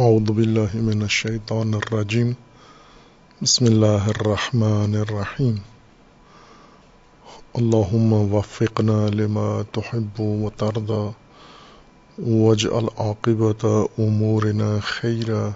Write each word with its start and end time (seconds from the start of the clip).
أعوذ 0.00 0.32
بالله 0.32 0.70
من 0.74 1.02
الشيطان 1.02 1.74
الرجيم. 1.74 2.34
بسم 3.42 3.66
الله 3.66 4.10
الرحمن 4.10 4.94
الرحيم. 4.94 5.60
اللهم 7.58 8.12
وفقنا 8.12 9.10
لما 9.10 9.64
تحب 9.72 10.20
و 10.20 10.46
وترضى. 10.46 11.12
واجعل 12.18 12.88
عاقبة 12.98 13.88
أمورنا 13.98 14.80
خيرا. 14.80 15.52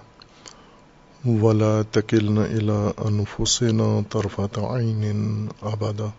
ولا 1.26 1.82
تكلنا 1.92 2.44
إلى 2.44 2.92
أنفسنا 3.06 4.04
طرفة 4.10 4.54
عين 4.56 5.48
أبدا. 5.62 6.10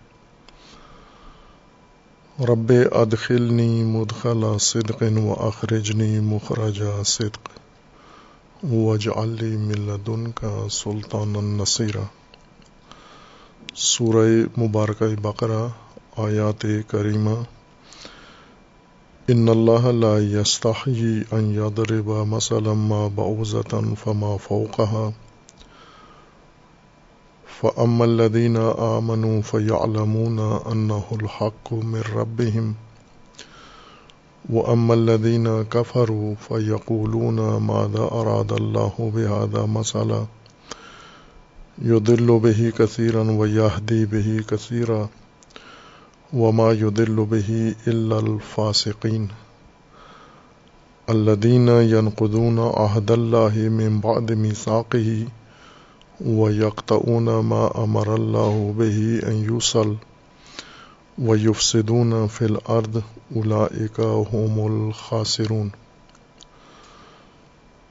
رب 2.42 2.72
أدخلني 2.72 3.84
مدخل 3.84 4.60
صدق 4.60 5.04
و 5.04 5.30
وأخرجني 5.30 6.20
مخرج 6.20 6.84
صدق. 7.02 7.69
واجعل 8.64 9.30
لي 9.30 9.58
من 9.58 9.82
لدنك 9.82 10.46
سلطانا 10.72 11.40
نصيرا۔ 11.42 12.02
سورہ 13.76 14.60
مبارکہ 14.60 15.04
بقرہ، 15.22 15.68
آیات 16.18 16.66
کریمہ۔ 16.88 17.30
ان 19.28 19.50
اللہ 19.50 19.92
لا 19.92 20.20
يستحيي 20.20 21.22
ان 21.32 21.56
يضرب 21.56 22.10
مثلا 22.28 22.74
ما 22.74 23.08
بعوزة 23.16 23.80
فما 24.04 24.36
فوقها۔ 24.44 25.10
فأما 27.60 28.06
الذين 28.06 28.58
آمنوا 28.78 29.42
فيعلمون 29.52 30.40
أنه 30.72 31.00
الحق 31.12 31.74
من 31.74 32.02
ربهم۔ 32.14 32.74
وأما 34.50 34.94
الذين 34.94 35.64
كفروا 35.64 36.36
فيقولون 36.36 37.58
ماذا 37.58 38.00
أراد 38.00 38.54
الله 38.54 39.12
بهذا 39.16 39.66
مثلا 39.66 40.26
يضل 41.82 42.40
به 42.40 42.74
كثيرا 42.78 43.32
ويهدي 43.32 44.06
به 44.06 44.44
كثيرا 44.48 45.10
وما 46.34 46.72
يضل 46.72 47.26
به 47.26 47.76
إلا 47.88 48.20
الفاسقين 48.20 49.28
الذين 51.10 51.68
ينقضون 51.68 52.60
عهد 52.60 53.12
الله 53.12 53.54
من 53.58 54.00
بعد 54.00 54.32
ميثاقه 54.32 55.28
ويقطعون 56.26 57.40
ما 57.40 57.84
أمر 57.84 58.16
الله 58.16 58.76
به 58.78 59.20
أن 59.28 59.44
يوصل 59.44 59.96
ويفسدون 61.20 62.28
في 62.28 62.46
الأرض 62.46 63.02
أولئك 63.36 64.00
هم 64.34 64.60
الخاسرون۔ 64.60 65.70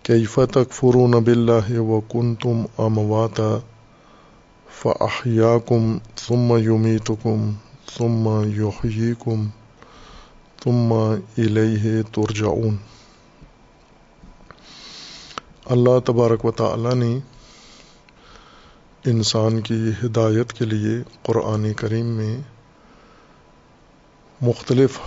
كيف 0.02 0.40
تكفرون 0.52 1.10
بالله 1.10 1.78
وكنتم 1.78 2.62
أمواتا 2.78 3.58
فأحياكم 4.82 5.98
ثم 6.16 6.56
يميتكم 6.56 7.52
ثم 7.96 8.28
يحييكم 8.56 9.46
ثم 10.64 10.92
إليه 11.38 12.00
ترجعون۔ 12.12 12.76
اللہ 15.66 15.98
تبارک 16.04 16.44
و 16.44 16.50
تعالی 16.50 16.94
نے 16.94 17.18
انسان 19.04 19.60
کی 19.60 19.90
ہدایت 20.04 20.52
کے 20.52 20.64
لیے 20.64 21.02
قرآن 21.22 21.72
کریم 21.72 22.06
میں 22.06 22.38
مختلف 24.40 24.98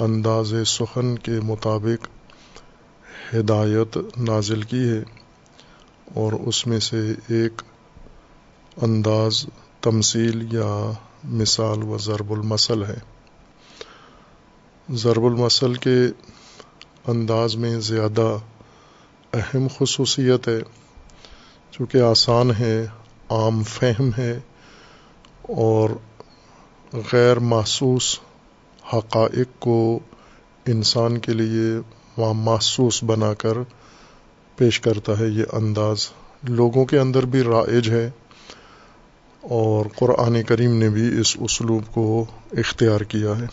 انداز 0.00 0.54
سخن 0.66 1.18
کے 1.18 1.32
مطابق 1.42 2.06
ہدایت 3.34 3.98
نازل 4.16 4.62
کی 4.62 4.88
ہے 4.88 5.02
اور 6.14 6.32
اس 6.32 6.66
میں 6.66 6.80
سے 6.80 7.12
ایک 7.28 7.62
انداز 8.82 9.46
تمثیل 9.80 10.54
یا 10.54 10.90
مثال 11.24 11.82
و 11.82 11.98
ضرب 11.98 12.32
المثل 12.32 12.84
ہے۔ 12.84 12.98
ضرب 14.92 15.24
المثل 15.24 15.74
کے 15.74 15.98
انداز 17.06 17.56
میں 17.56 17.80
زیادہ 17.80 18.36
اہم 19.32 19.66
خصوصیت 19.78 20.48
ہے، 20.48 20.60
چونکہ 21.70 21.98
آسان 21.98 22.50
ہے، 22.58 22.86
عام 23.28 23.62
فہم 23.62 24.10
ہے 24.18 24.40
اور 25.42 25.90
غیر 27.12 27.38
محسوس 27.38 28.18
حقائق 28.92 29.60
کو 29.60 29.98
انسان 30.66 31.18
کے 31.18 31.32
لیے 31.32 31.80
محسوس 32.34 33.04
بنا 33.04 33.34
کر 33.34 33.54
پیش 34.56 34.80
کرتا 34.80 35.18
ہے 35.18 35.26
یہ 35.26 35.44
انداز۔ 35.52 36.08
لوگوں 36.48 36.84
کے 36.84 36.98
اندر 36.98 37.26
بھی 37.26 37.42
رائج 37.42 37.90
ہے 37.90 38.10
اور 39.40 39.86
قرآن 39.96 40.42
کریم 40.42 40.76
نے 40.76 40.88
بھی 40.88 41.20
اس 41.20 41.36
اسلوب 41.40 41.94
کو 41.94 42.24
اختیار 42.52 43.00
کیا 43.00 43.38
ہے۔ 43.38 43.46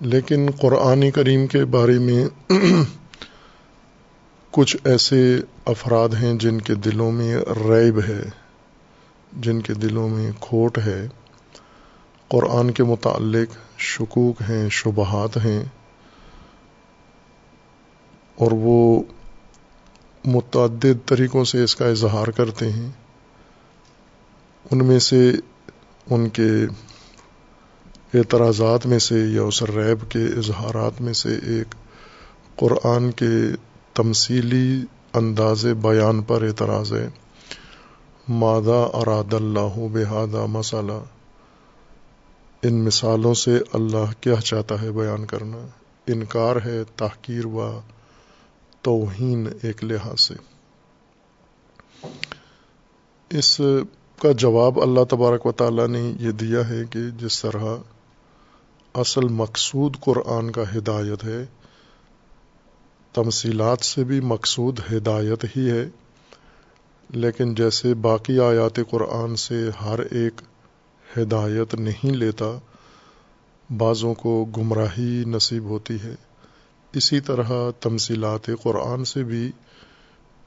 لیکن 0.00 0.50
قرآن 0.60 1.10
کریم 1.10 1.46
کے 1.46 1.64
بارے 1.64 1.98
میں 1.98 2.52
کچھ 4.50 4.76
ایسے 4.84 5.40
افراد 5.64 6.08
ہیں 6.08 6.34
جن 6.34 6.60
کے 6.60 6.74
دلوں 6.74 7.12
میں 7.12 7.36
ریب 7.68 8.00
ہے، 8.08 8.22
جن 9.40 9.60
کے 9.60 9.74
دلوں 9.74 10.08
میں 10.08 10.32
کھوٹ 10.40 10.78
ہے۔ 10.78 11.08
قرآن 12.32 12.70
کے 12.70 12.84
متعلق 12.84 13.78
شکوک 13.78 14.42
ہیں، 14.48 14.68
شبہات 14.68 15.36
ہیں 15.36 15.64
اور 18.34 18.52
وہ 18.52 19.02
متعدد 20.24 21.08
طریقوں 21.08 21.44
سے 21.44 21.64
اس 21.64 21.76
کا 21.76 21.86
اظہار 21.86 22.26
کرتے 22.26 22.72
ہیں۔ 22.72 22.90
ان 24.70 24.86
میں 24.86 24.98
سے 24.98 25.32
ان 26.10 26.28
کے 26.28 26.48
اعتراضات 28.14 28.86
میں 28.86 28.98
سے 28.98 29.18
یا 29.18 29.42
اس 29.42 29.62
ریب 29.62 30.10
کے 30.10 30.24
اظہارات 30.24 31.00
میں 31.00 31.12
سے 31.12 31.28
ایک 31.28 31.74
قرآن 32.56 33.10
کے 33.10 33.32
تمثیلی 33.94 34.82
انداز 35.14 35.66
بیان 35.66 36.22
پر 36.22 36.42
اعتراض 36.42 36.92
ہے۔ 36.92 37.08
مادہ 38.28 38.88
اراد 38.94 39.34
اللہ 39.34 39.78
بحادہ 39.92 40.46
مسئلہ 40.46 41.04
ان 42.62 42.84
مثالوں 42.84 43.34
سے 43.34 43.58
اللہ 43.72 44.12
کیا 44.20 44.34
چاہتا 44.34 44.82
ہے 44.82 44.90
بیان 44.90 45.26
کرنا؟ 45.26 45.66
انکار 46.06 46.56
ہے، 46.64 46.84
تحقیر 46.96 47.46
و 47.46 47.80
توہین 48.82 49.48
ایک 49.62 49.84
لحاظ 49.84 50.20
سے۔ 50.20 50.34
اس 53.30 53.60
کا 54.18 54.32
جواب 54.32 54.80
اللہ 54.80 55.04
تبارک 55.04 55.46
و 55.46 55.52
تعالیٰ 55.52 55.88
نے 55.88 56.12
یہ 56.20 56.30
دیا 56.30 56.68
ہے 56.68 56.84
کہ 56.90 57.00
جس 57.18 57.42
طرح 57.42 57.64
اصل 58.94 59.28
مقصود 59.28 59.96
قرآن 60.00 60.50
کا 60.50 60.62
ہدایت 60.76 61.24
ہے، 61.24 61.44
تمثیلات 63.12 63.84
سے 63.84 64.04
بھی 64.04 64.20
مقصود 64.20 64.80
ہدایت 64.92 65.44
ہی 65.56 65.70
ہے، 65.70 65.88
لیکن 67.10 67.54
جیسے 67.54 67.94
باقی 67.94 68.40
آیات 68.40 68.80
قرآن 68.90 69.36
سے 69.36 69.70
ہر 69.80 69.98
ایک 69.98 70.40
ہدایت 71.16 71.74
نہیں 71.74 72.10
لیتا 72.10 72.58
بعضوں 73.76 74.14
کو 74.14 74.44
گمراہی 74.56 75.24
نصیب 75.26 75.64
ہوتی 75.64 75.96
ہے۔ 76.04 76.14
اسی 76.92 77.20
طرح 77.20 77.70
تمثیلات 77.80 78.50
قرآن 78.62 79.04
سے 79.04 79.24
بھی 79.24 79.50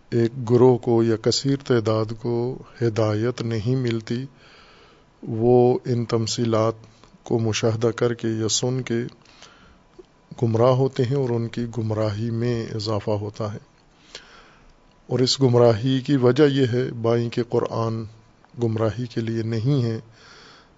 ایک 0.09 0.49
گروہ 0.49 0.77
کو 0.77 1.03
یا 1.03 1.15
کثیر 1.15 1.55
تعداد 1.67 2.05
کو 2.21 2.57
ہدایت 2.81 3.41
نہیں 3.41 3.75
ملتی، 3.75 4.25
وہ 5.23 5.79
ان 5.85 6.05
تمثیلات 6.05 6.73
کو 7.23 7.39
مشاہدہ 7.39 7.87
کر 7.87 8.13
کے 8.13 8.27
یا 8.27 8.47
سن 8.47 8.81
کے 8.81 8.97
گمراہ 10.43 10.71
ہوتے 10.71 11.03
ہیں 11.03 11.17
اور 11.17 11.29
ان 11.29 11.47
کی 11.47 11.65
گمراہی 11.77 12.29
میں 12.29 12.65
اضافہ 12.75 13.11
ہوتا 13.11 13.53
ہے۔ 13.53 13.59
اور 15.07 15.19
اس 15.19 15.41
گمراہی 15.41 16.01
کی 16.01 16.16
وجہ 16.16 16.43
یہ 16.43 16.66
ہے، 16.73 16.91
بائیں 16.91 17.29
کہ 17.29 17.43
قرآن 17.49 18.03
گمراہی 18.63 19.05
کے 19.05 19.22
لیے 19.22 19.43
نہیں 19.43 19.84
ہے 19.84 19.99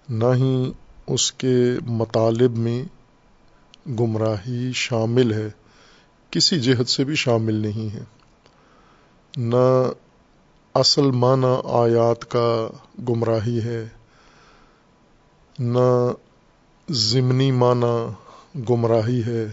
نہ 0.08 0.24
ہی 0.36 0.72
اس 1.06 1.32
کے 1.32 1.56
مطالب 1.86 2.56
میں 2.56 2.82
گمراہی 3.90 4.72
شامل 4.72 5.32
ہے، 5.32 5.48
کسی 6.30 6.60
جہت 6.60 6.88
سے 6.88 7.04
بھی 7.04 7.14
شامل 7.14 7.54
نہیں 7.54 7.94
ہے۔ 7.94 8.04
نہ 9.36 9.90
اصل 10.74 11.10
معنی 11.10 11.54
آیات 11.64 12.30
کا 12.30 12.68
گمراہی 13.08 13.60
ہے، 13.60 13.84
نہ 15.58 16.12
ضمنی 16.90 17.52
معنی 17.52 18.14
گمراہی 18.68 19.22
ہے، 19.26 19.46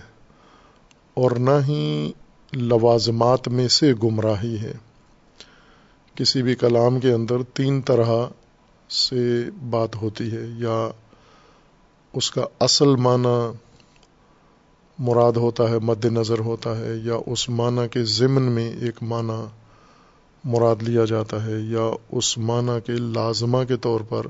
اور 1.14 1.32
نہ 1.32 1.58
ہی 1.68 2.12
لوازمات 2.52 3.48
میں 3.48 3.68
سے 3.68 3.94
گمراہی 4.04 4.60
ہے۔ 4.60 4.74
کسی 6.14 6.42
بھی 6.42 6.56
کلام 6.56 7.00
کے 7.00 7.12
اندر 7.12 7.44
تین 7.54 7.82
طرح 7.82 8.12
سے 8.90 9.50
بات 9.70 9.96
ہوتی 9.96 10.32
ہے 10.32 10.46
یا 10.58 10.90
اس 12.14 12.32
کا 12.32 12.46
اصل 12.60 12.96
معنی 12.96 13.58
مراد 15.00 15.34
ہوتا 15.34 15.70
ہے، 15.70 15.80
مد 15.80 16.06
نظر 16.06 16.40
ہوتا 16.40 16.78
ہے، 16.78 16.96
یا 17.04 17.14
اس 17.26 17.50
معنی 17.50 17.82
کے 17.92 18.04
ضمن 18.04 18.42
میں 18.42 18.74
ایک 18.74 19.04
معنی 19.04 19.46
مراد 20.44 20.84
لیا 20.84 21.06
جاتا 21.06 21.46
ہے، 21.46 21.60
یا 21.60 21.90
اس 22.12 22.38
معنی 22.38 22.82
کے 22.86 22.94
لازمہ 22.94 23.64
کے 23.68 23.78
طور 23.78 24.00
پر 24.10 24.28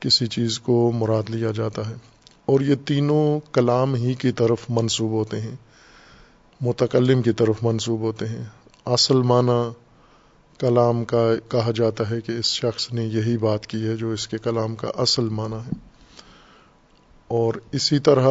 کسی 0.00 0.26
چیز 0.26 0.58
کو 0.58 0.92
مراد 0.94 1.30
لیا 1.30 1.50
جاتا 1.50 1.88
ہے۔ 1.88 1.94
اور 2.44 2.60
یہ 2.60 2.74
تینوں 2.74 3.40
کلام 3.52 3.94
ہی 3.94 4.14
کی 4.14 4.32
طرف 4.32 4.58
منسوب 4.68 5.10
ہوتے 5.10 5.40
ہیں، 5.40 5.56
متکلم 6.60 7.22
کی 7.22 7.32
طرف 7.32 7.56
منسوب 7.62 8.00
ہوتے 8.00 8.26
ہیں۔ 8.26 8.44
اصل 8.84 9.22
معنی 9.22 9.81
کلام 10.62 11.04
کا 11.04 11.34
کہا 11.48 11.70
جاتا 11.74 12.10
ہے 12.10 12.20
کہ 12.20 12.32
اس 12.32 12.44
شخص 12.44 12.92
نے 12.92 13.04
یہی 13.04 13.38
بات 13.38 13.66
کی 13.66 13.88
ہے 13.88 13.96
جو 13.96 14.10
اس 14.10 14.28
کے 14.28 14.38
کلام 14.38 14.76
کا 14.76 14.88
اصل 14.96 15.28
معنی 15.28 15.54
ہے۔ 15.54 15.70
اور 17.28 17.54
اسی 17.72 17.98
طرح 17.98 18.28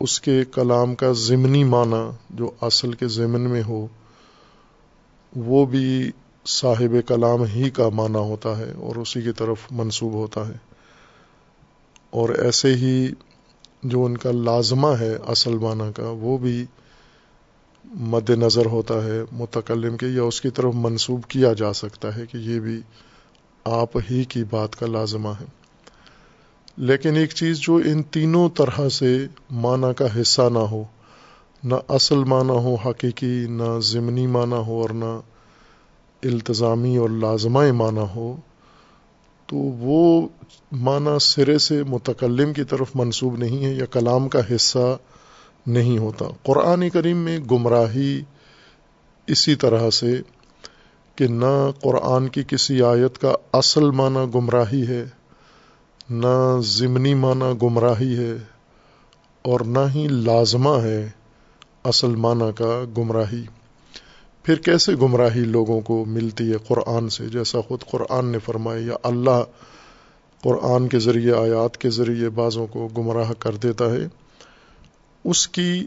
اس 0.00 0.20
کے 0.20 0.44
کلام 0.52 0.94
کا 0.94 1.12
ضمنی 1.12 1.64
معنی 1.64 2.10
جو 2.30 2.50
اصل 2.60 2.92
کے 2.92 3.08
ضمن 3.08 3.40
میں 3.40 3.62
ہو، 3.62 3.86
وہ 5.36 5.66
بھی 5.66 6.10
صاحب 6.46 7.08
کلام 7.08 7.44
ہی 7.44 7.70
کا 7.70 7.88
معنی 7.88 8.18
ہوتا 8.18 8.58
ہے 8.58 8.72
اور 8.72 8.96
اسی 8.96 9.22
کی 9.22 9.32
طرف 9.32 9.58
منسوب 9.70 10.12
ہوتا 10.12 10.48
ہے۔ 10.48 10.56
اور 12.10 12.28
ایسے 12.28 12.74
ہی 12.74 13.08
جو 13.82 14.04
ان 14.04 14.16
کا 14.16 14.30
لازمہ 14.30 14.88
ہے 15.00 15.16
اصل 15.26 15.54
معنی 15.58 15.92
کا، 15.96 16.10
وہ 16.10 16.38
بھی 16.38 16.64
مد 17.84 18.30
نظر 18.30 18.66
ہوتا 18.66 19.04
ہے، 19.04 19.20
متکلم 19.32 19.96
کے، 19.96 20.06
یا 20.06 20.22
اس 20.22 20.40
کی 20.40 20.50
طرف 20.50 20.74
منسوب 20.74 21.24
کیا 21.28 21.52
جا 21.52 21.72
سکتا 21.72 22.16
ہے 22.16 22.26
کہ 22.26 22.36
یہ 22.36 22.60
بھی 22.60 22.80
آپ 23.64 23.96
ہی 24.10 24.24
کی 24.24 24.44
بات 24.50 24.76
کا 24.76 24.86
لازمہ 24.86 25.28
ہے۔ 25.28 25.44
لیکن 26.76 27.16
ایک 27.16 27.30
چیز 27.30 27.58
جو 27.58 27.76
ان 27.76 28.02
تینوں 28.02 28.48
طرح 28.48 28.88
سے 28.88 29.26
معنی 29.50 29.94
کا 29.96 30.20
حصہ 30.20 30.42
نہ 30.52 30.58
ہو، 30.58 30.84
نہ 31.64 31.74
اصل 31.88 32.18
معنی 32.18 32.50
ہو، 32.50 32.74
حقیقی، 32.74 33.46
نہ 33.48 33.80
ضمنی 33.80 34.26
معنی 34.26 34.56
ہو 34.66 34.80
اور 34.80 34.90
نہ 34.90 35.20
التظامی 36.22 36.96
اور 36.96 37.10
لازمہ 37.10 37.72
معنی 37.72 38.04
ہو، 38.14 38.36
تو 39.46 39.56
وہ 39.56 40.28
معنی 40.72 41.18
سرے 41.20 41.58
سے 41.58 41.82
متکلم 41.82 42.52
کی 42.52 42.64
طرف 42.64 42.90
منسوب 42.94 43.36
نہیں 43.36 43.64
ہے 43.64 43.74
یا 43.74 43.84
کلام 43.84 44.28
کا 44.28 44.54
حصہ 44.54 44.98
نہیں 45.66 45.98
ہوتا۔ 45.98 46.24
قرآن 46.42 46.88
کریم 46.90 47.16
میں 47.16 47.38
گمراہی 47.38 48.20
اسی 49.26 49.54
طرح 49.54 49.90
سے 49.90 50.20
کہ 51.14 51.26
نہ 51.26 51.70
قرآن 51.80 52.28
کی 52.28 52.42
کسی 52.48 52.82
آیت 52.82 53.18
کا 53.18 53.32
اصل 53.52 53.90
معنی 53.90 54.24
گمراہی 54.34 54.86
ہے، 54.86 55.04
نہ 56.10 56.60
ضمنی 56.60 57.14
معنی 57.14 57.52
گمراہی 57.62 58.16
ہے، 58.18 58.32
اور 59.42 59.60
نہ 59.60 59.84
ہی 59.94 60.08
لازمہ 60.08 60.76
ہے 60.82 61.08
اصل 61.84 62.14
معنی 62.16 62.52
کا 62.56 62.84
گمراہی۔ 62.98 63.44
پھر 64.42 64.54
کیسے 64.54 64.92
گمراہی 64.94 65.40
لوگوں 65.40 65.80
کو 65.80 66.04
ملتی 66.04 66.52
ہے 66.52 66.56
قرآن 66.66 67.08
سے؟ 67.08 67.26
جیسا 67.26 67.60
خود 67.60 67.80
قرآن 67.90 68.26
نے 68.26 68.38
فرمایا، 68.38 68.80
یا 68.80 68.96
اللہ 69.02 69.42
قرآن 70.42 70.88
کے 70.88 70.98
ذریعے، 70.98 71.32
آیات 71.32 71.76
کے 71.76 71.90
ذریعے 71.90 72.28
بعضوں 72.28 72.66
کو 72.66 72.88
گمراہ 72.98 73.32
کر 73.38 73.56
دیتا 73.56 73.90
ہے۔ 73.90 74.06
اس 75.24 75.48
کی 75.48 75.86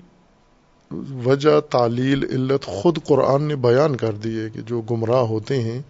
وجہ، 1.24 1.60
تعلیل، 1.60 2.24
علت 2.24 2.66
خود 2.66 2.98
قرآن 3.04 3.44
نے 3.44 3.56
بیان 3.56 3.96
کر 3.96 4.12
دی 4.12 4.40
ہے 4.40 4.50
کہ 4.50 4.62
جو 4.62 4.82
گمراہ 4.82 5.22
ہوتے 5.22 5.62
ہیں، 5.62 5.82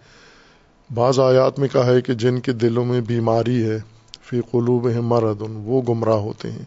بعض 0.94 1.20
آیات 1.20 1.58
میں 1.58 1.68
کہا 1.68 1.86
ہے 1.86 2.00
کہ 2.00 2.14
جن 2.14 2.40
کے 2.40 2.52
دلوں 2.52 2.84
میں 2.84 3.00
بیماری 3.00 3.64
ہے، 3.64 3.78
فی 4.22 4.40
قلوب 4.50 4.86
مرد 4.86 5.42
وہ 5.48 5.82
گمراہ 5.88 6.16
ہوتے 6.16 6.52
ہیں۔ 6.52 6.64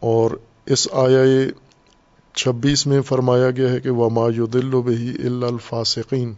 اور 0.00 0.30
اس 0.66 0.88
آیا 0.92 1.50
چھبیس 2.34 2.86
میں 2.86 3.00
فرمایا 3.00 3.50
گیا 3.50 3.70
ہے 3.70 3.80
کہ 3.80 3.90
وہ 3.90 4.10
مایودل 4.10 4.70
بہی 4.70 5.12
الفاسقین 5.26 6.32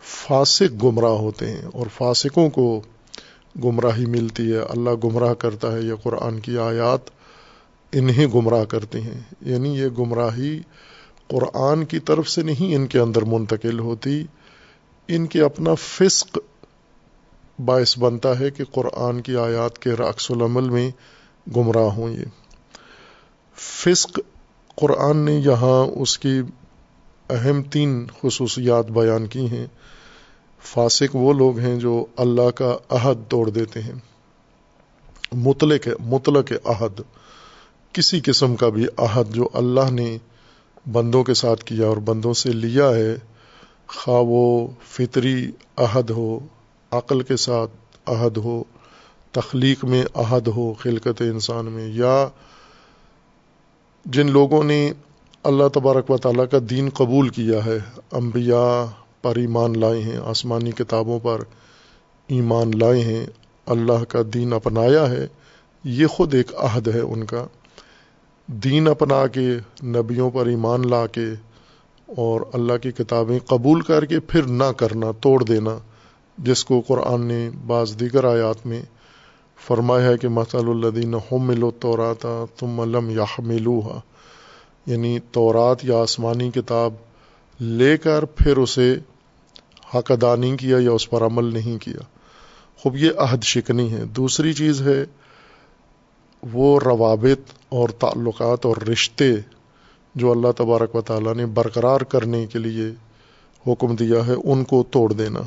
فاسق 0.00 0.84
گمراہ 0.84 1.10
ہوتے 1.10 1.50
ہیں 1.50 1.66
اور 1.72 1.86
فاسقوں 1.94 2.50
کو 2.50 2.80
گمراہی 3.64 4.06
ملتی 4.06 4.52
ہے، 4.52 4.58
اللہ 4.58 4.90
گمراہ 5.04 5.34
کرتا 5.34 5.72
ہے 5.72 5.82
یہ 5.82 5.94
قرآن 6.02 6.40
کی 6.40 6.58
آیات۔ 6.58 7.17
انہیں 7.92 8.26
گمراہ 8.26 8.64
کرتے 8.64 9.00
ہیں۔ 9.00 9.20
یعنی 9.40 9.68
یہ 9.68 9.86
گمراہی 9.86 10.60
قرآن 11.28 11.84
کی 11.84 11.98
طرف 11.98 12.28
سے 12.28 12.42
نہیں 12.42 12.74
ان 12.74 12.86
کے 12.86 12.98
اندر 12.98 13.22
منتقل 13.22 13.78
ہوتی، 13.78 14.24
ان 15.08 15.26
کے 15.26 15.42
اپنا 15.42 15.74
فسق 15.74 16.38
باعث 17.64 17.98
بنتا 17.98 18.38
ہے 18.38 18.50
کہ 18.50 18.64
قرآن 18.64 19.20
کی 19.20 19.36
آیات 19.36 19.78
کے 19.78 19.90
رقص 19.90 20.30
العمل 20.30 20.68
میں 20.68 20.90
گمراہ 21.56 21.82
ہوں 21.82 22.10
یہ۔ 22.10 22.24
فسق، 23.56 24.20
قرآن 24.74 25.16
نے 25.16 25.32
یہاں 25.32 25.84
اس 26.00 26.18
کی 26.18 26.40
اہم 27.30 27.62
تین 27.62 28.06
خصوصیات 28.22 28.86
بیان 28.86 29.26
کی 29.26 29.48
ہیں۔ 29.48 29.66
فاسق 30.62 31.16
وہ 31.16 31.32
لوگ 31.32 31.58
ہیں 31.58 31.76
جو 31.76 32.06
اللہ 32.16 32.50
کا 32.50 32.76
عہد 32.88 33.30
توڑ 33.30 33.50
دیتے 33.50 33.82
ہیں۔ 33.82 33.94
مطلق 35.32 35.88
مطلق 36.00 36.52
عہد۔ 36.64 37.00
کسی 37.92 38.20
قسم 38.20 38.56
کا 38.56 38.68
بھی 38.68 38.86
عہد 38.96 39.34
جو 39.34 39.48
اللہ 39.54 39.90
نے 39.90 40.18
بندوں 40.92 41.22
کے 41.24 41.34
ساتھ 41.34 41.64
کیا 41.64 41.86
اور 41.86 41.96
بندوں 41.96 42.32
سے 42.32 42.52
لیا 42.52 42.88
ہے، 42.94 43.16
خواہ 43.86 44.20
وہ 44.20 44.66
فطری 44.86 45.50
عہد 45.76 46.10
ہو، 46.10 46.38
عقل 46.92 47.20
کے 47.22 47.36
ساتھ 47.36 47.70
عہد 48.06 48.36
ہو، 48.36 48.62
تخلیق 49.32 49.84
میں 49.84 50.04
عہد 50.14 50.46
ہو، 50.46 50.72
خلقت 50.72 51.22
انسان 51.22 51.66
میں، 51.66 51.88
یا 51.88 52.28
جن 54.04 54.30
لوگوں 54.30 54.64
نے 54.64 54.92
اللہ 55.44 55.68
تبارک 55.68 56.10
و 56.10 56.16
تعالیٰ 56.16 56.44
کا 56.50 56.58
دین 56.70 56.88
قبول 56.90 57.28
کیا 57.28 57.64
ہے، 57.64 57.78
انبیاء 58.12 58.84
پر 59.22 59.36
ایمان 59.36 59.78
لائے 59.80 60.02
ہیں، 60.02 60.18
آسمانی 60.24 60.70
کتابوں 60.70 61.18
پر 61.22 61.42
ایمان 62.28 62.70
لائے 62.78 63.00
ہیں، 63.00 63.26
اللہ 63.66 64.04
کا 64.04 64.18
دین 64.34 64.52
اپنایا 64.52 65.10
ہے، 65.10 65.26
یہ 65.84 66.06
خود 66.06 66.34
ایک 66.34 66.54
عہد 66.56 66.88
ہے 66.88 67.00
ان 67.00 67.24
کا۔ 67.24 67.46
دین 68.50 68.88
اپنا 68.88 69.26
کے، 69.26 69.48
نبیوں 69.82 70.30
پر 70.30 70.46
ایمان 70.46 70.90
لا 70.90 71.06
کے 71.06 71.26
اور 72.06 72.40
اللہ 72.52 72.76
کی 72.82 72.90
کتابیں 72.92 73.38
قبول 73.38 73.80
کر 73.80 74.04
کے 74.04 74.20
پھر 74.20 74.42
نہ 74.42 74.72
کرنا، 74.76 75.10
توڑ 75.20 75.44
دینا، 75.44 75.78
جس 76.38 76.64
کو 76.64 76.82
قرآن 76.86 77.26
نے 77.26 77.50
بعض 77.66 78.00
دیگر 78.00 78.24
آیات 78.24 78.66
میں 78.66 78.82
فرمایا 79.66 80.06
ہے 80.06 80.18
کہ 80.18 80.28
مسل 80.28 80.68
الدین 80.68 81.14
ہم 81.14 81.42
ملو 81.42 81.70
توراتا 81.70 82.44
تم 82.58 82.80
علم 82.80 83.10
یا 83.10 83.24
ملوحا 83.38 84.00
یعنی 84.86 85.18
تورات 85.32 85.84
یا 85.84 85.98
آسمانی 85.98 86.50
کتاب 86.50 86.94
لے 87.60 87.96
کر 87.96 88.24
پھر 88.24 88.56
اسے 88.56 88.96
حق 89.94 90.10
ادا 90.10 90.36
نہیں 90.36 90.56
کیا 90.56 90.76
یا 90.80 90.90
اس 90.90 91.10
پر 91.10 91.22
عمل 91.22 91.44
نہیں 91.44 91.78
کیا۔ 91.78 92.02
خوب، 92.76 92.96
یہ 92.96 93.10
عہد 93.16 93.42
شکنی 93.42 93.92
ہے۔ 93.92 94.04
دوسری 94.04 94.52
چیز 94.52 94.82
ہے 94.82 95.04
وہ 96.42 96.80
روابط 96.84 97.52
اور 97.68 97.88
تعلقات 97.88 98.66
اور 98.66 98.76
رشتے 98.76 99.34
جو 100.14 100.30
اللہ 100.30 100.48
تبارک 100.56 100.94
و 100.94 101.00
تعالیٰ 101.00 101.34
نے 101.34 101.46
برقرار 101.46 102.00
کرنے 102.00 102.46
کے 102.46 102.58
لیے 102.58 102.84
حکم 103.72 103.96
دیا 103.96 104.26
ہے، 104.26 104.34
ان 104.44 104.64
کو 104.64 104.84
توڑ 104.90 105.12
دینا۔ 105.12 105.40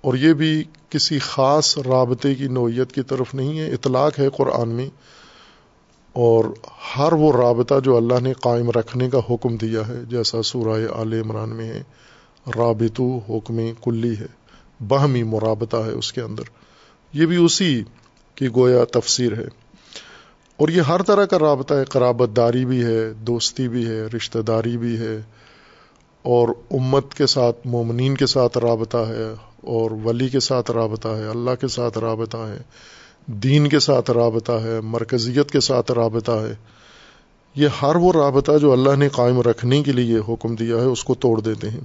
اور 0.00 0.14
یہ 0.14 0.32
بھی 0.32 0.64
کسی 0.88 1.18
خاص 1.18 1.78
رابطے 1.78 2.34
کی 2.34 2.48
نوعیت 2.48 2.92
کی 2.92 3.02
طرف 3.02 3.34
نہیں 3.34 3.58
ہے، 3.58 3.72
اطلاق 3.72 4.18
ہے 4.18 4.28
قرآن 4.36 4.68
میں۔ 4.68 4.88
اور 6.12 6.44
ہر 6.96 7.12
وہ 7.12 7.32
رابطہ 7.32 7.74
جو 7.84 7.96
اللہ 7.96 8.20
نے 8.20 8.32
قائم 8.32 8.70
رکھنے 8.70 9.10
کا 9.10 9.18
حکم 9.30 9.56
دیا 9.56 9.88
ہے، 9.88 10.04
جیسا 10.08 10.42
سورہ 10.42 10.80
آل 10.96 11.12
عمران 11.12 11.48
میں 11.48 11.68
ہے، 11.68 11.82
رابطو 12.56 13.18
حکم 13.28 13.60
کلی 13.82 14.16
ہے 14.16 14.26
باہمی 14.88 15.22
مرابطہ 15.22 15.76
ہے 15.76 15.90
اس 15.90 16.12
کے 16.12 16.20
اندر۔ 16.20 16.42
یہ 17.12 17.26
بھی 17.26 17.36
اسی 17.36 17.82
کی 18.34 18.48
گویا 18.56 18.84
تفسیر 18.84 19.32
ہے۔ 19.38 19.59
اور 20.60 20.68
یہ 20.68 20.82
ہر 20.82 21.02
طرح 21.02 21.24
کا 21.24 21.38
رابطہ 21.38 21.74
ہے، 21.74 21.84
قرابت 21.84 22.36
داری 22.36 22.64
بھی 22.64 22.84
ہے، 22.84 23.12
دوستی 23.12 23.68
بھی 23.68 23.86
ہے، 23.86 24.00
رشتہ 24.16 24.38
داری 24.38 24.76
بھی 24.76 24.98
ہے، 24.98 25.16
اور 26.22 26.48
امت 26.70 27.14
کے 27.14 27.26
ساتھ، 27.26 27.66
مومنین 27.66 28.14
کے 28.14 28.26
ساتھ 28.26 28.58
رابطہ 28.58 28.96
ہے، 28.96 29.28
اور 29.60 29.90
ولی 30.04 30.28
کے 30.28 30.40
ساتھ 30.40 30.70
رابطہ 30.70 31.08
ہے، 31.08 31.26
اللہ 31.26 31.50
کے 31.60 31.68
ساتھ 31.68 31.98
رابطہ 31.98 32.36
ہے، 32.36 32.58
دین 33.26 33.68
کے 33.68 33.78
ساتھ 33.78 34.10
رابطہ 34.10 34.52
ہے، 34.52 34.80
مرکزیت 34.80 35.50
کے 35.50 35.60
ساتھ 35.60 35.92
رابطہ 35.92 36.32
ہے۔ 36.32 36.54
یہ 37.54 37.68
ہر 37.82 37.96
وہ 37.96 38.12
رابطہ 38.12 38.58
جو 38.58 38.72
اللہ 38.72 38.96
نے 38.96 39.08
قائم 39.08 39.40
رکھنے 39.40 39.82
کے 39.82 39.92
لیے 39.92 40.18
حکم 40.28 40.54
دیا 40.54 40.76
ہے، 40.76 40.84
اس 40.84 41.04
کو 41.04 41.14
توڑ 41.14 41.40
دیتے 41.40 41.70
ہیں۔ 41.70 41.80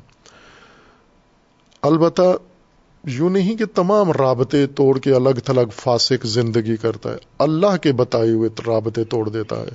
البتہ 1.82 2.22
یوں 3.08 3.30
نہیں 3.30 3.56
کہ 3.56 3.66
تمام 3.66 4.12
رابطے 4.12 4.68
توڑ 4.68 5.00
کے 5.00 5.14
الگ 5.14 5.40
تھلگ 5.46 5.70
فاسق 5.76 6.26
زندگی 6.26 6.78
کرتا 6.78 7.12
ہے۔ 7.12 7.18
اللہ 7.40 7.78
کے 7.78 7.92
بتائے 7.92 8.32
ہوئے 8.32 8.50
رابطے 8.68 9.04
توڑ 9.04 9.30
دیتا 9.30 9.62
ہے۔ 9.62 9.70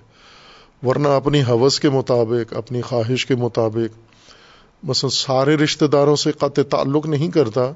ورنہ 0.87 1.09
اپنی 1.09 1.43
حوث 1.43 1.81
کے 1.81 1.91
مطابق، 1.91 2.57
اپنی 2.57 2.81
خواہش 2.81 3.27
کے 3.27 3.35
مطابق 3.35 3.99
مثلا 4.83 5.11
سارے 5.11 5.57
رشتہ 5.57 5.85
داروں 5.85 6.17
سے 6.17 6.33
قطع 6.33 6.63
تعلق 6.71 7.07
نہیں 7.07 7.29
کرتا، 7.29 7.73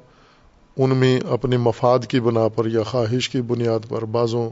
ان 0.77 0.97
میں 0.97 1.21
اپنے 1.21 1.57
مفاد 1.57 1.99
کی 2.09 2.21
بنا 2.21 2.49
پر 2.49 2.67
یا 2.67 2.83
خواہش 2.83 3.29
کی 3.29 3.41
بنیاد 3.41 3.89
پر 3.89 4.05
بعضوں 4.05 4.51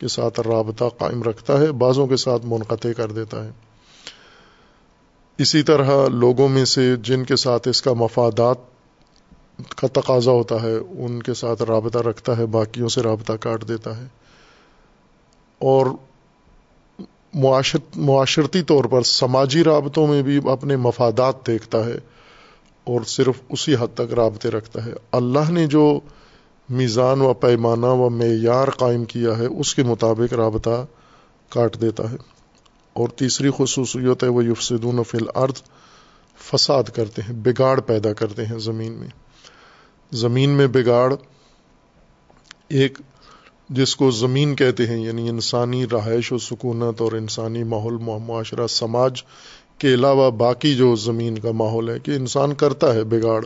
کے 0.00 0.08
ساتھ 0.08 0.40
رابطہ 0.40 0.84
قائم 0.98 1.22
رکھتا 1.22 1.60
ہے، 1.60 1.72
بعضوں 1.72 2.06
کے 2.06 2.16
ساتھ 2.16 2.42
منقطع 2.44 2.92
کر 2.96 3.12
دیتا 3.12 3.44
ہے۔ 3.44 3.50
اسی 5.38 5.62
طرح 5.62 6.08
لوگوں 6.08 6.48
میں 6.48 6.64
سے 6.64 6.96
جن 6.96 7.24
کے 7.24 7.36
ساتھ 7.36 7.68
اس 7.68 7.82
کا 7.82 7.92
مفادات 7.92 8.73
کا 9.76 9.86
تقاضا 9.92 10.30
ہوتا 10.30 10.62
ہے، 10.62 10.76
ان 10.76 11.22
کے 11.22 11.34
ساتھ 11.34 11.62
رابطہ 11.62 11.98
رکھتا 11.98 12.36
ہے، 12.36 12.46
باقیوں 12.46 12.88
سے 12.88 13.02
رابطہ 13.02 13.32
کاٹ 13.32 13.68
دیتا 13.68 13.96
ہے۔ 13.96 14.06
اور 15.58 15.86
معاشرتی 17.96 18.62
طور 18.62 18.84
پر 18.84 19.02
سماجی 19.02 19.64
رابطوں 19.64 20.06
میں 20.06 20.22
بھی 20.22 20.40
اپنے 20.50 20.76
مفادات 20.76 21.46
دیکھتا 21.46 21.86
ہے 21.86 21.98
اور 22.84 23.00
صرف 23.06 23.34
اسی 23.48 23.74
حد 23.74 23.94
تک 23.94 24.12
رابطے 24.12 24.50
رکھتا 24.50 24.84
ہے۔ 24.84 24.92
اللہ 25.12 25.50
نے 25.50 25.66
جو 25.66 26.00
میزان 26.68 27.20
و 27.20 27.34
پیمانہ 27.34 27.86
و 27.86 28.10
معیار 28.10 28.68
قائم 28.68 29.04
کیا 29.04 29.38
ہے، 29.38 29.46
اس 29.46 29.74
کے 29.74 29.82
مطابق 29.82 30.32
رابطہ 30.32 30.86
کاٹ 31.48 31.80
دیتا 31.80 32.10
ہے۔ 32.10 32.16
اور 32.92 33.08
تیسری 33.08 33.50
خصوصیت 33.56 34.22
ہے، 34.22 34.28
وہ 34.28 34.44
یفسدون 34.44 35.02
فی 35.10 35.18
الارض، 35.18 35.62
فساد 36.38 36.84
کرتے 36.84 37.22
ہیں، 37.22 37.32
بگاڑ 37.32 37.80
پیدا 37.80 38.12
کرتے 38.12 38.46
ہیں 38.46 38.58
زمین 38.58 38.92
میں۔ 38.92 39.23
زمین 40.12 40.50
میں 40.50 40.66
بگاڑ 40.66 41.14
ایک 42.68 42.98
جس 43.68 43.96
کو 43.96 44.10
زمین 44.10 44.56
کہتے 44.56 44.86
ہیں 44.86 45.04
یعنی 45.04 45.28
انسانی 45.28 45.86
رہائش 45.92 46.32
و 46.32 46.38
سکونت 46.38 47.00
اور 47.00 47.12
انسانی 47.12 47.64
ماحول، 47.64 47.94
معاشرہ، 47.94 48.66
سماج 48.66 49.22
کے 49.78 49.94
علاوہ 49.94 50.30
باقی 50.30 50.74
جو 50.74 50.96
زمین 50.96 51.38
کا 51.38 51.52
ماحول 51.52 51.90
ہے 51.90 51.98
کہ 51.98 52.10
انسان 52.10 52.54
کرتا 52.54 52.94
ہے، 52.94 53.04
بگاڑ، 53.04 53.44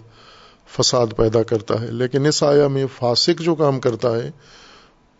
فساد 0.79 1.07
پیدا 1.17 1.43
کرتا 1.43 1.81
ہے۔ 1.81 1.87
لیکن 1.87 2.27
اس 2.27 2.43
آیا 2.43 2.69
میں 2.69 2.87
فاسق 2.99 3.43
جو 3.43 3.55
کام 3.55 3.81
کرتا 3.81 4.17
ہے، 4.17 4.31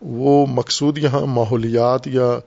وہ 0.01 0.45
مقصود 0.45 0.97
یہاں 0.97 1.25
ماحولیات 1.25 2.07
یا 2.07 2.39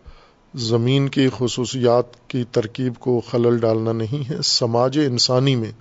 زمین 0.54 1.08
کی 1.08 1.28
خصوصیات 1.38 2.28
کی 2.28 2.44
ترکیب 2.52 2.94
کو 2.94 3.20
خلل 3.30 3.58
ڈالنا 3.58 3.92
نہیں 3.92 4.30
ہے، 4.30 4.37
سماج 4.44 4.99
انسانی 4.99 5.56
میں۔ 5.56 5.72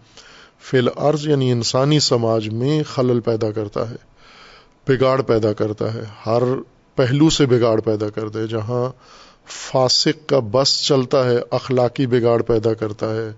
فی 0.61 0.77
الارض 0.77 1.25
یعنی 1.27 1.51
انسانی 1.51 1.99
سماج 1.99 2.49
میں 2.49 2.81
خلل 2.83 3.19
پیدا 3.19 3.51
کرتا 3.51 3.89
ہے، 3.89 3.95
بگاڑ 4.87 5.21
پیدا 5.21 5.53
کرتا 5.53 5.93
ہے، 5.93 6.03
ہر 6.25 6.43
پہلو 6.97 7.29
سے 7.29 7.45
بگاڑ 7.45 7.79
پیدا 7.79 8.09
کرتا 8.09 8.39
ہے 8.39 8.47
جہاں 8.47 8.89
فاسق 9.47 10.27
کا 10.29 10.39
بس 10.51 10.75
چلتا 10.83 11.25
ہے، 11.25 11.37
اخلاقی 11.51 12.07
بگاڑ 12.07 12.41
پیدا 12.41 12.73
کرتا 12.73 13.13
ہے، 13.15 13.29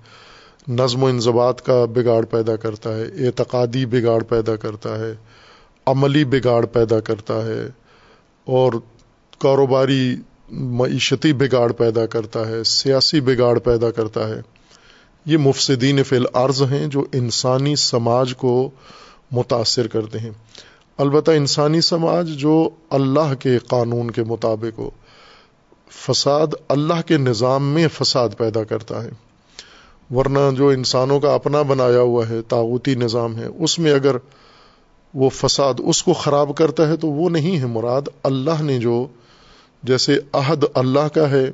نظم 0.67 1.03
و 1.03 1.07
انضباط 1.07 1.61
کا 1.61 1.85
بگاڑ 1.85 2.23
پیدا 2.25 2.55
کرتا 2.55 2.95
ہے، 2.97 3.03
اعتقادی 3.25 3.85
بگاڑ 3.85 4.21
پیدا 4.23 4.55
کرتا 4.55 4.97
ہے، 4.99 5.13
عملی 5.87 6.25
بگاڑ 6.25 6.65
پیدا 6.65 6.99
کرتا 6.99 7.45
ہے، 7.45 7.61
اور 8.47 8.73
کاروباری 9.39 10.15
معیشتی 10.49 11.33
بگاڑ 11.33 11.71
پیدا 11.71 12.05
کرتا 12.05 12.47
ہے، 12.47 12.63
سیاسی 12.63 13.21
بگاڑ 13.21 13.59
پیدا 13.59 13.91
کرتا 13.91 14.27
ہے۔ 14.27 14.41
یہ 15.25 15.37
مفسدین 15.37 16.03
فی 16.03 16.15
الارض 16.15 16.61
ہیں 16.61 16.87
جو 16.87 17.05
انسانی 17.13 17.75
سماج 17.75 18.35
کو 18.37 18.69
متاثر 19.31 19.87
کرتے 19.87 20.19
ہیں۔ 20.19 20.29
البتہ 20.97 21.31
انسانی 21.31 21.81
سماج 21.81 22.29
جو 22.29 22.69
اللہ 22.89 23.33
کے 23.39 23.57
قانون 23.57 24.11
کے 24.11 24.23
مطابق 24.23 24.79
ہو، 24.79 24.89
فساد 25.89 26.47
اللہ 26.67 27.01
کے 27.05 27.17
نظام 27.17 27.73
میں 27.73 27.87
فساد 27.93 28.29
پیدا 28.37 28.63
کرتا 28.63 29.03
ہے۔ 29.03 29.09
ورنہ 30.15 30.55
جو 30.57 30.67
انسانوں 30.67 31.19
کا 31.19 31.33
اپنا 31.33 31.61
بنایا 31.61 31.99
ہوا 31.99 32.29
ہے 32.29 32.41
تاغوتی 32.41 32.95
نظام 32.95 33.37
ہے، 33.37 33.45
اس 33.45 33.79
میں 33.79 33.91
اگر 33.91 34.15
وہ 35.13 35.29
فساد 35.29 35.73
اس 35.77 36.03
کو 36.03 36.13
خراب 36.13 36.55
کرتا 36.55 36.87
ہے 36.87 36.95
تو 36.95 37.07
وہ 37.07 37.29
نہیں 37.29 37.59
ہے۔ 37.59 37.65
مراد 37.65 38.01
اللہ 38.23 38.61
نے 38.61 38.79
جو، 38.79 39.07
جیسے 39.83 40.17
عہد 40.33 40.65
اللہ 40.73 41.07
کا 41.13 41.29
ہے 41.29 41.51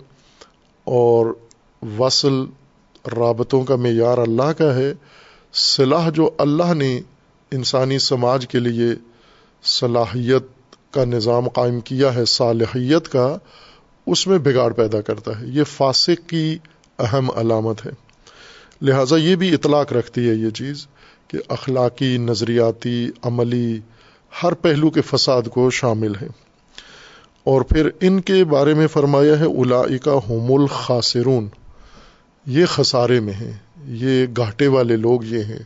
اور 0.83 1.25
وصل 1.97 2.45
رابطوں 3.08 3.63
کا 3.63 3.75
معیار 3.75 4.18
اللہ 4.18 4.51
کا 4.58 4.75
ہے، 4.75 4.94
صلاح 5.53 6.10
جو 6.10 6.29
اللہ 6.38 6.74
نے 6.74 7.01
انسانی 7.51 8.00
سماج 8.00 8.48
کے 8.48 8.60
لیے 8.60 8.88
صلاحیت 9.63 10.44
کا 10.94 11.06
نظام 11.06 11.50
قائم 11.50 11.79
کیا 11.79 12.15
ہے، 12.15 12.25
صالحیت 12.25 13.10
کا، 13.10 13.38
اس 14.08 14.27
میں 14.27 14.38
بگاڑ 14.38 14.72
پیدا 14.72 15.01
کرتا 15.01 15.39
ہے۔ 15.39 15.46
یہ 15.46 15.63
فاسق 15.63 16.29
کی 16.29 16.58
اہم 17.00 17.32
علامت 17.36 17.86
ہے۔ 17.86 17.91
لہٰذا 18.82 19.15
یہ 19.15 19.36
بھی 19.36 19.53
اطلاق 19.53 19.94
رکھتی 19.94 20.29
ہے 20.29 20.34
یہ 20.34 20.50
چیز 20.50 20.88
کہ 21.27 21.38
اخلاقی، 21.48 22.18
نظریاتی، 22.18 23.10
عملی 23.22 23.79
ہر 24.44 24.53
پہلو 24.53 24.89
کے 24.89 25.01
فساد 25.01 25.41
کو 25.53 25.70
شامل 25.70 26.12
ہے۔ 26.22 26.27
اور 27.44 27.62
پھر 27.62 27.89
ان 28.01 28.22
کے 28.22 28.44
بارے 28.44 28.74
میں 28.74 28.88
فرمایا 28.88 29.39
ہے 29.39 29.46
الا 29.46 29.82
ہوم 30.06 30.62
الخاصرون 30.62 31.48
یہ 32.46 32.65
خسارے 32.65 33.19
میں 33.19 33.34
ہیں، 33.34 33.53
یہ 33.86 34.25
گھاٹے 34.38 34.67
والے 34.67 34.96
لوگ 34.96 35.24
یہ 35.24 35.43
ہیں۔ 35.43 35.63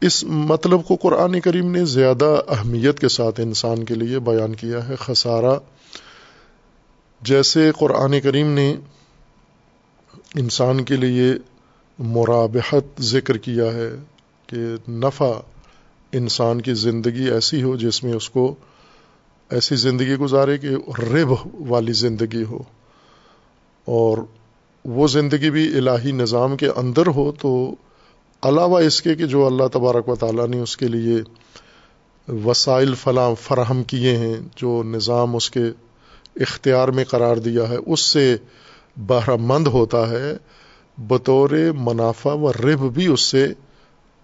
اس 0.00 0.24
مطلب 0.24 0.86
کو 0.88 0.96
قرآن 0.96 1.40
کریم 1.40 1.70
نے 1.70 1.84
زیادہ 1.84 2.40
اہمیت 2.48 2.98
کے 2.98 3.08
ساتھ 3.08 3.40
انسان 3.40 3.84
کے 3.84 3.94
لیے 3.94 4.18
بیان 4.18 4.54
کیا 4.54 4.88
ہے، 4.88 4.96
خسارہ۔ 4.96 5.58
جیسے 7.22 7.70
قرآن 7.78 8.20
کریم 8.20 8.48
نے 8.48 8.76
انسان 10.34 10.84
کے 10.84 10.96
لیے 10.96 11.32
مرابحت 11.98 13.02
ذکر 13.02 13.36
کیا 13.36 13.64
ہے 13.64 13.90
کہ 14.46 14.90
نفع 14.90 15.32
انسان 16.12 16.60
کی 16.60 16.74
زندگی 16.74 17.30
ایسی 17.30 17.62
ہو 17.62 17.76
جس 17.76 18.04
میں 18.04 18.12
اس 18.12 18.30
کو 18.30 18.54
ایسی 19.50 19.76
زندگی 19.76 20.16
گزارے 20.16 20.58
کہ 20.58 20.68
رب 20.98 21.32
والی 21.68 21.92
زندگی 21.92 22.44
ہو۔ 22.44 22.58
اور 23.84 24.18
وہ 24.84 25.06
زندگی 25.06 25.50
بھی 25.50 25.76
الہی 25.76 26.12
نظام 26.12 26.56
کے 26.56 26.68
اندر 26.68 27.06
ہو 27.06 27.32
تو 27.32 27.74
علاوہ 28.42 28.80
اس 28.80 29.02
کے 29.02 29.14
کہ 29.14 29.26
جو 29.26 29.46
اللہ 29.46 29.62
تبارک 29.72 30.08
و 30.08 30.14
تعالیٰ 30.14 30.48
نے 30.48 30.60
اس 30.60 30.76
کے 30.76 30.88
لیے 30.88 31.22
وسائل 32.32 32.94
فلاں 32.94 33.34
فراہم 33.40 33.82
کیے 33.82 34.16
ہیں، 34.16 34.34
جو 34.56 34.82
نظام 34.86 35.36
اس 35.36 35.50
کے 35.50 35.64
اختیار 36.36 36.88
میں 36.88 37.04
قرار 37.04 37.36
دیا 37.36 37.68
ہے، 37.68 37.76
اس 37.86 38.00
سے 38.00 38.36
بہرہ 38.96 39.36
مند 39.36 39.66
ہوتا 39.66 40.10
ہے، 40.10 40.36
بطور 40.98 41.50
منافع 41.78 42.34
و 42.34 42.52
رب 42.52 42.94
بھی 42.94 43.06
اس 43.06 43.20
سے 43.20 43.52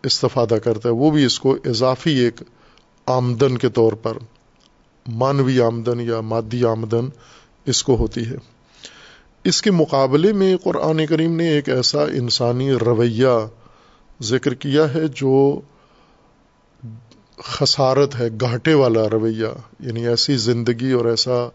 استفادہ 0.03 0.55
کرتا 0.65 0.89
ہے۔ 0.89 0.95
وہ 0.95 1.11
بھی 1.11 1.25
اس 1.25 1.41
کو 1.41 1.57
اضافی 1.65 2.19
ایک 2.19 2.43
آمدن 3.07 3.59
کے 3.59 3.69
طور 3.69 3.93
پر 3.93 4.19
مانوی 5.09 5.61
آمدن 5.61 6.01
یا 6.01 6.21
مادی 6.21 6.65
آمدن 6.65 7.09
اس 7.67 7.83
کو 7.85 7.97
ہوتی 7.97 8.27
ہے۔ 8.27 8.60
اس 9.45 9.63
کے 9.63 9.71
مقابلے 9.71 10.33
میں 10.33 10.57
قرآن 10.57 11.07
کریم 11.07 11.37
نے 11.37 11.49
ایک 11.49 11.69
ایسا 11.69 12.03
انسانی 12.03 12.73
رویہ 12.73 13.47
ذکر 14.23 14.55
کیا 14.55 14.95
ہے 14.95 15.07
جو 15.09 15.61
خسارت 17.39 18.15
ہے، 18.19 18.29
گھاٹے 18.41 18.75
والا 18.75 19.09
رویہ 19.11 19.47
یعنی 19.81 20.07
ایسی 20.09 20.37
زندگی 20.37 20.93
اور 20.93 21.05
ایسا 21.05 21.49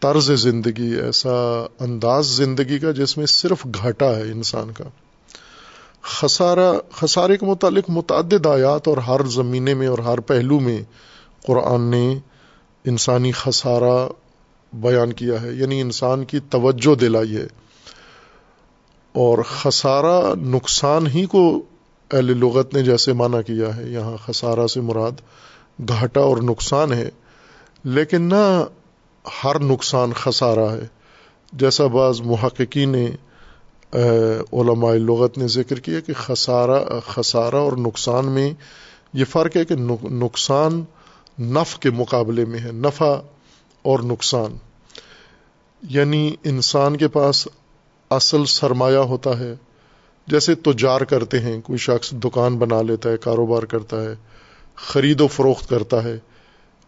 طرز 0.00 0.30
زندگی، 0.40 1.00
ایسا 1.00 1.66
انداز 1.80 2.26
زندگی 2.26 2.78
کا 2.78 2.90
جس 2.90 3.16
میں 3.18 3.26
صرف 3.26 3.66
گھاٹا 3.74 4.16
ہے 4.16 4.22
انسان 4.22 4.70
کا۔ 4.70 4.84
خسارہ، 6.02 6.72
خسارے 6.92 7.36
کے 7.36 7.46
متعلق 7.46 7.84
متعدد 7.88 8.46
آیات 8.46 8.88
اور 8.88 8.96
ہر 8.96 9.24
زمینے 9.24 9.74
میں 9.74 9.86
اور 9.86 9.98
ہر 9.98 10.20
پہلو 10.20 10.60
میں 10.60 10.82
قرآن 11.46 11.80
نے 11.80 12.18
انسانی 12.84 13.32
خسارہ 13.32 14.08
بیان 14.72 15.12
کیا 15.12 15.42
ہے 15.42 15.52
یعنی 15.52 15.80
انسان 15.80 16.24
کی 16.24 16.38
توجہ 16.40 16.94
دلائی 16.94 17.36
ہے۔ 17.36 17.46
اور 19.12 19.38
خسارہ 19.38 20.34
نقصان 20.34 21.06
ہی 21.06 21.26
کو 21.26 21.62
اہل 22.12 22.38
لغت 22.38 22.74
نے 22.74 22.82
جیسے 22.82 23.12
مانا 23.12 23.42
کیا 23.42 23.76
ہے، 23.76 23.90
یہاں 23.90 24.16
خسارہ 24.26 24.66
سے 24.66 24.80
مراد 24.80 25.20
گھاٹا 25.88 26.20
اور 26.20 26.36
نقصان 26.36 26.92
ہے۔ 26.92 27.08
لیکن 27.84 28.22
نہ 28.22 28.64
ہر 29.44 29.60
نقصان 29.60 30.12
خسارہ 30.12 30.72
ہے، 30.72 30.86
جیسا 31.52 31.86
بعض 31.86 32.20
محققین 32.20 32.88
نے 32.88 33.10
علماء 34.52 34.94
لغت 34.94 35.38
نے 35.38 35.48
ذکر 35.48 35.78
کیا 35.78 36.00
کہ 36.00 36.12
خسارہ 36.12 37.00
خسارہ 37.06 37.56
اور 37.56 37.72
نقصان 37.72 38.26
میں 38.26 38.52
یہ 39.12 39.24
فرق 39.24 39.56
ہے 39.56 39.64
کہ 39.64 39.74
نقصان 40.10 40.84
نف 41.38 41.78
کے 41.78 41.90
مقابلے 41.90 42.44
میں 42.44 42.58
ہے، 42.58 42.72
نفع 42.72 43.16
اور 43.82 43.98
نقصان۔ 43.98 44.56
یعنی 45.82 46.34
انسان 46.44 46.96
کے 46.96 47.08
پاس 47.08 47.48
اصل 48.10 48.44
سرمایہ 48.44 48.96
ہوتا 48.96 49.38
ہے۔ 49.38 49.54
جیسے 50.26 50.54
تجار 50.54 51.00
کرتے 51.00 51.38
ہیں، 51.38 51.60
کوئی 51.60 51.78
شخص 51.78 52.10
دکان 52.10 52.58
بنا 52.58 52.82
لیتا 52.82 53.10
ہے، 53.10 53.16
کاروبار 53.16 53.62
کرتا 53.62 54.02
ہے، 54.02 54.14
خرید 54.74 55.20
و 55.20 55.26
فروخت 55.26 55.68
کرتا 55.68 56.04
ہے، 56.04 56.18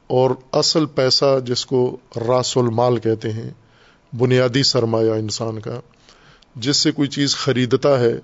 اور 0.06 0.30
اصل 0.52 0.87
پیسہ 0.87 1.40
جس 1.46 1.66
کو 1.66 1.96
راس 2.28 2.56
المال 2.56 2.99
کہتے 2.99 3.32
ہیں، 3.32 3.50
بنیادی 4.18 4.62
سرمایہ 4.62 5.11
انسان 5.11 5.61
کا۔ 5.61 5.80
جس 6.56 6.76
سے 6.76 6.92
کوئی 6.92 7.08
چیز 7.08 7.37
خریدتا 7.37 8.00
ہے، 8.00 8.14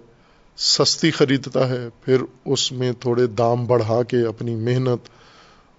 سستی 0.56 1.10
خریدتا 1.10 1.68
ہے، 1.68 1.88
پھر 2.04 2.22
اس 2.44 2.72
میں 2.72 2.92
تھوڑے 2.92 3.26
دام 3.26 3.66
بڑھا 3.66 4.02
کے 4.02 4.26
اپنی 4.26 4.54
محنت 4.54 5.08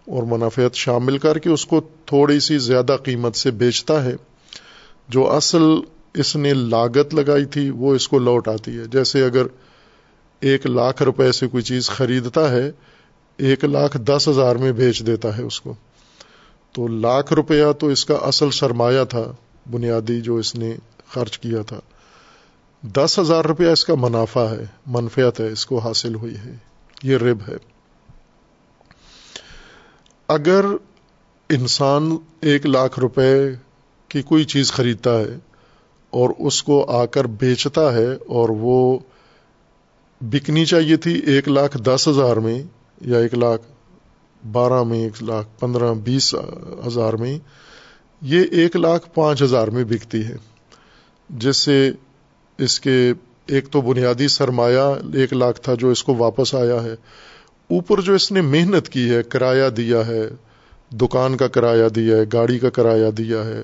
اور 0.10 0.24
منافعت 0.24 0.76
شامل 0.76 1.18
کر 1.18 1.40
کے 1.40 1.50
اس 1.50 1.66
کو 1.66 1.82
تھوڑی 2.06 2.40
سی 2.40 2.58
زیادہ 2.58 2.98
قیمت 3.04 3.36
سے 3.36 3.52
بیچتا 3.52 4.04
ہے۔ 4.04 4.16
جو 5.10 5.32
اصل 5.32 5.62
اس 6.14 6.36
نے 6.36 6.54
لاگت 6.54 7.14
لگائی 7.14 7.46
تھی، 7.46 7.70
وہ 7.70 7.96
اس 7.96 8.08
کو 8.08 8.20
لوٹ 8.20 8.48
آتی 8.48 8.78
ہے۔ 8.78 8.84
جیسے 8.84 9.24
اگر 9.24 9.46
ایک 10.40 10.66
لاکھ 10.66 11.04
روپے 11.04 11.32
سے 11.32 11.48
کوئی 11.48 11.64
چیز 11.64 11.90
خریدتا 11.90 12.52
ہے، 12.52 12.72
ایک 13.38 13.66
لاکھ 13.66 13.98
دس 13.98 14.28
ہزار 14.28 14.56
میں 14.56 14.72
بیچ 14.72 15.06
دیتا 15.06 15.38
ہے 15.38 15.44
اس 15.44 15.62
کو۔ 15.62 15.74
تو 16.72 16.88
لاکھ 16.88 17.34
روپیہ 17.34 17.66
تو 17.80 17.88
اس 17.88 18.06
کا 18.06 18.16
اصل 18.16 18.52
سرمایہ 18.52 19.04
تھا، 19.04 19.32
بنیادی 19.72 20.22
جو 20.22 20.36
اس 20.36 20.56
نے 20.56 20.76
خرچ 21.08 21.40
کیا 21.40 21.62
تھا۔ 21.62 21.80
دس 22.82 23.20
ہزار 23.20 23.46
روپیہ 23.46 23.68
اس 23.68 23.86
کا 23.86 23.94
منافع 23.96 24.46
ہے 24.46 24.66
منفیت 24.86 25.40
ہے، 25.40 25.48
اس 25.48 25.66
کو 25.66 25.78
حاصل 25.78 26.16
ہوئی 26.16 26.36
ہے۔ 26.46 26.56
یہ 27.04 27.18
رب 27.18 27.38
ہے۔ 27.48 27.79
اگر 30.30 30.66
انسان 31.50 32.18
ایک 32.42 32.66
لاکھ 32.66 33.00
روپے 33.00 33.50
کی 34.08 34.22
کوئی 34.22 34.44
چیز 34.44 34.72
خریدتا 34.72 35.20
ہے 35.20 35.38
اور 36.10 36.30
اس 36.40 36.64
کو 36.64 36.86
آ 36.90 37.06
کر 37.06 37.28
بیچتا 37.28 37.94
ہے 37.94 38.08
اور 38.14 38.50
وہ 38.50 39.00
بکنی 40.22 40.66
چاہیے 40.66 40.98
تھی 40.98 41.14
ایک 41.14 41.48
لاکھ 41.48 41.78
دس 41.78 42.08
ہزار 42.08 42.38
میں 42.38 42.64
یا 43.02 43.18
ایک 43.18 43.34
لاکھ 43.34 43.62
بارہ 44.52 44.84
میں، 44.84 45.00
ایک 45.00 45.24
لاکھ 45.24 45.48
پندرہ، 45.60 45.94
بیس 45.94 46.36
ہزار 46.88 47.14
میں، 47.14 47.40
یہ 48.22 48.44
ایک 48.52 48.76
لاکھ 48.76 49.10
پانچ 49.14 49.42
ہزار 49.42 49.68
میں 49.68 49.84
بکتی 49.84 50.26
ہے۔ 50.26 50.36
جس 51.30 51.58
سے 51.58 51.92
اس 52.58 52.80
کے 52.80 53.14
ایک 53.46 53.70
تو 53.72 53.82
بنیادی 53.82 54.28
سرمایہ 54.28 54.96
ایک 55.14 55.34
لاکھ 55.34 55.62
تھا 55.62 55.74
جو 55.74 55.90
اس 55.90 56.04
کو 56.04 56.16
واپس 56.16 56.56
آیا 56.56 56.84
ہے۔ 56.84 56.96
اوپر 57.70 58.02
جو 58.02 58.14
اس 58.14 58.32
نے 58.32 58.42
محنت 58.42 58.90
کی 58.90 59.10
ہے، 59.10 59.24
کرایہ 59.24 59.70
دیا 59.70 60.08
ہے، 60.08 60.28
دکان 60.92 61.38
کا 61.38 61.48
کرایہ 61.48 61.90
دیا 61.90 62.18
ہے، 62.18 62.22
گاڑی 62.34 62.60
کا 62.60 62.70
کرایہ 62.70 63.12
دیا 63.12 63.46
ہے، 63.46 63.62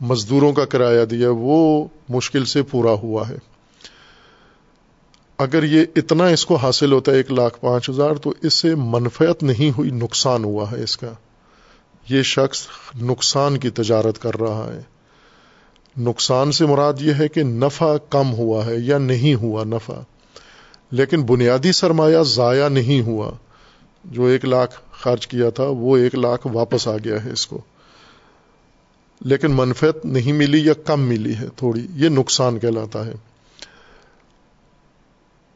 مزدوروں 0.00 0.52
کا 0.52 0.64
کرایہ 0.64 1.04
دیا 1.04 1.28
ہے، 1.28 1.32
وہ 1.32 1.84
مشکل 2.08 2.44
سے 2.44 2.62
پورا 2.62 2.92
ہوا 2.92 3.28
ہے۔ 3.28 3.36
اگر 5.38 5.62
یہ 5.62 5.84
اتنا 5.96 6.26
اس 6.26 6.46
کو 6.46 6.54
حاصل 6.54 6.92
ہوتا 6.92 7.12
ہے، 7.12 7.16
ایک 7.16 7.32
لاکھ 7.32 7.58
پانچ 7.60 7.90
ہزار، 7.90 8.14
تو 8.14 8.34
اس 8.42 8.54
سے 8.54 8.74
منفیت 8.74 9.42
نہیں 9.42 9.78
ہوئی، 9.78 9.90
نقصان 9.90 10.44
ہوا 10.44 10.70
ہے 10.72 10.82
اس 10.82 10.96
کا۔ 10.96 11.12
یہ 12.08 12.22
شخص 12.22 12.66
نقصان 13.02 13.58
کی 13.58 13.70
تجارت 13.70 14.22
کر 14.22 14.40
رہا 14.40 14.70
ہے۔ 14.74 14.80
نقصان 15.96 16.52
سے 16.52 16.66
مراد 16.66 16.92
یہ 17.00 17.12
ہے 17.18 17.28
کہ 17.28 17.42
نفع 17.42 17.96
کم 18.10 18.32
ہوا 18.32 18.66
ہے 18.66 18.76
یا 18.76 18.98
نہیں 18.98 19.34
ہوا 19.34 19.64
نفع۔ 19.64 20.00
لیکن 20.92 21.22
بنیادی 21.22 21.72
سرمایہ 21.72 22.22
ضائع 22.22 22.68
نہیں 22.68 23.00
ہوا۔ 23.00 23.30
جو 24.04 24.24
ایک 24.24 24.44
لاکھ 24.44 24.80
خرچ 24.92 25.26
کیا 25.26 25.50
تھا، 25.50 25.64
وہ 25.64 25.96
ایک 25.96 26.14
لاکھ 26.14 26.46
واپس 26.52 26.88
آ 26.88 26.96
گیا 26.96 27.24
ہے 27.24 27.30
اس 27.30 27.46
کو۔ 27.46 27.60
لیکن 29.20 29.50
منفیت 29.50 30.04
نہیں 30.04 30.32
ملی 30.32 30.66
یا 30.66 30.72
کم 30.72 31.00
ملی 31.00 31.34
ہے، 31.34 31.46
تھوڑی۔ 31.56 31.86
یہ 31.94 32.08
نقصان 32.08 32.58
کہلاتا 32.58 33.06
ہے۔ 33.06 33.12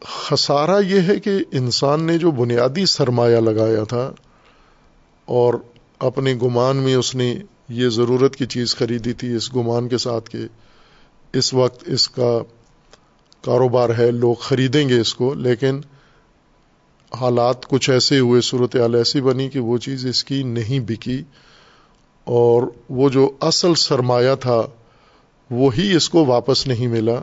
خسارہ 0.04 0.82
یہ 0.86 1.00
ہے 1.00 1.20
کہ 1.20 1.30
انسان 1.52 2.02
نے 2.02 2.18
جو 2.18 2.30
بنیادی 2.30 2.86
سرمایہ 2.86 3.36
لگایا 3.36 3.84
تھا 3.84 4.12
اور 5.24 5.54
اپنے 5.98 6.34
گمان 6.42 6.76
میں 6.76 6.94
اس 6.94 7.14
نے 7.14 7.34
یہ 7.68 7.88
ضرورت 7.88 8.36
کی 8.36 8.46
چیز 8.46 8.76
خریدی 8.76 9.12
تھی 9.12 9.34
اس 9.34 9.56
گمان 9.56 9.88
کے 9.88 9.98
ساتھ 9.98 10.30
کہ 10.30 10.38
اس 11.32 11.54
وقت 11.54 11.84
اس 11.86 12.08
کا 12.08 12.42
کاروبار 13.40 13.90
ہے، 13.98 14.10
لوگ 14.10 14.34
خریدیں 14.34 14.88
گے 14.88 15.00
اس 15.00 15.14
کو، 15.14 15.34
لیکن 15.34 15.80
حالات 17.20 17.66
کچھ 17.66 17.90
ایسے 17.90 18.18
ہوئے، 18.18 18.40
صورت 18.40 18.76
حال 18.76 18.94
ایسی 18.94 19.20
بنی 19.20 19.48
کہ 19.48 19.58
وہ 19.58 19.78
چیز 19.78 20.06
اس 20.06 20.24
کی 20.24 20.42
نہیں 20.42 20.80
بکی۔ 20.80 21.22
اور 22.24 22.62
وہ 22.90 23.08
جو 23.08 23.30
اصل 23.40 23.74
سرمایہ 23.74 24.34
تھا، 24.34 24.62
وہی 25.50 25.96
اس 25.96 26.10
کو 26.10 26.24
واپس 26.24 26.66
نہیں 26.66 26.86
ملا۔ 26.86 27.14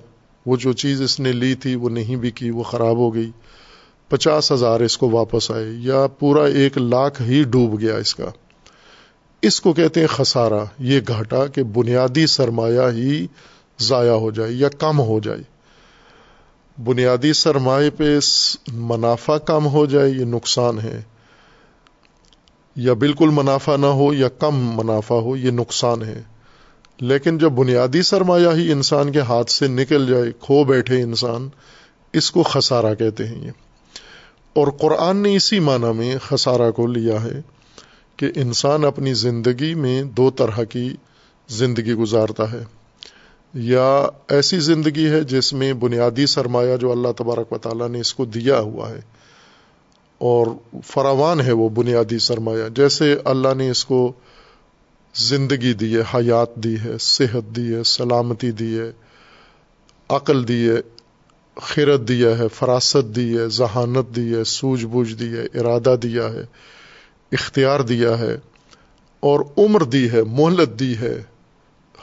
وہ 0.46 0.56
جو 0.56 0.74
چیز 0.74 1.02
اس 1.02 1.20
نے 1.20 1.32
لی 1.32 1.56
تھی، 1.56 1.76
وہ 1.76 1.90
نہیں 1.90 2.16
بکی، 2.16 2.50
وہ 2.50 2.64
خراب 2.64 2.98
ہو 2.98 3.14
گئی۔ 3.14 3.32
پچاس 4.10 4.52
ہزار 4.52 4.80
اس 4.80 4.98
کو 4.98 5.10
واپس 5.10 5.52
آئے، 5.52 5.66
یا 5.78 6.08
پورا 6.08 6.46
ایک 6.46 6.78
لاکھ 6.78 7.22
ہی 7.22 7.44
ڈوب 7.44 7.82
گیا 7.82 7.98
اس 7.98 8.16
کا۔ 8.16 8.26
اس 9.42 9.62
کو 9.62 9.74
کہتے 9.74 10.00
ہیں 10.00 10.08
خسارہ، 10.08 10.66
یہ 10.80 11.00
گھاٹا 11.08 11.48
کہ 11.48 11.64
بنیادی 11.64 12.28
سرمایہ 12.28 12.92
ہی 12.92 13.28
ضائع 13.80 14.12
ہو 14.12 14.32
جائے 14.32 14.52
یا 14.52 14.70
کم 14.70 15.00
ہو 15.00 15.20
جائے۔ 15.20 15.53
بنیادی 16.78 17.34
سرمایہ 17.34 17.90
پہ 17.90 18.20
منافع 18.74 19.38
کم 19.38 19.68
ہو 19.68 19.86
جائے، 19.86 20.10
یہ 20.10 20.26
نقصان 20.26 20.80
ہے۔ 20.80 21.02
یا 22.76 22.94
بالکل 22.94 23.30
منافع 23.30 23.76
نہ 23.76 23.86
ہو 23.86 24.14
یا 24.14 24.30
کم 24.30 24.56
منافع 24.56 25.16
ہو، 25.16 25.38
یہ 25.38 25.52
نقصان 25.52 26.04
ہے۔ 26.04 26.22
لیکن 27.00 27.38
جب 27.38 27.50
بنیادی 27.50 28.02
سرمایہ 28.02 28.48
ہی 28.56 28.72
انسان 28.72 29.12
کے 29.12 29.20
ہاتھ 29.20 29.52
سے 29.52 29.68
نکل 29.68 30.08
جائے، 30.08 30.32
کھو 30.40 30.64
بیٹھے 30.64 31.02
انسان، 31.02 31.50
اس 32.14 32.32
کو 32.32 32.44
خسارہ 32.44 32.96
کہتے 32.96 33.28
ہیں 33.28 33.46
یہ۔ 33.46 33.52
اور 34.54 34.68
قرآن 34.68 35.18
نے 35.18 35.36
اسی 35.36 35.60
معنی 35.60 35.94
میں 35.94 36.18
خسارہ 36.18 36.72
کو 36.72 36.88
لیا 36.88 37.24
ہے 37.24 37.42
کہ 38.18 38.32
انسان 38.36 38.86
اپنی 38.86 39.14
زندگی 39.14 39.74
میں 39.74 40.04
دو 40.04 40.30
طرح 40.30 40.64
کی 40.64 40.96
زندگی 41.50 41.94
گزارتا 41.94 42.52
ہے۔ 42.52 42.64
یا 43.54 44.08
ایسی 44.28 44.60
زندگی 44.60 45.10
ہے 45.10 45.22
جس 45.22 45.54
میں 45.54 45.74
بنیادی 45.74 46.26
سرمایہ 46.26 46.78
جو 46.78 46.92
اللہ 46.92 47.08
تبارک 47.18 47.54
و 47.54 47.58
تعالیٰ 47.58 47.90
نے 47.90 48.00
اس 48.00 48.14
کو 48.14 48.26
دیا 48.26 48.60
ہوا 48.60 48.90
ہے 48.90 49.00
اور 50.18 50.48
فراوان 50.86 51.42
ہے 51.42 51.52
وہ 51.52 51.70
بنیادی 51.70 52.20
سرمایہ۔ 52.20 52.70
جیسے 52.70 53.16
اللہ 53.26 53.54
نے 53.58 53.70
اس 53.70 53.86
کو 53.86 54.14
زندگی 55.16 55.74
دی 55.74 55.98
ہے، 55.98 56.02
حیات 56.02 56.56
دی 56.56 56.76
ہے، 56.86 56.98
صحت 57.00 57.56
دی 57.56 57.76
ہے، 57.76 57.84
سلامتی 57.84 58.52
دی 58.52 58.80
ہے، 58.80 58.92
عقل 60.10 60.48
دی 60.48 60.70
ہے، 60.70 60.76
خیرت 61.56 62.08
دیا 62.08 62.38
ہے، 62.38 62.48
فراست 62.48 63.16
دی 63.16 63.38
ہے، 63.38 63.48
ذہانت 63.48 64.16
دی 64.16 64.36
ہے 64.36 64.44
سوجھ 64.44 64.86
بوجھ 64.86 65.14
دی 65.14 65.38
ہے، 65.38 65.60
ارادہ 65.60 65.96
دیا 66.04 66.34
ہے، 66.34 66.44
اختیار 67.32 67.80
دیا 67.80 68.20
ہے 68.20 68.38
اور 69.20 69.40
عمر 69.58 69.84
دی 69.84 70.12
ہے، 70.12 70.24
مہلت 70.24 70.80
دی 70.80 70.98
ہے۔ 70.98 71.22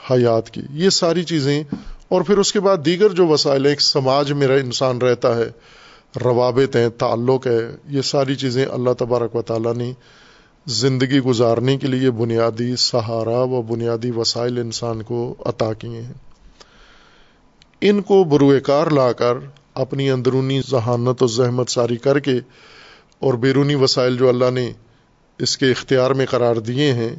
حیات 0.09 0.49
کی۔ 0.49 0.61
یہ 0.73 0.89
ساری 0.89 1.23
چیزیں، 1.23 1.63
اور 2.07 2.21
پھر 2.21 2.37
اس 2.37 2.51
کے 2.53 2.59
بعد 2.59 2.77
دیگر 2.85 3.09
جو 3.09 3.27
وسائل 3.27 3.65
ہیں، 3.65 3.71
ایک 3.71 3.81
سماج 3.81 4.31
میں 4.31 4.47
انسان 4.47 4.97
رہتا 4.97 5.35
ہے، 5.35 5.49
روابط 6.23 6.75
ہیں، 6.75 6.89
تعلق 6.89 7.47
ہے، 7.47 7.59
یہ 7.87 8.01
ساری 8.01 8.35
چیزیں 8.35 8.65
اللہ 8.65 8.93
تبارک 8.97 9.35
و 9.35 9.41
تعالیٰ 9.41 9.73
نے 9.73 9.91
زندگی 10.65 11.19
گزارنے 11.19 11.77
کے 11.77 11.87
لیے 11.87 12.11
بنیادی 12.11 12.75
سہارا 12.75 13.41
و 13.43 13.61
بنیادی 13.61 14.11
وسائل 14.11 14.57
انسان 14.57 15.01
کو 15.01 15.35
عطا 15.45 15.73
کیے 15.73 16.01
ہیں۔ 16.01 16.13
ان 17.81 18.01
کو 18.01 18.23
بروئے 18.23 18.59
کار 18.59 18.87
لا 18.87 19.11
کر 19.11 19.37
اپنی 19.73 20.09
اندرونی 20.11 20.61
ذہانت 20.69 21.23
و 21.23 21.27
زحمت 21.27 21.69
ساری 21.69 21.97
کر 21.97 22.19
کے 22.19 22.39
اور 23.19 23.33
بیرونی 23.33 23.75
وسائل 23.75 24.17
جو 24.17 24.29
اللہ 24.29 24.51
نے 24.51 24.71
اس 25.39 25.57
کے 25.57 25.71
اختیار 25.71 26.11
میں 26.11 26.25
قرار 26.25 26.55
دیے 26.55 26.93
ہیں 26.93 27.15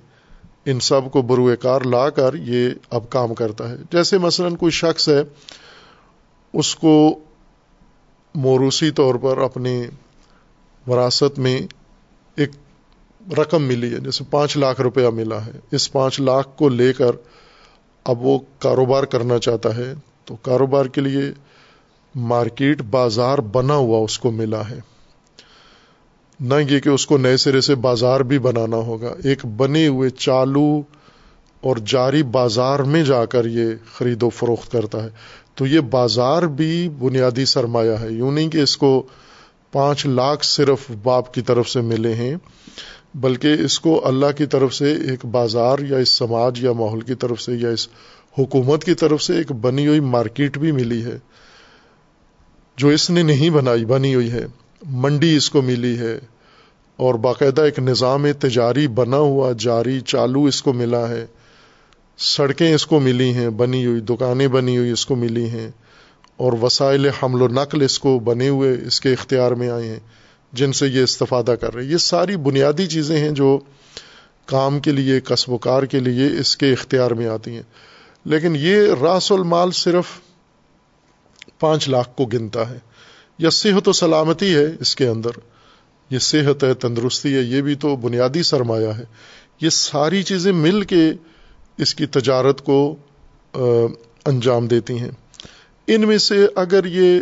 ان 0.65 0.81
سب 0.81 1.01
کو 1.13 1.23
بروئے 1.23 1.57
کار 1.57 1.81
لا 1.81 2.11
کر 2.11 2.35
یہ 2.35 2.71
اب 2.91 3.11
کام 3.11 3.35
کرتا 3.35 3.71
ہے۔ 3.71 3.77
جیسے 3.91 4.19
مثلا 4.19 4.49
کوئی 4.49 4.73
شخص 4.73 5.09
ہے، 5.09 5.23
اس 6.53 6.75
کو 6.75 7.19
موروثی 8.35 8.91
طور 8.91 9.15
پر 9.15 9.39
اپنے 9.39 9.87
وراثت 10.87 11.39
میں 11.39 11.61
ایک 12.37 12.51
رقم 13.39 13.63
ملی 13.63 13.95
ہے، 13.95 13.99
جیسے 13.99 14.25
پانچ 14.31 14.57
لاکھ 14.57 14.81
روپیہ 14.81 15.09
ملا 15.09 15.47
ہے۔ 15.47 15.53
اس 15.71 15.93
پانچ 15.93 16.21
لاکھ 16.21 16.49
کو 16.59 16.69
لے 16.69 16.93
کر 16.93 17.11
اب 18.05 18.23
وہ 18.23 18.39
کاروبار 18.59 19.03
کرنا 19.03 19.39
چاہتا 19.39 19.77
ہے، 19.77 19.95
تو 20.25 20.37
کاروبار 20.37 20.87
کے 20.87 21.01
لیے 21.01 21.33
مارکیٹ، 22.15 22.83
بازار 22.83 23.39
بنا 23.39 23.75
ہوا 23.75 23.99
اس 23.99 24.19
کو 24.19 24.31
ملا 24.31 24.71
ہے۔ 24.71 24.81
نہ 26.43 26.55
یہ 26.71 26.81
کہ 26.81 26.89
اس 26.89 27.07
کو 27.07 27.19
نئے 27.19 27.37
سرے 27.37 27.61
سے 27.61 27.75
بازار 27.75 28.21
بھی 28.21 28.39
بنانا 28.39 28.77
ہوگا۔ 28.77 29.15
ایک 29.25 29.47
بنے 29.47 29.87
ہوئے 29.87 30.11
چالو 30.11 30.83
اور 31.61 31.77
جاری 31.77 32.23
بازار 32.23 32.79
میں 32.79 33.03
جا 33.03 33.25
کر 33.25 33.45
یہ 33.45 33.67
خرید 33.95 34.23
و 34.23 34.31
فروخت 34.31 34.73
کرتا 34.73 35.05
ہے۔ 35.05 35.09
تو 35.55 35.67
یہ 35.67 35.81
بازار 35.81 36.43
بھی 36.43 36.89
بنیادی 36.89 37.45
سرمایہ 37.45 37.97
ہے۔ 38.01 38.13
یوں 38.13 38.33
نہیں 38.33 38.49
کہ 38.49 38.59
اس 38.59 38.77
کو 38.77 39.03
پانچ 39.73 40.07
لاکھ 40.07 40.47
صرف 40.47 40.91
باپ 41.03 41.35
کی 41.35 41.43
طرف 41.43 41.69
سے 41.69 41.81
ملے 41.81 42.15
ہیں، 42.15 42.35
بلکہ 43.15 43.57
اس 43.65 43.81
کو 43.81 44.07
اللہ 44.07 44.33
کی 44.37 44.47
طرف 44.47 44.75
سے 44.75 44.93
ایک 44.93 45.27
بازار 45.27 45.79
یا 45.79 45.97
اس 45.97 46.09
سماج 46.09 46.65
یا 46.65 46.73
ماحول 46.73 47.01
کی 47.01 47.15
طرف 47.15 47.41
سے 47.41 47.53
یا 47.53 47.69
اس 47.69 47.89
حکومت 48.39 48.85
کی 48.85 48.95
طرف 48.95 49.23
سے 49.23 49.37
ایک 49.37 49.53
بنی 49.53 49.87
ہوئی 49.87 50.01
مارکیٹ 50.01 50.59
بھی 50.59 50.73
ملی 50.73 51.05
ہے، 51.05 51.19
جو 52.77 52.89
اس 52.89 53.11
نے 53.11 53.23
نہیں 53.23 53.51
بنائی، 53.51 53.85
بنی 53.85 54.15
ہوئی 54.15 54.33
ہے۔ 54.33 54.47
منڈی 54.91 55.37
اس 55.37 55.51
کو 55.51 55.63
ملی 55.63 55.99
ہے 55.99 56.19
اور 56.97 57.15
باقاعدہ 57.15 57.63
ایک 57.63 57.79
نظام 57.79 58.33
تجاری 58.33 58.89
بنا 58.89 59.17
ہوا 59.17 59.53
جاری 59.59 60.01
چالو 60.01 60.45
اس 60.45 60.63
کو 60.63 60.73
ملا 60.73 61.09
ہے۔ 61.09 61.27
سڑکیں 62.19 62.75
اس 62.75 62.87
کو 62.87 63.01
ملی 63.01 63.35
ہیں، 63.35 63.51
بنی 63.51 63.87
ہوئی 63.87 64.01
دکانیں 64.01 64.49
بنی 64.49 64.79
ہوئی 64.79 64.91
اس 64.91 65.07
کو 65.07 65.17
ملی 65.17 65.51
ہیں 65.51 65.71
اور 66.37 66.53
وسائل 66.53 67.09
حمل 67.09 67.43
و 67.43 67.49
نقل 67.49 67.83
اس 67.83 67.99
کو 67.99 68.19
بنے 68.19 68.49
ہوئے 68.49 68.77
اس 68.87 69.01
کے 69.01 69.13
اختیار 69.13 69.53
میں 69.53 69.71
آئے 69.71 69.89
ہیں، 69.89 70.01
جن 70.53 70.73
سے 70.73 70.89
یہ 70.89 71.03
استفادہ 71.03 71.55
کر 71.61 71.75
رہے 71.75 71.85
یہ 71.85 71.97
ساری 71.97 72.37
بنیادی 72.37 72.87
چیزیں 72.87 73.19
ہیں 73.19 73.31
جو 73.31 73.59
کام 74.47 74.81
کے 74.81 74.93
لیے، 74.93 75.21
کسب 75.21 75.53
و 75.53 75.59
کار 75.59 75.83
کے 75.83 76.01
لیے 76.01 76.41
اس 76.41 76.57
کے 76.57 76.73
اختیار 76.73 77.11
میں 77.11 77.27
آتی 77.27 77.55
ہیں۔ 77.55 77.63
لیکن 78.25 78.57
یہ 78.57 78.77
راس 79.01 79.33
المال 79.33 79.71
صرف 79.71 80.05
پانچ 81.61 81.89
لاکھ 81.89 82.17
کو 82.17 82.25
گنتا 82.25 82.71
ہے۔ 82.71 82.79
یا 83.43 83.51
صحت 83.51 83.89
و 83.89 83.93
سلامتی 83.93 84.55
ہے 84.55 84.67
اس 84.81 84.95
کے 84.97 85.07
اندر، 85.07 85.31
یہ 86.11 86.19
صحت 86.19 86.65
ہے، 86.65 86.73
تندرستی 86.75 87.35
ہے، 87.35 87.41
یہ 87.41 87.61
بھی 87.63 87.75
تو 87.75 87.97
بنیادی 87.97 88.43
سرمایہ 88.43 88.89
ہے۔ 88.89 89.05
یہ 89.61 89.69
ساری 89.69 90.23
چیزیں 90.23 90.53
مل 90.53 90.83
کے 90.83 91.11
اس 91.79 91.95
کی 91.95 92.07
تجارت 92.07 92.65
کو 92.65 92.97
انجام 94.25 94.67
دیتی 94.67 94.99
ہیں۔ 94.99 95.11
ان 95.87 96.09
میں 96.09 96.19
سے 96.19 96.47
اگر 96.55 96.85
یہ 96.85 97.21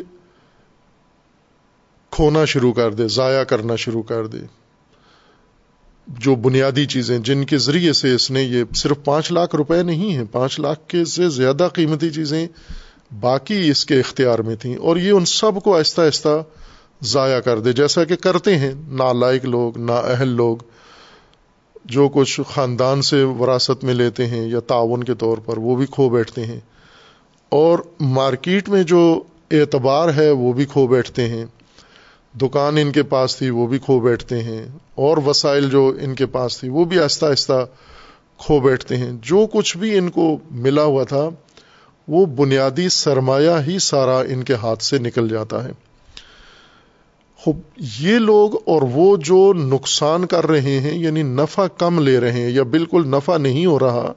کھونا 2.11 2.45
شروع 2.45 2.73
کر 2.73 2.95
دے، 2.95 3.09
ضائع 3.09 3.43
کرنا 3.45 3.77
شروع 3.77 4.03
کر 4.03 4.27
دے، 4.27 4.39
جو 6.09 6.35
بنیادی 6.35 6.87
چیزیں، 6.87 7.19
جن 7.19 7.45
کے 7.45 7.59
ذریعے 7.59 7.93
سے 7.93 8.15
اس 8.15 8.31
نے 8.31 8.43
یہ 8.43 8.65
صرف 8.75 9.05
پانچ 9.05 9.33
لاکھ 9.33 9.55
روپے 9.57 9.83
نہیں 9.83 10.11
ہیں، 10.11 10.25
پانچ 10.33 10.61
لاکھ 10.61 10.89
کے 10.89 11.05
سے 11.05 11.29
زیادہ 11.29 11.69
قیمتی 11.73 12.11
چیزیں 12.11 12.47
باقی 13.21 13.71
اس 13.71 13.87
کے 13.87 14.01
اختیار 14.01 14.39
میں 14.39 14.57
تھیں 14.57 14.77
اور 14.77 14.97
یہ 14.97 15.11
ان 15.11 15.25
سب 15.25 15.53
کو 15.65 15.77
آہستہ 15.77 16.01
آہستہ 16.01 16.43
ضائع 17.03 17.41
کر 17.41 17.61
دے، 17.61 17.73
جیسا 17.73 18.05
کہ 18.05 18.17
کرتے 18.17 18.57
ہیں 18.59 18.73
نالائق 18.89 19.45
لوگ، 19.45 19.79
نا 19.79 19.95
اہل 19.95 20.29
لوگ، 20.29 20.57
جو 21.85 22.09
کچھ 22.09 22.41
خاندان 22.49 23.03
سے 23.03 23.23
وراثت 23.23 23.85
میں 23.85 23.95
لیتے 23.95 24.27
ہیں 24.27 24.49
یا 24.49 24.61
تعاون 24.61 25.05
کے 25.05 25.15
طور 25.15 25.39
پر، 25.39 25.59
وہ 25.59 25.77
بھی 25.77 25.87
کھو 25.91 26.09
بیٹھتے 26.09 26.45
ہیں۔ 26.47 26.61
اور 27.49 27.79
مارکیٹ 28.01 28.69
میں 28.69 28.83
جو 28.83 29.23
اعتبار 29.51 30.09
ہے، 30.17 30.31
وہ 30.31 30.53
بھی 30.53 30.65
کھو 30.65 30.87
بیٹھتے 30.87 31.29
ہیں۔ 31.29 31.47
دکان 32.41 32.77
ان 32.77 32.93
کے 32.93 33.03
پاس 33.03 33.37
تھی، 33.37 33.51
وہ 33.51 33.67
بھی 33.67 33.79
کھو 33.79 34.01
بیٹھتے 34.01 34.43
ہیں۔ 34.43 34.67
اور 34.95 35.17
وسائل 35.27 35.71
جو 35.71 35.97
ان 36.01 36.15
کے 36.15 36.27
پاس 36.27 36.59
تھی، 36.59 36.69
وہ 36.69 36.85
بھی 36.85 36.99
آہستہ 36.99 37.27
آہستہ 37.27 37.67
کھو 38.39 38.61
بیٹھتے 38.61 38.97
ہیں۔ 38.97 39.11
جو 39.23 39.47
کچھ 39.53 39.77
بھی 39.77 39.99
ان 39.99 40.11
کو 40.11 40.39
ملا 40.51 40.83
ہوا 40.83 41.05
تھا 41.05 41.29
وہ 42.11 42.27
بنیادی 42.27 42.89
سرمایہ 42.89 43.59
ہی 43.67 43.79
سارا 43.79 44.21
ان 44.21 44.43
کے 44.43 44.55
ہاتھ 44.55 44.83
سے 44.83 44.99
نکل 44.99 45.29
جاتا 45.29 45.65
ہے۔ 45.65 45.71
خوب، 47.39 47.61
یہ 47.99 48.19
لوگ 48.19 48.55
اور 48.67 48.83
وہ 48.83 49.17
جو 49.17 49.53
نقصان 49.53 50.27
کر 50.27 50.47
رہے 50.47 50.81
ہیں 50.81 50.99
یعنی 50.99 51.23
نفع 51.23 51.67
کم 51.67 51.99
لے 51.99 52.21
رہے 52.21 52.33
ہیں 52.33 52.51
یا 52.51 52.63
بالکل 52.63 53.09
نفع 53.09 53.37
نہیں 53.37 53.67
ہو 53.67 53.79
رہا، 53.79 54.13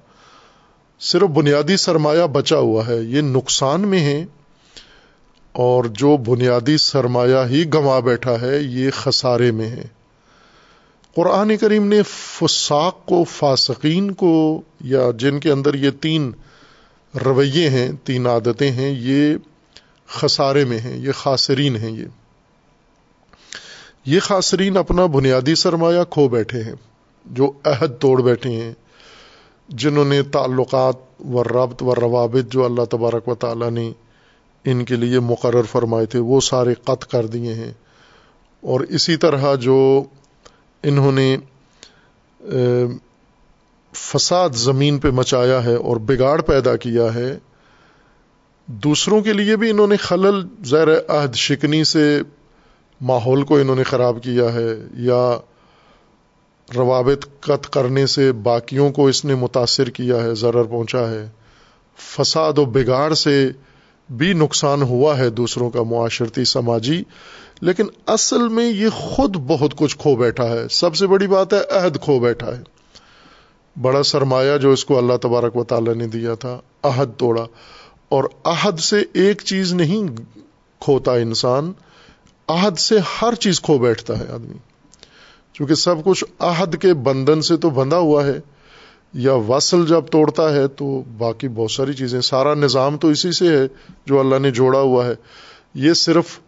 صرف 0.99 1.29
بنیادی 1.29 1.77
سرمایہ 1.77 2.27
بچا 2.27 2.57
ہوا 2.57 2.87
ہے۔ 2.87 2.97
یہ 3.01 3.21
نقصان 3.21 3.81
میں 3.81 3.99
ہے 3.99 4.25
اور 5.51 5.83
جو 5.83 6.17
بنیادی 6.17 6.77
سرمایہ 6.77 7.45
ہی 7.49 7.63
گنوا 7.73 7.99
بیٹھا 7.99 8.41
ہے، 8.41 8.59
یہ 8.59 8.91
خسارے 8.91 9.51
میں 9.51 9.69
ہے 9.69 9.85
قرآن 11.15 11.57
کریم 11.57 11.87
نے 11.87 12.01
فساق 12.07 13.05
کو، 13.05 13.23
فاسقین 13.23 14.11
کو، 14.11 14.61
یا 14.81 15.09
جن 15.17 15.39
کے 15.39 15.51
اندر 15.51 15.73
یہ 15.73 15.89
تین 16.01 16.31
رویے 17.25 17.69
ہیں، 17.69 17.91
تین 18.03 18.27
عادتیں 18.27 18.71
ہیں، 18.71 18.95
یہ 18.97 19.35
خسارے 20.07 20.65
میں 20.65 20.79
ہیں، 20.79 20.97
یہ 20.97 21.11
خاصرین 21.11 21.75
ہیں 21.75 21.91
یہ۔ 21.91 22.05
یہ 24.05 24.19
خاصرین 24.19 24.77
اپنا 24.77 25.05
بنیادی 25.05 25.55
سرمایہ 25.55 26.03
کھو 26.03 26.27
بیٹھے 26.27 26.63
ہیں، 26.63 26.73
جو 27.25 27.51
عہد 27.63 27.91
توڑ 27.99 28.21
بیٹھے 28.21 28.51
ہیں، 28.51 28.73
جنہوں 29.69 30.05
نے 30.05 30.23
تعلقات 30.23 30.95
و 31.19 31.43
ربط 31.43 31.83
و 31.83 31.95
روابط 31.95 32.51
جو 32.51 32.65
اللہ 32.65 32.85
تبارک 32.85 33.27
و 33.27 33.35
تعالیٰ 33.35 33.71
نے 33.71 33.91
ان 34.65 34.85
کے 34.85 34.95
لیے 34.95 35.19
مقرر 35.19 35.61
فرمائے 35.61 36.05
تھے، 36.05 36.19
وہ 36.19 36.41
سارے 36.41 36.73
قط 36.73 37.05
کر 37.05 37.25
دیے 37.25 37.53
ہیں۔ 37.53 37.73
اور 38.61 38.79
اسی 38.79 39.17
طرح 39.17 39.55
جو 39.55 40.03
انہوں 40.83 41.11
نے 41.11 41.37
فساد 43.93 44.49
زمین 44.49 44.99
پہ 44.99 45.09
مچایا 45.09 45.63
ہے 45.63 45.75
اور 45.75 45.97
بگاڑ 45.97 46.41
پیدا 46.41 46.75
کیا 46.75 47.13
ہے، 47.15 47.37
دوسروں 48.67 49.21
کے 49.21 49.33
لیے 49.33 49.55
بھی 49.55 49.69
انہوں 49.69 49.87
نے 49.87 49.97
خلل 49.97 50.47
زیر 50.63 50.87
عہد 51.07 51.35
شکنی 51.35 51.83
سے 51.83 52.21
ماحول 53.01 53.43
کو 53.43 53.57
انہوں 53.57 53.75
نے 53.75 53.83
خراب 53.83 54.17
کیا 54.23 54.53
ہے 54.53 54.75
یا 54.93 55.37
روابط 56.75 57.25
قط 57.39 57.69
کرنے 57.69 58.07
سے 58.07 58.31
باقیوں 58.31 58.91
کو 58.91 59.07
اس 59.07 59.25
نے 59.25 59.35
متاثر 59.35 59.89
کیا 59.89 60.23
ہے، 60.23 60.35
ضرر 60.35 60.63
پہنچا 60.63 61.09
ہے۔ 61.09 61.29
فساد 61.97 62.57
و 62.57 62.65
بگاڑ 62.65 63.13
سے 63.13 63.49
بھی 64.09 64.33
نقصان 64.33 64.81
ہوا 64.81 65.17
ہے 65.17 65.29
دوسروں 65.29 65.69
کا 65.69 65.83
معاشرتی، 65.83 66.45
سماجی، 66.45 67.03
لیکن 67.61 67.85
اصل 68.07 68.47
میں 68.47 68.71
یہ 68.71 68.89
خود 68.89 69.35
بہت 69.35 69.75
کچھ 69.75 69.97
کھو 69.97 70.15
بیٹھا 70.15 70.47
ہے۔ 70.47 70.67
سب 70.71 70.95
سے 70.95 71.07
بڑی 71.07 71.27
بات 71.27 71.53
ہے 71.53 71.59
عہد 71.71 71.97
کھو 72.01 72.19
بیٹھا 72.19 72.57
ہے۔ 72.57 72.63
بڑا 73.81 74.03
سرمایہ 74.03 74.57
جو 74.57 74.71
اس 74.71 74.85
کو 74.85 74.97
اللہ 74.97 75.13
تبارک 75.21 75.57
و 75.57 75.63
تعالیٰ 75.63 75.95
نے 75.95 76.07
دیا 76.07 76.33
تھا، 76.33 76.59
عہد 76.83 77.09
توڑا۔ 77.17 77.45
اور 78.09 78.23
عہد 78.43 78.79
سے 78.79 79.03
ایک 79.13 79.41
چیز 79.45 79.73
نہیں 79.73 80.07
کھوتا 80.79 81.13
انسان، 81.13 81.71
عہد 82.47 82.79
سے 82.79 82.95
ہر 83.21 83.35
چیز 83.35 83.61
کھو 83.61 83.77
بیٹھتا 83.77 84.19
ہے 84.19 84.25
آدمی۔ 84.33 84.57
چونکہ 85.53 85.75
سب 85.75 85.95
کچھ 86.05 86.23
عہد 86.39 86.75
کے 86.81 86.93
بندن 86.93 87.41
سے 87.41 87.57
تو 87.57 87.69
بندھا 87.69 87.97
ہوا 87.97 88.25
ہے، 88.25 88.39
یا 89.13 89.33
وصل 89.33 89.85
جب 89.85 90.03
توڑتا 90.11 90.55
ہے 90.55 90.67
تو 90.67 91.03
باقی 91.17 91.47
بہت 91.47 91.71
ساری 91.71 91.93
چیزیں۔ 91.93 92.21
سارا 92.21 92.53
نظام 92.53 92.97
تو 92.97 93.07
اسی 93.07 93.31
سے 93.31 93.57
ہے 93.57 93.67
جو 94.05 94.19
اللہ 94.19 94.39
نے 94.39 94.51
جوڑا 94.51 94.79
ہوا 94.79 95.05
ہے۔ 95.05 95.13
یہ 95.73 95.93
صرف 95.93 96.39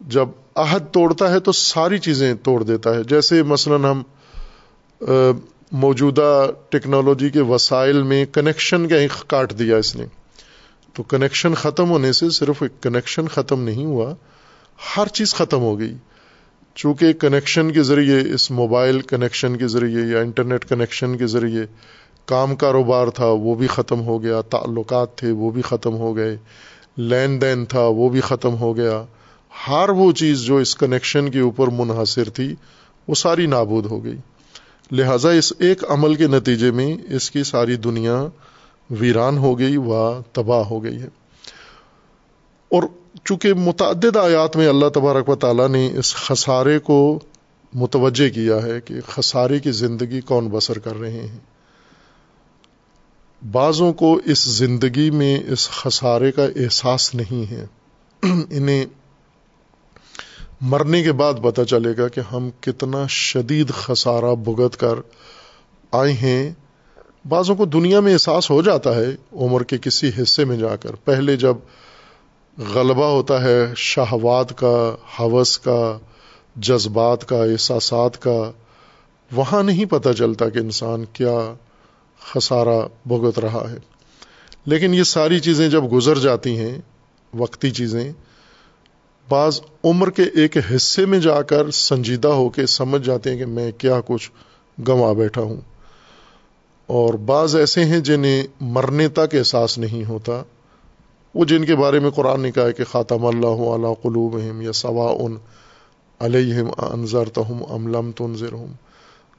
جب 0.00 0.28
عہد 0.54 0.92
توڑتا 0.92 1.30
ہے 1.30 1.40
تو 1.40 1.52
ساری 1.52 1.98
چیزیں 1.98 2.34
توڑ 2.34 2.62
دیتا 2.62 2.94
ہے۔ 2.94 3.04
جیسے 3.04 3.42
مثلا 3.42 3.76
ہم 3.76 4.02
موجودہ 5.72 6.50
ٹیکنالوجی 6.68 7.30
کے 7.30 7.40
وسائل 7.40 8.02
میں 8.02 8.26
کنیکشن 8.32 8.88
کا 8.88 8.96
ایک 8.96 9.28
کاٹ 9.28 9.58
دیا 9.58 9.76
اس 9.76 9.96
نے۔ 9.96 10.04
تو 10.94 11.02
کنیکشن 11.02 11.54
ختم 11.54 11.90
ہونے 11.90 12.12
سے 12.12 12.30
صرف 12.30 12.62
ایک 12.62 12.82
کنیکشن 12.82 13.28
ختم 13.28 13.62
نہیں 13.62 13.84
ہوا، 13.84 14.14
ہر 14.96 15.06
چیز 15.06 15.34
ختم 15.34 15.60
ہو 15.60 15.78
گئی۔ 15.78 15.94
چونکہ 16.74 17.12
کنیکشن 17.12 17.72
کے 17.72 17.82
ذریعے 17.82 18.34
اس 18.34 18.50
موبائل 18.50 19.00
کنیکشن 19.00 19.56
کے 19.56 19.68
ذریعے 19.68 20.02
یا 20.02 20.20
انٹرنیٹ 20.20 20.64
کنیکشن 20.64 21.16
کے 21.16 21.26
ذریعے 21.26 21.62
کام 22.24 22.56
کاروبار 22.56 23.08
تھا، 23.08 23.26
وہ 23.26 23.54
بھی 23.54 23.66
ختم 23.66 24.00
ہو 24.00 24.22
گیا۔ 24.22 24.40
تعلقات 24.40 25.16
تھے، 25.16 25.30
وہ 25.30 25.50
بھی 25.50 25.62
ختم 25.62 25.94
ہو 25.94 26.16
گئے۔ 26.16 26.36
لین 26.96 27.40
دین 27.40 27.64
تھا، 27.64 27.80
وہ 27.80 28.08
بھی 28.08 28.20
ختم 28.20 28.54
ہو 28.54 28.76
گیا۔ 28.76 29.04
ہر 29.68 29.88
وہ 29.88 30.12
چیز 30.12 30.40
جو 30.40 30.56
اس 30.56 30.76
کنیکشن 30.76 31.30
کے 31.30 31.40
اوپر 31.40 31.68
منحصر 31.68 32.28
تھی، 32.28 32.54
وہ 33.08 33.14
ساری 33.14 33.46
نابود 33.46 33.86
ہو 33.86 34.04
گئی۔ 34.04 34.16
لہذا 34.92 35.30
اس 35.30 35.52
ایک 35.58 35.84
عمل 35.88 36.14
کے 36.14 36.26
نتیجے 36.26 36.70
میں 36.70 36.96
اس 37.08 37.30
کی 37.30 37.42
ساری 37.44 37.76
دنیا 37.76 38.26
ویران 38.90 39.38
ہو 39.38 39.58
گئی 39.58 39.76
و 39.76 40.20
تباہ 40.32 40.64
ہو 40.64 40.84
گئی 40.84 41.02
ہے۔ 41.02 41.08
اور 42.68 42.82
چونکہ 43.24 43.54
متعدد 43.54 44.16
آیات 44.16 44.56
میں 44.56 44.68
اللہ 44.68 44.88
تبارک 44.88 45.28
و 45.28 45.34
تعالیٰ 45.34 45.68
نے 45.68 45.98
اس 45.98 46.14
خسارے 46.14 46.78
کو 46.78 47.20
متوجہ 47.72 48.34
کیا 48.34 48.62
ہے 48.62 48.80
کہ 48.80 48.94
خسارے 49.06 49.58
کی 49.58 49.70
زندگی 49.70 50.20
کون 50.20 50.48
بسر 50.48 50.78
کر 50.78 51.00
رہے 51.00 51.10
ہیں، 51.10 51.38
بعضوں 53.52 53.92
کو 53.92 54.20
اس 54.24 54.44
زندگی 54.44 55.10
میں 55.10 55.38
اس 55.48 55.70
خسارے 55.70 56.32
کا 56.32 56.44
احساس 56.44 57.14
نہیں 57.14 57.50
ہے۔ 57.50 57.66
انہیں 58.50 58.84
مرنے 60.60 61.02
کے 61.02 61.12
بعد 61.12 61.34
پتہ 61.42 61.62
چلے 61.62 61.96
گا 61.98 62.08
کہ 62.08 62.20
ہم 62.32 62.50
کتنا 62.60 63.06
شدید 63.08 63.70
خسارہ 63.70 64.34
بھگت 64.34 64.76
کر 64.76 64.94
آئے 65.92 66.12
ہیں۔ 66.12 66.52
بعضوں 67.28 67.54
کو 67.54 67.64
دنیا 67.64 68.00
میں 68.00 68.12
احساس 68.12 68.50
ہو 68.50 68.62
جاتا 68.62 68.94
ہے 68.94 69.06
عمر 69.32 69.62
کے 69.62 69.78
کسی 69.78 70.10
حصے 70.22 70.44
میں 70.44 70.56
جا 70.56 70.76
کر۔ 70.76 70.94
پہلے 70.94 71.36
جب 71.36 71.56
غلبہ 72.74 73.04
ہوتا 73.04 73.42
ہے، 73.42 73.66
شہوات 73.76 74.58
کا، 74.58 74.96
حوث 75.20 75.58
کا، 75.58 75.98
جذبات 76.56 77.28
کا، 77.28 77.36
احساسات 77.36 78.22
کا، 78.22 78.52
وہاں 79.32 79.62
نہیں 79.62 79.84
پتہ 79.84 80.08
چلتا 80.18 80.48
کہ 80.48 80.58
انسان 80.58 81.04
کیا 81.12 81.54
خسارہ 82.34 83.08
بھگت 83.08 83.38
رہا 83.38 83.70
ہے۔ 83.70 83.76
لیکن 84.66 84.94
یہ 84.94 85.02
ساری 85.02 85.40
چیزیں 85.40 85.68
جب 85.68 85.92
گزر 85.92 86.18
جاتی 86.18 86.58
ہیں، 86.58 86.78
وقتی 87.34 87.70
چیزیں 87.70 88.12
بعض 89.30 89.60
عمر 89.84 90.10
کے 90.10 90.22
ایک 90.22 90.56
حصے 90.74 91.06
میں 91.06 91.18
جا 91.18 91.42
کر 91.42 91.70
سنجیدہ 91.70 92.28
ہو 92.28 92.48
کے 92.48 92.66
سمجھ 92.66 93.06
جاتے 93.06 93.30
ہیں 93.30 93.38
کہ 93.38 93.46
میں 93.46 93.72
کیا 93.72 94.00
کچھ 94.06 94.30
گنوا 94.88 95.12
بیٹھا 95.12 95.42
ہوں۔ 95.42 95.60
اور 96.86 97.14
بعض 97.14 97.56
ایسے 97.56 97.84
ہیں 97.84 98.00
جنہیں 98.00 98.42
مرنے 98.60 99.08
تک 99.08 99.34
احساس 99.34 99.78
نہیں 99.78 100.08
ہوتا۔ 100.08 100.42
وہ 101.34 101.44
جن 101.44 101.64
کے 101.64 101.76
بارے 101.76 101.98
میں 101.98 102.10
قرآن 102.10 102.40
نے 102.40 102.50
کہا 102.50 102.66
ہے 102.66 102.72
کہ 102.72 102.84
خاتم 102.84 103.26
اللہ 103.26 103.62
علیہ 103.74 103.94
قلوب 104.02 104.62
یا 104.62 104.72
سوا 104.72 105.16
ان 105.20 105.36
علیہم 106.20 106.70
انضر 106.92 107.28
تہم 107.28 107.64
ام 107.68 107.88
لم 107.88 108.10
تنظر 108.12 108.54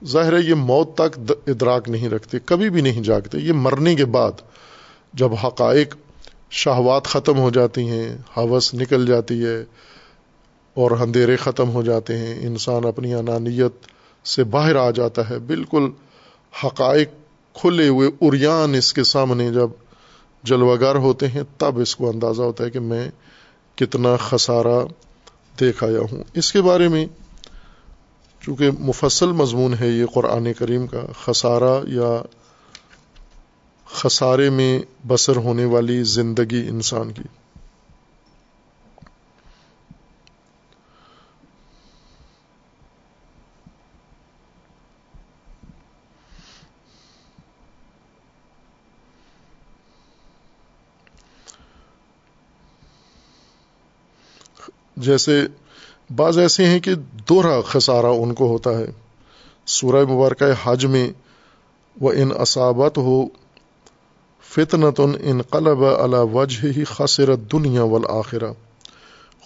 ظاہر 0.06 0.34
ہے 0.34 0.42
یہ 0.42 0.54
موت 0.54 0.98
تک 0.98 1.32
ادراک 1.48 1.90
نہیں 1.90 2.10
رکھتے، 2.10 2.38
کبھی 2.46 2.70
بھی 2.70 2.82
نہیں 2.82 3.04
جاگتے۔ 3.04 3.38
یہ 3.38 3.54
مرنے 3.54 3.96
کے 3.96 4.06
بعد 4.06 4.32
جب 5.14 5.34
حقائق 5.34 5.96
شہوات 6.54 7.06
ختم 7.06 7.38
ہو 7.38 7.50
جاتی 7.50 7.90
ہیں، 7.90 8.18
حوث 8.38 8.74
نکل 8.74 9.06
جاتی 9.06 9.46
ہے 9.46 9.66
اور 10.74 10.92
اندھیرے 10.92 11.36
ختم 11.36 11.70
ہو 11.70 11.82
جاتے 11.82 12.18
ہیں۔ 12.18 12.48
انسان 12.48 12.86
اپنی 12.86 13.14
انانیت 13.14 13.72
سے 14.28 14.44
باہر 14.44 14.76
آ 14.76 14.92
جاتا 14.92 15.30
ہے۔ 15.30 15.40
بالکل 15.40 15.90
حقائق 16.64 17.10
کھلے 17.54 17.88
ہوئے 17.88 18.10
اریان 18.22 18.74
اس 18.74 18.94
کے 18.94 19.04
سامنے 19.04 19.52
جب 19.52 19.70
جلوگر 20.44 20.96
ہوتے 20.96 21.28
ہیں، 21.28 21.44
تب 21.58 21.80
اس 21.80 21.96
کو 21.96 22.10
اندازہ 22.10 22.42
ہوتا 22.42 22.64
ہے 22.64 22.70
کہ 22.70 22.80
میں 22.80 23.12
کتنا 23.76 24.16
خسارہ 24.16 24.86
دیکھ 25.60 25.84
آیا 25.84 26.00
ہوں۔ 26.00 26.24
اس 26.34 26.52
کے 26.52 26.62
بارے 26.62 26.88
میں 26.88 27.06
چونکہ 28.42 28.70
مفصل 28.80 29.32
مضمون 29.32 29.74
ہے 29.80 29.88
یہ 29.88 30.06
قرآن 30.06 30.54
کریم 30.54 30.88
کا، 30.88 31.02
خسارہ 31.26 31.88
یا 31.88 32.22
خسارے 33.94 34.50
میں 34.50 34.80
بسر 35.08 35.36
ہونے 35.36 35.66
والی 35.66 36.04
زندگی 36.04 36.68
انسان 36.68 37.12
کی۔ 37.12 37.24
جیسے 54.98 55.48
بعض 56.16 56.38
ایسے 56.38 56.66
ہیں 56.66 56.80
کہ 56.80 56.96
دوہرا 57.30 57.62
خسارہ 57.62 58.06
ان 58.06 58.34
کو 58.34 58.48
ہوتا 58.48 58.70
ہے۔ 58.70 58.86
سورہ 59.66 60.06
مبارکہ 60.06 60.46
حج 60.64 60.86
میں 60.86 61.12
وہ 62.02 62.12
ان 62.12 62.30
اصابت 62.40 62.98
ہو 62.98 63.26
فتنت 64.56 65.02
ان 65.22 65.42
قلب 65.42 65.86
علا 65.86 66.22
وجہ 66.22 66.68
ہی 66.78 66.84
خسرت 66.84 67.40
دنیا 67.52 67.84
والآخرہ۔ 67.84 68.52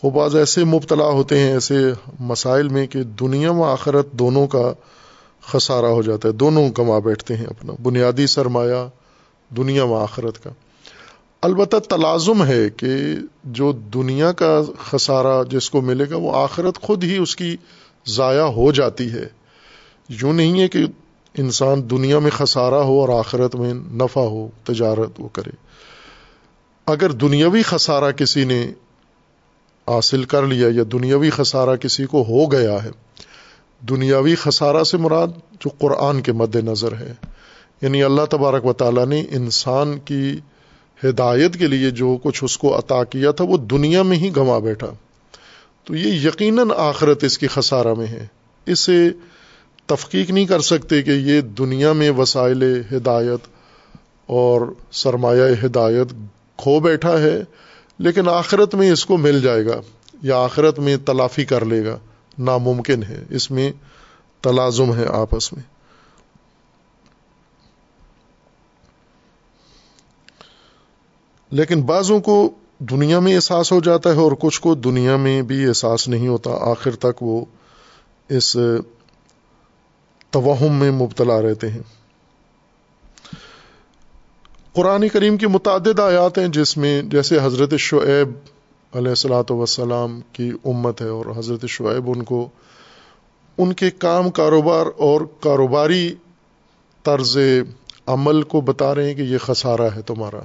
وہ 0.04 0.10
بعض 0.10 0.36
ایسے 0.36 0.64
مبتلا 0.64 1.06
ہوتے 1.06 1.40
ہیں، 1.40 1.52
ایسے 1.52 1.94
مسائل 2.20 2.68
میں 2.68 2.88
کہ 2.88 3.04
دنیا 3.04 3.52
و 3.52 3.64
آخرت 3.64 4.12
دونوں 4.12 4.48
کا 4.48 4.74
خسارہ 5.42 5.86
ہو 5.86 6.02
جاتا 6.02 6.28
ہے، 6.28 6.34
دونوں 6.34 6.70
کما 6.70 7.00
بیٹھتے 7.00 7.36
ہیں 7.36 7.46
اپنا 7.46 7.74
بنیادی 7.84 8.28
سرمایہ 8.28 8.90
دنیا 9.58 9.84
و 9.84 9.96
آخرت 9.96 10.44
کا۔ 10.44 10.50
البتہ 11.42 11.78
تلازم 11.78 12.46
ہے 12.46 12.70
کہ 12.70 12.88
جو 13.44 13.72
دنیا 13.72 14.32
کا 14.32 14.62
خسارہ 14.86 15.44
جس 15.44 15.70
کو 15.70 15.82
ملے 15.82 16.10
گا، 16.10 16.16
وہ 16.16 16.36
آخرت 16.36 16.82
خود 16.82 17.04
ہی 17.04 17.18
اس 17.18 17.36
کی 17.36 17.58
ضائع 18.08 18.42
ہو 18.42 18.72
جاتی 18.72 19.12
ہے۔ 19.12 19.28
یوں 20.10 20.34
نہیں 20.34 20.62
ہے 20.62 20.68
کہ 20.68 20.80
انسان 21.38 21.90
دنیا 21.90 22.20
میں 22.20 22.32
خسارہ 22.32 22.74
ہو 22.74 23.02
اور 23.02 23.20
آخرت 23.20 23.56
میں 23.56 23.74
نفع 23.74 24.22
ہو، 24.22 24.50
تجارت 24.64 25.12
وہ 25.20 25.28
کرے۔ 25.28 25.50
اگر 26.86 27.12
دنیاوی 27.12 27.62
خسارہ 27.62 28.12
کسی 28.12 28.44
نے 28.44 28.72
حاصل 29.88 30.24
کر 30.24 30.48
لیا 30.48 30.68
یا 30.76 30.84
دنیاوی 30.92 31.30
خسارہ 31.30 31.76
کسی 31.76 32.06
کو 32.06 32.22
ہو 32.22 32.52
گیا 32.52 32.84
ہے، 32.84 32.90
دنیاوی 33.90 34.36
خسارہ 34.36 34.84
سے 34.84 34.98
مراد 34.98 35.28
جو 35.60 35.70
قرآن 35.80 36.22
کے 36.22 36.32
مد 36.32 36.56
نظر 36.56 36.96
ہے۔ 36.96 37.14
یعنی 37.82 38.04
اللہ 38.04 38.26
تبارک 38.30 38.66
و 38.66 38.74
تعالیٰ 38.74 39.06
نے 39.06 39.24
انسان 39.30 40.00
کی 40.00 40.40
ہدایت 41.04 41.58
کے 41.58 41.68
لیے 41.68 41.92
جو 41.92 42.18
کچھ 42.24 42.44
اس 42.44 42.58
کو 42.58 42.80
عطا 42.80 43.04
کیا 43.04 43.32
تھا، 43.32 43.46
وہ 43.46 43.58
دنیا 43.58 44.02
میں 44.02 44.18
ہی 44.18 44.30
گنوا 44.36 44.60
بیٹھا۔ 44.60 44.88
تو 45.84 45.96
یہ 45.96 46.28
یقیناً 46.28 46.70
آخرت 46.78 47.24
اس 47.24 47.38
کی 47.38 47.48
خسارہ 47.48 47.94
میں 47.94 48.08
ہے۔ 48.08 48.28
اسے 48.66 49.10
تفقیق 49.86 50.30
نہیں 50.30 50.46
کر 50.46 50.60
سکتے 50.60 51.02
کہ 51.02 51.12
یہ 51.12 51.42
دنیا 51.42 51.94
میں 51.94 52.12
وسائل 52.12 52.82
ہدایت 52.92 53.48
اور 54.26 54.74
سرمایہ 54.92 55.66
ہدایت 55.66 56.08
کھو 56.58 56.80
بیٹھا 56.80 57.20
ہے، 57.20 57.44
لیکن 58.00 58.30
آخرت 58.30 58.76
میں 58.76 58.92
اس 58.92 59.06
کو 59.06 59.18
مل 59.18 59.42
جائے 59.42 59.66
گا 59.66 59.82
یا 60.22 60.38
آخرت 60.38 60.80
میں 60.80 60.98
تلافی 60.98 61.46
کر 61.46 61.66
لے 61.66 61.86
گا۔ 61.86 62.00
ناممکن 62.40 63.04
ہے۔ 63.04 63.24
اس 63.30 63.52
میں 63.52 63.72
تلازم 64.42 64.96
ہے 64.96 65.06
آپس 65.08 65.54
میں۔ 65.54 65.64
لیکن 71.52 71.82
بعضوں 71.82 72.20
کو 72.20 72.52
دنیا 72.80 73.20
میں 73.20 73.36
احساس 73.36 73.72
ہو 73.72 73.80
جاتا 73.80 74.10
ہے 74.10 74.16
اور 74.16 74.32
کچھ 74.40 74.62
کو 74.62 74.76
دنیا 74.76 75.16
میں 75.16 75.42
بھی 75.42 75.68
احساس 75.68 76.08
نہیں 76.08 76.28
ہوتا۔ 76.28 76.52
آخر 76.52 76.96
تک 76.96 77.24
وہ 77.24 77.46
اس 78.30 78.58
توہم 80.36 80.74
میں 80.74 80.92
مبتلا 80.92 81.42
رہتے 81.42 81.70
ہیں۔ 81.70 81.82
قرآن 84.74 85.08
کریم 85.08 85.38
کی 85.38 85.48
متعدد 85.48 86.00
آیات 86.00 86.38
ہیں 86.38 86.48
جس 86.48 86.78
میں 86.78 87.02
جیسے 87.02 87.38
حضرت 87.44 87.74
شعیب 87.80 88.30
علیہ 88.94 89.10
السلاۃ 89.10 89.44
وسلام 89.50 90.22
کی 90.32 90.52
امت 90.66 91.02
ہے 91.02 91.08
اور 91.08 91.26
حضرت 91.38 91.66
شعیب 91.70 92.10
ان 92.10 92.24
کو 92.24 92.50
ان 93.58 93.74
کے 93.74 93.92
کام 93.92 94.30
کاروبار 94.30 94.86
اور 94.98 95.22
کاروباری 95.40 96.16
طرز 97.04 97.38
عمل 98.06 98.42
کو 98.42 98.62
بتا 98.62 98.96
رہے 98.96 99.08
ہیں 99.08 99.16
کہ 99.16 99.22
یہ 99.22 99.38
خسارہ 99.38 99.88
ہے 99.96 100.02
تمہارا۔ 100.02 100.42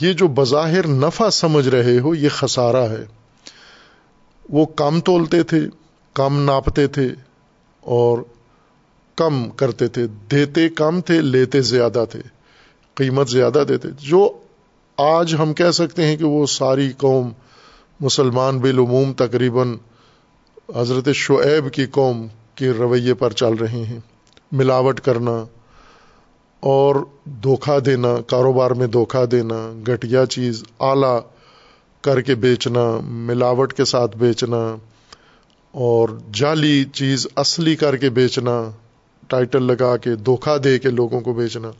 یہ 0.00 0.12
جو 0.12 0.26
بظاہر 0.28 0.86
نفع 0.86 1.30
سمجھ 1.30 1.68
رہے 1.68 1.98
ہو، 1.98 2.14
یہ 2.14 2.28
خسارہ 2.28 2.90
ہے۔ 2.90 3.04
وہ 4.48 4.66
کم 4.66 5.00
تولتے 5.00 5.42
تھے 5.42 5.60
کم 6.14 6.44
ناپتے 6.44 6.86
تھے 6.86 7.08
اور 7.80 8.18
کم 9.16 9.50
کرتے 9.50 9.88
تھے، 9.88 10.06
دیتے 10.06 10.68
کم 10.68 11.00
تھے، 11.00 11.20
لیتے 11.20 11.60
زیادہ 11.60 12.04
تھے، 12.10 12.20
قیمت 12.94 13.30
زیادہ 13.30 13.64
دیتے 13.68 13.88
جو 13.98 14.38
آج 14.96 15.34
ہم 15.38 15.54
کہہ 15.54 15.70
سکتے 15.70 16.06
ہیں 16.06 16.16
کہ 16.16 16.24
وہ 16.24 16.46
ساری 16.46 16.92
قوم 16.96 17.30
مسلمان 18.00 18.58
بالعموم 18.58 19.12
تقریباً 19.12 19.76
حضرت 20.76 21.08
شعیب 21.14 21.72
کی 21.72 21.86
قوم 21.86 22.26
کے 22.54 22.70
رویے 22.70 23.14
پر 23.14 23.32
چل 23.32 23.54
رہے 23.54 23.84
ہیں۔ 23.84 23.98
ملاوٹ 24.52 25.00
کرنا 25.00 25.44
اور 26.60 26.96
دھوکھا 27.24 27.78
دینا، 27.86 28.08
کاروبار 28.26 28.70
میں 28.70 28.86
دھوکھا 28.86 29.24
دینا، 29.30 29.72
گھٹیا 29.86 30.26
چیز، 30.26 30.64
اعلیٰ 30.80 31.20
کر 32.00 32.20
کے 32.20 32.34
بیچنا، 32.34 32.98
ملاوٹ 33.02 33.72
کے 33.72 33.84
ساتھ 33.84 34.16
بیچنا 34.16 34.76
اور 35.72 36.08
جعلی 36.32 36.84
چیز 36.84 37.26
اصلی 37.36 37.76
کر 37.76 37.96
کے 37.96 38.10
بیچنا۔ 38.10 38.70
ٹائٹل 39.28 39.62
لگا 39.62 39.96
کے 39.96 40.14
دھوکھا 40.16 40.56
دے 40.64 40.78
کے 40.78 40.90
لوگوں 40.90 41.20
کو 41.20 41.32
بیچنا 41.32 41.70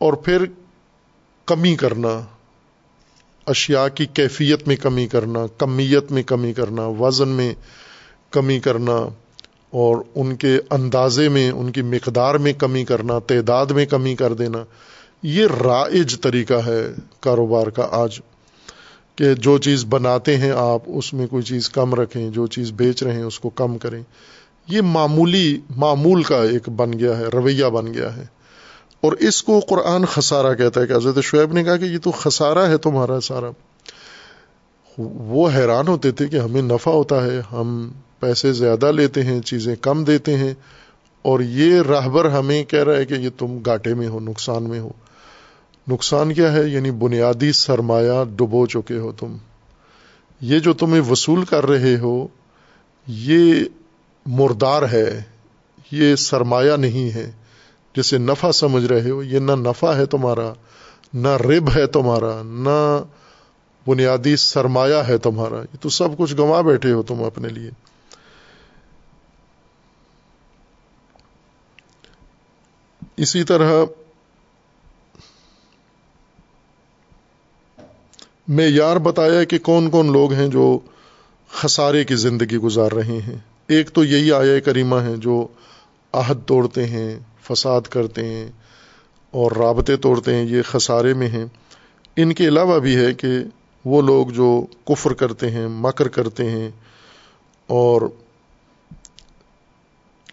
اور 0.00 0.12
پھر 0.12 0.44
کمی 1.46 1.74
کرنا، 1.76 2.20
اشیاء 3.46 3.86
کی 3.94 4.06
کیفیت 4.06 4.68
میں 4.68 4.76
کمی 4.76 5.06
کرنا، 5.06 5.46
کمیت 5.58 6.12
میں 6.12 6.22
کمی 6.22 6.52
کرنا، 6.52 6.86
وزن 6.86 7.28
میں 7.28 7.54
کمی 8.30 8.60
کرنا 8.60 8.96
اور 9.70 9.96
ان 10.14 10.36
کے 10.36 10.58
اندازے 10.70 11.28
میں، 11.28 11.50
ان 11.50 11.72
کی 11.72 11.82
مقدار 11.82 12.34
میں 12.34 12.52
کمی 12.52 12.84
کرنا، 12.84 13.18
تعداد 13.18 13.66
میں 13.66 13.86
کمی 13.86 14.14
کر 14.14 14.32
دینا، 14.32 14.64
یہ 15.22 15.46
رائج 15.64 16.20
طریقہ 16.20 16.60
ہے 16.66 16.82
کاروبار 17.20 17.66
کا 17.66 17.86
آج 17.90 18.20
کہ 19.16 19.34
جو 19.34 19.58
چیز 19.58 19.84
بناتے 19.84 20.36
ہیں 20.36 20.50
آپ، 20.50 20.82
اس 20.86 21.12
میں 21.14 21.26
کوئی 21.26 21.42
چیز 21.42 21.68
کم 21.70 21.94
رکھیں، 21.94 22.30
جو 22.30 22.46
چیز 22.46 22.72
بیچ 22.72 23.02
رہے 23.02 23.12
ہیں، 23.12 23.22
اس 23.22 23.40
کو 23.40 23.50
کم 23.50 23.78
کریں۔ 23.78 24.02
یہ 24.68 24.80
معمولی 24.80 25.60
معمول 25.76 26.22
کا 26.22 26.36
ایک 26.36 26.68
بن 26.68 26.98
گیا 26.98 27.18
ہے، 27.18 27.24
رویہ 27.24 27.64
بن 27.64 27.94
گیا 27.94 28.16
ہے۔ 28.16 28.24
اور 29.00 29.12
اس 29.12 29.42
کو 29.42 29.60
قرآن 29.60 30.04
خسارہ 30.04 30.54
کہتا 30.54 30.80
ہے 30.80 30.86
کہ 30.86 30.92
حضرت 30.92 31.18
شعیب 31.22 31.52
نے 31.52 31.64
کہا 31.64 31.76
کہ 31.76 31.84
یہ 31.84 31.98
تو 31.98 32.10
خسارہ 32.10 32.58
ہے 32.58 32.76
تمہارا 32.76 33.20
سارا۔ 33.20 33.50
وہ 34.98 35.50
حیران 35.54 35.88
ہوتے 35.88 36.10
تھے 36.10 36.28
کہ 36.28 36.36
ہمیں 36.36 36.62
نفع 36.62 36.90
ہوتا 36.90 37.24
ہے، 37.24 37.40
ہم 37.52 37.92
پیسے 38.20 38.52
زیادہ 38.52 38.92
لیتے 38.92 39.22
ہیں، 39.22 39.40
چیزیں 39.40 39.76
کم 39.80 40.04
دیتے 40.04 40.36
ہیں۔ 40.36 40.54
اور 41.22 41.40
یہ 41.40 41.80
راہبر 41.80 42.24
ہمیں 42.24 42.64
کہہ 42.64 42.84
رہا 42.84 42.96
ہے 42.96 43.04
کہ 43.04 43.14
یہ 43.14 43.28
تم 43.38 43.58
گاٹے 43.58 43.94
میں 43.94 44.08
ہو، 44.08 44.20
نقصان 44.20 44.62
میں 44.62 44.80
ہو۔ 44.80 44.90
نقصان 45.88 46.34
کیا 46.34 46.52
ہے؟ 46.52 46.68
یعنی 46.68 46.90
بنیادی 46.90 47.52
سرمایہ 47.52 48.24
ڈبو 48.36 48.66
چکے 48.66 48.98
ہو 48.98 49.12
تم۔ 49.12 49.36
یہ 50.40 50.58
جو 50.58 50.72
تمہیں 50.72 51.00
وصول 51.00 51.44
کر 51.44 51.66
رہے 51.66 51.96
ہو، 51.96 52.28
یہ 53.06 53.54
مردار 54.26 54.82
ہے، 54.92 55.22
یہ 55.90 56.16
سرمایہ 56.16 56.72
نہیں 56.72 57.14
ہے۔ 57.14 57.30
جسے 57.96 58.18
نفع 58.18 58.50
سمجھ 58.50 58.84
رہے 58.84 59.10
ہو، 59.10 59.22
یہ 59.22 59.38
نہ 59.38 59.52
نفع 59.52 59.94
ہے 59.94 60.06
تمہارا، 60.06 60.52
نہ 61.14 61.28
رب 61.28 61.68
ہے 61.76 61.86
تمہارا، 61.86 62.42
نہ 62.42 63.02
بنیادی 63.90 64.36
سرمایہ 64.36 65.02
ہے 65.08 65.18
تمہارا۔ 65.18 65.56
یہ 65.56 65.76
تو 65.80 65.88
سب 65.88 66.08
کچھ 66.18 66.34
گنوا 66.34 66.60
بیٹھے 66.60 66.92
ہو 66.92 67.02
تم 67.02 67.22
اپنے 67.22 67.48
لیے۔ 67.48 67.70
اسی 73.16 73.44
طرح 73.44 73.84
میں 78.48 78.68
یار 78.68 78.96
بتایا 78.96 79.44
کہ 79.44 79.58
کون 79.58 79.90
کون 79.90 80.12
لوگ 80.12 80.32
ہیں 80.32 80.48
جو 80.48 80.78
خسارے 81.50 82.04
کی 82.04 82.14
زندگی 82.14 82.56
گزار 82.56 82.92
رہے 82.92 83.20
ہیں۔ 83.20 83.53
ایک 83.66 83.90
تو 83.90 84.04
یہی 84.04 84.32
آیا 84.32 84.60
کریمہ 84.60 84.96
ہیں 84.96 85.16
جو 85.16 85.46
عہد 86.12 86.38
توڑتے 86.46 86.86
ہیں، 86.86 87.18
فساد 87.42 87.80
کرتے 87.80 88.24
ہیں 88.24 88.48
اور 89.30 89.52
رابطے 89.52 89.96
توڑتے 89.96 90.34
ہیں، 90.34 90.44
یہ 90.44 90.62
خسارے 90.62 91.14
میں 91.14 91.28
ہیں۔ 91.28 91.44
ان 92.16 92.32
کے 92.32 92.48
علاوہ 92.48 92.78
بھی 92.78 92.96
ہے 92.96 93.14
کہ 93.14 93.28
وہ 93.84 94.02
لوگ 94.02 94.26
جو 94.26 94.66
کفر 94.84 95.12
کرتے 95.12 95.50
ہیں، 95.50 95.68
مکر 95.68 96.08
کرتے 96.08 96.50
ہیں 96.50 96.70
اور 97.66 98.02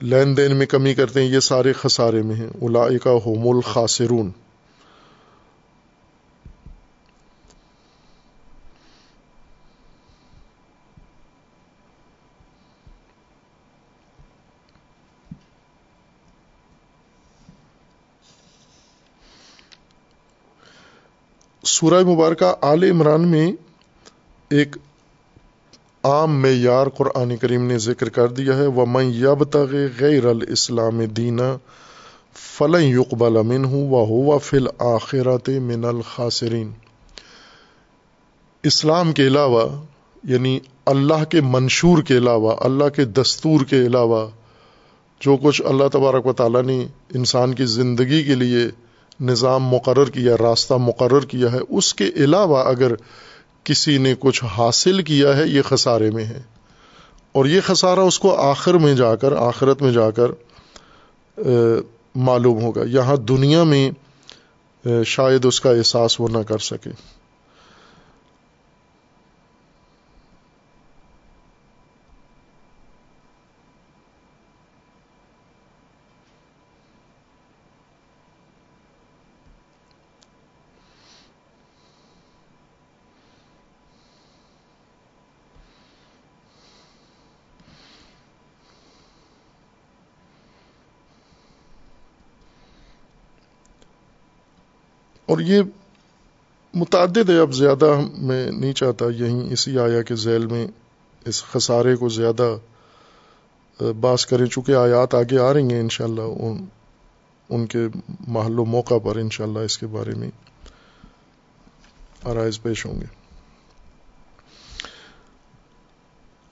لین 0.02 0.38
دین 0.38 0.56
میں 0.56 0.66
کمی 0.66 0.94
کرتے 0.94 1.22
ہیں، 1.22 1.28
یہ 1.28 1.40
سارے 1.40 1.74
خسارے 1.74 2.22
میں 2.22 2.36
ہیں۔ 2.36 2.50
الا 2.62 2.88
ہوم 3.06 3.56
الخاسرون۔ 3.56 4.32
سورہ 21.72 22.04
مبارکہ 22.04 22.54
آل 22.62 22.84
عمران 22.84 23.28
میں 23.28 23.52
ایک 24.50 24.76
عام 26.04 26.42
معیار 26.42 26.88
قرآن 26.88 27.36
کریم 27.38 27.68
نے 27.68 27.78
ذکر 27.78 28.10
کر 28.10 28.28
دیا 28.28 28.58
ہے 28.58 28.66
وہ 28.66 28.86
میں 28.86 29.04
یب 29.04 29.44
تغ 29.44 29.76
غیر 30.00 30.26
الاسلام 30.26 31.06
دینا 31.06 31.56
فلن 32.36 32.84
یقبل 32.84 33.38
امن 33.38 33.66
ہوں 33.66 33.88
وہ 33.90 34.06
ہوا 34.08 34.38
فل 34.38 34.68
آخرات 34.80 35.50
من 35.50 35.86
الخاصرین 35.86 36.72
اسلام 38.64 39.12
کے 39.12 39.28
علاوہ 39.28 39.64
یعنی 40.24 40.60
اللہ 40.86 41.24
کے 41.24 41.42
منشور 41.42 42.04
کے 42.04 42.18
علاوہ، 42.18 42.56
اللہ 42.60 42.90
کے 42.90 43.06
دستور 43.06 43.62
کے 43.62 43.86
علاوہ، 43.86 44.28
جو 45.22 45.38
کچھ 45.38 45.62
اللہ 45.66 45.88
تبارک 45.88 46.26
و 46.26 46.34
تعالیٰ 46.34 46.64
نے 46.64 46.86
انسان 47.14 47.54
کی 47.54 47.66
زندگی 47.66 48.24
کے 48.24 48.36
لیے 48.36 48.68
نظام 49.22 49.64
مقرر 49.64 50.10
کیا 50.10 50.36
راستہ 50.38 50.74
مقرر 50.74 51.20
کیا 51.20 51.52
ہے، 51.52 51.60
اس 51.70 51.94
کے 51.94 52.10
علاوہ 52.16 52.58
اگر 52.58 52.92
کسی 53.64 53.98
نے 53.98 54.16
کچھ 54.20 54.44
حاصل 54.44 55.04
کیا 55.04 55.38
ہے، 55.38 55.48
یہ 55.48 55.62
خسارے 55.62 56.12
میں 56.12 56.26
ہے۔ 56.26 56.42
اور 57.32 57.46
یہ 57.46 57.62
خسارہ 57.64 58.00
اس 58.00 58.20
کو 58.20 58.36
آخر 58.36 58.74
میں 58.74 58.96
جا 58.96 59.16
کر، 59.16 59.32
آخرت 59.32 59.82
میں 59.82 59.92
جا 59.92 60.12
کر 60.12 60.32
معلوم 62.16 62.62
ہوگا۔ 62.62 62.82
یہاں 62.88 63.16
دنیا 63.16 63.64
میں 63.64 63.92
شاید 65.06 65.46
اس 65.46 65.62
کا 65.62 65.72
احساس 65.72 66.20
وہ 66.20 66.28
نہ 66.28 66.38
کر 66.38 66.58
سکے۔ 66.58 66.90
اور 95.32 95.40
یہ 95.40 95.62
متعدد 96.74 97.30
ہے، 97.30 97.38
اب 97.40 97.54
زیادہ 97.54 97.90
میں 98.18 98.46
نہیں 98.52 98.74
چاہتا، 98.74 99.06
یہیں 99.16 99.54
اسی 99.54 99.78
آیا 99.80 100.02
کے 100.02 100.16
ذیل 100.16 100.46
میں 100.46 100.66
اس 101.26 101.44
خسارے 101.44 101.96
کو 101.96 102.10
زیادہ 102.10 102.56
باس 104.00 104.26
کریں، 104.26 104.46
چونکہ 104.46 104.76
آیات 104.76 105.16
آگے 105.16 105.40
آ 105.40 105.54
رہی 105.54 105.74
ہیں 105.74 105.80
انشاءاللہ، 105.80 106.22
ان 106.22 106.66
ان 107.50 107.66
کے 107.66 107.80
محل 108.28 108.60
و 108.60 108.66
موقع 108.66 108.98
پر 109.04 109.16
انشاءاللہ 109.16 109.60
اس 109.60 109.78
کے 109.78 109.88
بارے 109.88 110.16
میں 110.16 110.30
آرائز 112.24 112.62
پیش 112.62 112.86
ہوں 112.86 113.02
گے۔ 113.02 113.06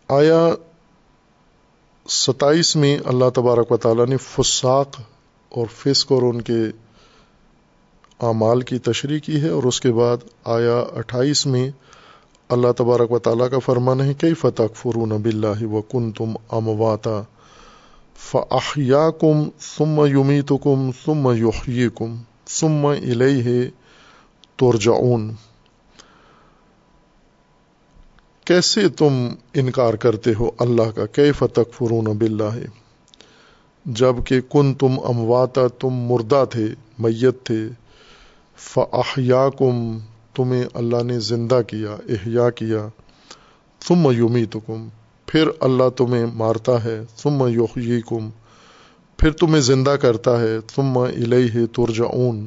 آیا 0.10 0.40
ستائیس 2.10 2.76
میں 2.76 2.98
اللہ 3.06 3.30
تبارک 3.30 3.72
و 3.72 3.78
تعالیٰ 3.78 4.08
نے 4.08 4.18
فساق 4.18 5.00
اور 5.52 5.68
فسق 5.78 6.12
اور 6.12 6.22
ان 6.22 6.42
کے 6.42 6.60
اعمال 8.20 8.62
کی 8.62 8.80
تشریح 8.80 9.20
کی 9.20 9.42
ہے 9.42 9.50
اور 9.50 9.64
اس 9.64 9.82
کے 9.82 9.92
بعد 9.92 10.18
آیا 10.44 10.80
اٹھائیس 10.92 11.46
میں 11.46 11.70
اللہ 12.50 12.72
تبارک 12.72 13.12
و 13.12 13.20
تعالیٰ 13.20 13.50
کا 13.50 13.60
فرمان 13.60 14.02
ہے 14.02 14.14
کئی 14.14 14.34
فتح 14.34 14.74
فرون 14.74 15.10
بلّہ 15.10 15.66
و 15.66 15.82
کن 15.82 16.12
تم 16.12 16.34
امواتا 16.52 17.22
فیا 18.16 19.10
کم 19.12 19.44
سم 19.60 20.06
یومی 20.10 20.42
تو 20.42 20.58
کم 20.58 20.90
سم 21.06 21.28
یوحی 21.36 21.88
کم 21.96 22.16
سم 22.48 22.86
الہ 22.86 23.50
تورجعون 24.56 25.32
کیسے 28.44 28.90
تم 28.90 29.28
انکار 29.54 29.94
کرتے 29.94 30.34
ہو 30.40 30.52
اللہ 30.60 30.92
کا؟ 30.96 31.06
کئی 31.06 31.32
فتح 31.32 31.62
فرون 31.72 32.18
بلّہ 32.18 32.56
جبکہ 33.86 34.42
کن 34.42 34.74
تم 34.74 35.00
امواتا، 35.04 35.68
تم 35.68 35.90
مردہ 35.90 36.44
تھے، 36.50 36.68
میت 37.00 37.44
تھے 37.44 37.68
فیا 38.60 39.50
کم 39.60 39.98
تمہیں 40.36 40.64
اللہ 40.74 41.04
نے 41.04 41.20
زندہ 41.20 41.62
کیا، 41.68 41.92
احیا 41.92 42.50
کیا۔ 42.50 42.88
ثم 43.88 44.12
یومی 44.12 44.46
کم 44.46 44.88
پھر 45.26 45.48
اللہ 45.60 45.90
تمہیں 45.90 46.26
مارتا 46.26 46.84
ہے۔ 46.84 47.02
ثم 47.18 47.48
یوحی 47.48 48.02
کم 48.02 48.30
پھر 49.18 49.32
تمہیں 49.32 49.62
زندہ 49.62 49.90
کرتا 49.90 50.42
ہے۔ 50.42 50.58
ثم 50.76 50.98
الیہ 50.98 51.66
ترجعون، 51.66 52.46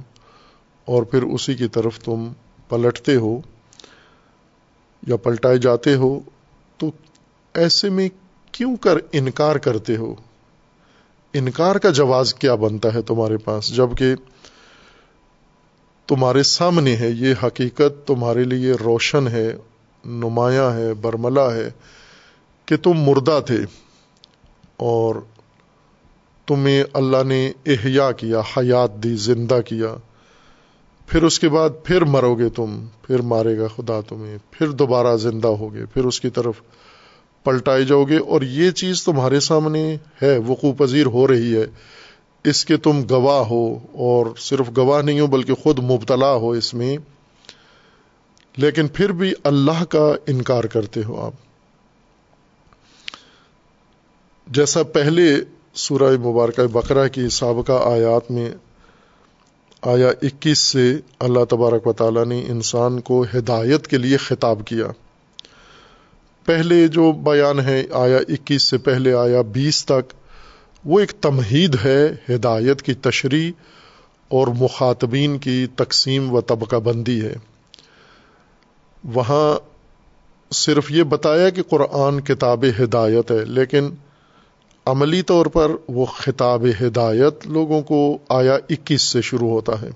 اور 0.84 1.02
پھر 1.02 1.22
اسی 1.22 1.54
کی 1.54 1.68
طرف 1.68 1.98
تم 1.98 2.32
پلٹتے 2.68 3.16
ہو 3.16 3.40
یا 5.06 5.16
پلٹائے 5.16 5.58
جاتے 5.58 5.94
ہو۔ 5.94 6.20
تو 6.78 6.90
ایسے 7.54 7.90
میں 7.90 8.08
کیوں 8.52 8.76
کر 8.76 8.98
انکار 9.12 9.56
کرتے 9.56 9.96
ہو؟ 9.96 10.14
انکار 11.34 11.76
کا 11.76 11.90
جواز 11.90 12.34
کیا 12.34 12.54
بنتا 12.54 12.94
ہے 12.94 13.02
تمہارے 13.02 13.36
پاس؟ 13.36 13.76
جبکہ 13.76 14.14
تمہارے 16.06 16.42
سامنے 16.42 16.96
ہے، 16.96 17.10
یہ 17.10 17.34
حقیقت 17.42 18.06
تمہارے 18.06 18.44
لیے 18.44 18.72
روشن 18.72 19.28
ہے، 19.28 19.56
نمایاں 20.04 20.72
ہے، 20.72 20.94
برملا 20.94 21.54
ہے 21.54 21.70
کہ 22.66 22.76
تم 22.76 22.92
مردہ 22.92 23.40
تھے 23.46 23.58
اور 24.76 25.14
تمہیں 26.46 26.84
اللہ 26.92 27.22
نے 27.26 27.52
احیا 27.66 28.12
کیا، 28.12 28.40
حیات 28.40 28.94
دی، 28.94 29.16
زندہ 29.16 29.60
کیا۔ 29.66 29.94
پھر 31.06 31.22
اس 31.22 31.40
کے 31.40 31.48
بعد 31.48 31.70
پھر 31.84 32.04
مرو 32.04 32.34
گے 32.34 32.48
تم، 32.48 32.86
پھر 33.02 33.18
مارے 33.18 33.58
گا 33.58 33.66
خدا 33.76 34.00
تمہیں، 34.08 34.38
پھر 34.50 34.70
دوبارہ 34.70 35.16
زندہ 35.16 35.48
ہوگے، 35.48 35.86
پھر 35.86 36.04
اس 36.04 36.20
کی 36.20 36.30
طرف 36.30 36.54
پلٹائے 37.44 37.84
جاؤ 37.84 38.04
گے۔ 38.04 38.18
اور 38.18 38.42
یہ 38.42 38.70
چیز 38.70 39.04
تمہارے 39.04 39.40
سامنے 39.40 39.96
ہے، 40.22 40.38
وقوع 40.46 40.72
پذیر 40.72 41.06
ہو 41.06 41.28
رہی 41.28 41.56
ہے۔ 41.56 41.64
اس 42.44 42.64
کے 42.64 42.76
تم 42.76 43.02
گواہ 43.10 43.44
ہو 43.44 43.74
اور 43.92 44.26
صرف 44.36 44.70
گواہ 44.76 45.02
نہیں 45.02 45.20
ہو 45.20 45.26
بلکہ 45.26 45.54
خود 45.54 45.78
مبتلا 45.78 46.32
ہو 46.32 46.50
اس 46.50 46.74
میں۔ 46.74 46.96
لیکن 48.56 48.88
پھر 48.88 49.12
بھی 49.12 49.32
اللہ 49.44 49.84
کا 49.84 50.12
انکار 50.26 50.64
کرتے 50.64 51.00
ہو 51.04 51.26
آپ۔ 51.26 51.32
جیسا 54.46 54.82
پہلے 54.82 55.36
سورہ 55.74 56.16
مبارکہ 56.16 56.66
بقرہ 56.66 57.08
کی 57.08 57.28
سابقہ 57.28 57.72
آیات 57.84 58.30
میں 58.30 58.50
آیا 59.82 60.08
اکیس 60.08 60.58
سے 60.58 60.96
اللہ 61.18 61.44
تبارک 61.44 61.86
و 61.86 61.92
تعالیٰ 61.92 62.24
نے 62.24 62.44
انسان 62.48 63.00
کو 63.00 63.24
ہدایت 63.34 63.86
کے 63.86 63.98
لیے 63.98 64.16
خطاب 64.16 64.58
کیا۔ 64.66 64.86
پہلے 66.44 66.88
جو 66.88 67.12
بیان 67.12 67.60
ہے 67.60 67.86
آیا 67.92 68.16
اکیس 68.16 68.62
سے 68.62 68.78
پہلے 68.78 69.14
آیا 69.14 69.42
بیس 69.42 69.84
تک 69.84 70.12
وہ 70.84 71.00
ایک 71.00 71.12
تمہید 71.20 71.76
ہے 71.84 72.14
ہدایت 72.30 72.82
کی 72.82 72.94
تشریح 72.94 73.52
اور 74.28 74.46
مخاطبین 74.46 75.38
کی 75.38 75.66
تقسیم 75.76 76.32
و 76.32 76.40
طبقہ 76.40 76.76
بندی 76.76 77.24
ہے۔ 77.24 77.34
وہاں 79.04 79.58
صرف 80.54 80.90
یہ 80.90 81.02
بتایا 81.02 81.50
کہ 81.50 81.62
قرآن 81.62 82.20
کتاب 82.20 82.64
ہدایت 82.80 83.30
ہے، 83.30 83.44
لیکن 83.44 83.90
عملی 84.86 85.22
طور 85.22 85.46
پر 85.46 85.70
وہ 85.88 86.04
خطاب 86.04 86.66
ہدایت 86.80 87.46
لوگوں 87.46 87.82
کو 87.82 88.18
آیا 88.28 88.54
اکیس 88.54 89.02
سے 89.02 89.22
شروع 89.22 89.50
ہوتا 89.50 89.82
ہے۔ 89.82 89.90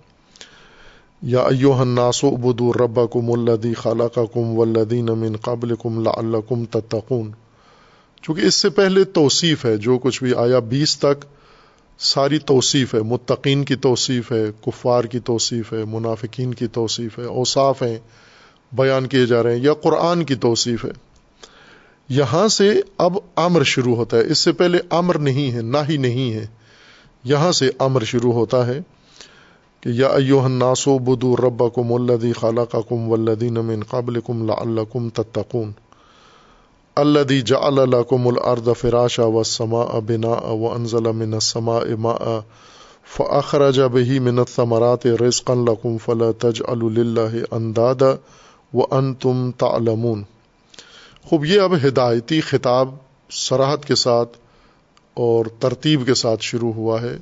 یا 1.22 1.41
ایو 1.41 1.72
الناس 1.72 2.24
ابدو 2.24 2.72
ربا 2.72 3.07
کم 3.07 3.32
الدی 3.32 3.74
خالہ 3.74 4.05
کم 4.14 4.59
ولدین 4.59 5.11
امن 5.11 5.37
قابل 5.37 5.74
کم 5.74 6.03
لا 6.03 6.41
کم 6.49 6.64
تتقون۔ 6.64 7.30
چونکہ 8.27 8.41
اس 8.41 8.55
سے 8.55 8.68
پہلے 8.68 9.05
توصیف 9.05 9.64
ہے، 9.64 9.77
جو 9.77 9.99
کچھ 9.99 10.24
بھی 10.24 10.35
آیا 10.35 10.59
بیس 10.59 10.99
تک، 10.99 11.24
ساری 11.99 12.39
توصیف 12.39 12.95
ہے، 12.95 13.01
متقین 13.01 13.64
کی 13.64 13.77
توصیف 13.77 14.33
ہے، 14.33 14.45
کفار 14.66 15.05
کی 15.05 15.18
توصیف 15.18 15.72
ہے، 15.72 15.85
منافقین 15.85 16.55
کی 16.55 16.66
توصیف 16.66 17.18
ہے، 17.18 17.24
اوصاف 17.24 17.83
ہیں، 17.83 17.99
بیان 18.72 19.07
کیے 19.07 19.27
جا 19.27 19.43
رہے 19.43 19.57
ہیں، 19.57 19.64
یا 19.64 19.72
قرآن 19.74 20.24
کی 20.24 20.35
توصیف 20.35 20.85
ہے۔ 20.85 20.91
یہاں 22.09 22.49
سے 22.49 22.81
اب 22.99 23.18
امر 23.37 23.62
شروع 23.62 23.97
ہوتا 23.97 24.16
ہے۔ 24.16 24.22
اس 24.22 24.39
سے 24.39 24.53
پہلے 24.53 24.79
امر 24.91 25.18
نہیں 25.18 25.53
ہے، 25.53 25.62
نہ 25.62 25.79
ہی 25.89 25.97
نہیں 25.97 26.33
ہے۔ 26.33 26.47
یہاں 27.24 27.53
سے 27.53 27.70
امر 27.79 28.05
شروع 28.05 28.33
ہوتا 28.33 28.66
ہے 28.66 28.81
کہ 29.81 29.89
یا 29.89 30.09
ایو 30.09 30.41
الناسو 30.41 30.99
بدو 30.99 31.37
رب 31.37 31.74
کم 31.74 31.93
الدی 31.93 32.33
خالہ 32.33 32.61
کا 32.61 32.81
کم 32.89 33.12
ولدین 33.12 33.55
من 33.55 33.81
قابل 33.83 34.20
کم 34.20 34.47
لا 34.47 34.55
اللہ 34.59 34.81
کم 34.93 35.09
تتقون۔ 35.09 35.72
الذي 36.99 37.42
جعل 37.42 37.90
لكم 37.90 38.28
الارض 38.28 38.72
فراشا 38.72 39.24
والسماء 39.24 40.01
بناء 40.01 40.51
وانزل 40.51 41.12
من 41.12 41.34
السماء 41.34 41.97
ماء 41.99 42.40
فاخرج 43.16 43.80
به 43.80 44.18
من 44.18 44.38
الثمرات 44.38 45.07
رزقا 45.07 45.55
لكم 45.55 45.97
فلا 45.99 46.32
تجعلوا 46.38 46.90
لله 46.90 47.38
اندادا 47.51 48.14
وانتم 48.74 49.51
تعلمون. 49.51 50.22
خوب، 51.24 51.44
یہ 51.44 51.61
اب 51.61 51.74
ہدایتی 51.74 52.40
خطاب 52.40 52.94
سراحت 53.30 53.84
کے 53.84 53.94
ساتھ 53.94 54.36
اور 55.14 55.47
ترتیب 55.59 56.07
کے 56.07 56.14
ساتھ 56.14 56.42
شروع 56.42 56.72
ہوا 56.72 57.01
ہے 57.01 57.18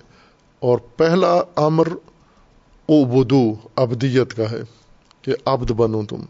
اور 0.60 0.78
پہلا 0.78 1.42
امر 1.56 1.88
او 2.88 3.20
ابدیت 3.76 4.34
کا 4.34 4.50
ہے 4.50 4.62
کہ 5.22 5.32
عبد 5.46 5.70
بنو 5.70 6.04
تم۔ 6.04 6.20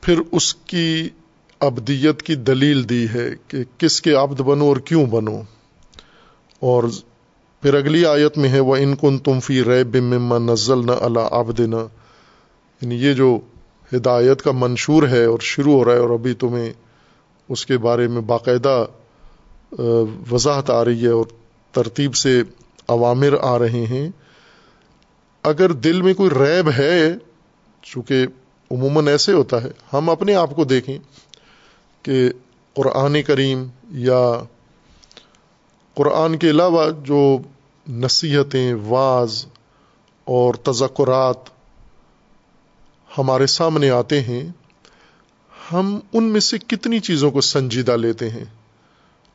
پھر 0.00 0.20
اس 0.32 0.54
کی 0.54 1.08
ابدیت 1.60 2.22
کی 2.22 2.34
دلیل 2.34 2.88
دی 2.88 3.06
ہے 3.14 3.30
کہ 3.48 3.58
کس 3.78 4.02
کے 4.02 4.12
عبد 4.12 4.40
بنو 4.40 4.64
اور 4.64 4.76
کیوں 4.76 5.06
بنو۔ 5.06 5.42
اور 6.60 6.84
پھر 7.62 7.74
اگلی 7.74 8.06
آیت 8.06 8.38
میں 8.38 8.48
ہے 8.48 8.60
وہ 8.60 8.76
ان 8.76 8.96
کن 8.96 9.18
تم 9.18 9.40
فی 9.40 9.64
رے 9.64 9.84
بما 9.84 10.38
نزل 10.38 10.86
نہ 10.86 10.92
اللہ 11.00 11.28
آبد 11.30 11.60
یعنی 11.60 12.94
یہ 12.94 13.12
جو 13.12 13.38
ہدایت 13.94 14.42
کا 14.42 14.50
منشور 14.54 15.08
ہے 15.08 15.24
اور 15.24 15.38
شروع 15.40 15.72
ہو 15.72 15.84
رہا 15.84 15.92
ہے 15.92 15.98
اور 15.98 16.10
ابھی 16.10 16.34
تمہیں 16.34 16.72
اس 17.48 17.66
کے 17.66 17.78
بارے 17.78 18.08
میں 18.08 18.20
باقاعدہ 18.20 18.84
وضاحت 20.30 20.70
آ 20.70 20.84
رہی 20.84 21.02
ہے 21.02 21.08
اور 21.08 21.24
ترتیب 21.72 22.14
سے 22.14 22.42
عوامر 22.88 23.34
آ 23.42 23.58
رہے 23.58 23.86
ہیں۔ 23.86 24.10
اگر 25.42 25.72
دل 25.72 26.02
میں 26.02 26.14
کوئی 26.14 26.30
ریب 26.30 26.70
ہے، 26.70 27.14
چونکہ 27.82 28.26
عموماً 28.70 29.08
ایسے 29.08 29.32
ہوتا 29.32 29.62
ہے، 29.62 29.70
ہم 29.92 30.10
اپنے 30.10 30.34
آپ 30.34 30.50
کو 30.56 30.64
دیکھیں۔ 30.64 30.98
کہ 32.04 32.30
قرآن 32.74 33.22
کریم 33.22 33.66
یا 33.90 34.42
قرآن 35.94 36.38
کے 36.38 36.50
علاوہ 36.50 36.90
جو 37.04 37.38
نصیحتیں 37.88 38.74
بعض 38.74 39.46
اور 40.24 40.54
تذکرات 40.54 41.36
ہمارے 43.18 43.46
سامنے 43.46 43.90
آتے 43.90 44.20
ہیں، 44.20 44.48
ہم 45.72 45.98
ان 46.12 46.24
میں 46.24 46.40
سے 46.40 46.58
کتنی 46.58 47.00
چیزوں 47.00 47.30
کو 47.30 47.40
سنجیدہ 47.40 47.96
لیتے 47.96 48.30
ہیں 48.30 48.44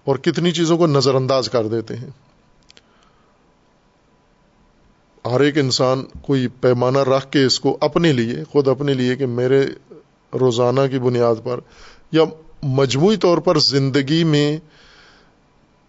اور 0.04 0.16
کتنی 0.16 0.52
چیزوں 0.52 0.78
کو 0.78 0.88
نظر 0.88 1.16
انداز 1.16 1.50
کر 1.50 1.68
دیتے 1.68 1.96
ہیں۔ 1.96 2.10
ہر 5.26 5.40
ایک 5.40 5.58
انسان 5.58 6.04
کوئی 6.22 6.48
پیمانہ 6.48 6.98
رکھ 6.98 7.32
کے 7.32 7.46
اس 7.46 7.60
کو 7.60 7.78
اپنے 7.82 8.14
لیے، 8.14 8.44
خود 8.44 8.68
اپنے 8.68 8.94
لیے 8.94 9.16
کہ 9.16 9.26
میرے 9.26 9.66
روزانہ 10.34 10.82
کی 10.92 11.00
بنیاد 11.00 11.36
پر 11.44 11.60
یا 12.12 12.22
مجموعی 12.64 13.18
طور 13.18 13.38
پر 13.38 13.60
زندگی 13.60 14.24
میں 14.24 14.58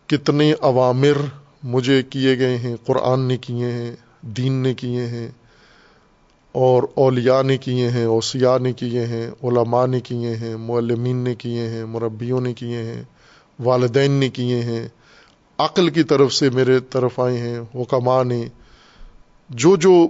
کتنے 0.06 0.54
عوامر 0.60 1.18
مجھے 1.62 2.02
کیے 2.02 2.38
گئے 2.38 2.58
ہیں، 2.58 2.76
قرآن 2.86 3.20
نے 3.20 3.36
کیے 3.36 3.70
ہیں، 3.72 3.96
دین 4.22 4.52
نے 4.52 4.74
کیے 4.74 5.06
ہیں، 5.06 5.28
اور 6.52 6.82
اولیاء 6.94 7.42
نے 7.42 7.58
کیے 7.58 7.90
ہیں، 7.90 8.04
اوسیاء 8.04 8.58
نے 8.58 8.72
کیے 8.72 9.06
ہیں، 9.06 9.30
علماء 9.42 9.86
نے 9.86 10.00
کیے 10.00 10.36
ہیں، 10.36 10.56
معلمین 10.56 11.16
نے 11.16 11.34
کیے 11.34 11.68
ہیں، 11.68 11.84
مربیوں 11.84 12.40
نے 12.40 12.54
کیے 12.54 12.82
ہیں، 12.82 13.02
والدین 13.58 14.10
نے 14.10 14.28
کیے 14.28 14.62
ہیں۔ 14.62 14.88
عقل 15.58 15.88
کی 15.88 16.02
طرف 16.02 16.32
سے 16.32 16.50
میرے 16.50 16.80
طرف 16.80 17.20
آئے 17.20 17.38
ہیں، 17.38 17.60
حکماء 17.74 18.24
نے۔ 18.24 18.44
جو 19.50 19.76
جو 19.76 20.08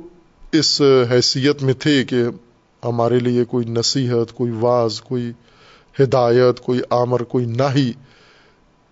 اس 0.52 0.82
حیثیت 1.11 1.62
میں 1.62 1.74
تھے 1.74 2.04
کہ 2.04 2.22
ہمارے 2.84 3.18
لیے 3.18 3.44
کوئی 3.44 3.66
نصیحت، 3.66 4.32
کوئی 4.32 4.50
واز، 4.50 5.00
کوئی 5.00 5.32
ہدایت، 6.01 6.61
کوئی 6.61 6.80
آمر، 6.91 7.22
کوئی 7.22 7.45
ناہی 7.45 7.93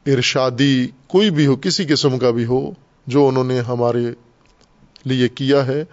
ارشادی، 0.07 0.89
کوئی 1.07 1.31
بھی 1.31 1.47
ہو، 1.47 1.57
کسی 1.57 1.85
قسم 1.85 2.19
کا 2.19 2.31
بھی 2.31 2.45
ہو، 2.45 2.71
جو 3.07 3.29
انہوں 3.29 3.45
نے 3.45 3.61
ہمارے 3.61 4.07
لیے 5.05 5.29
کیا 5.29 5.67
ہے، 5.67 5.85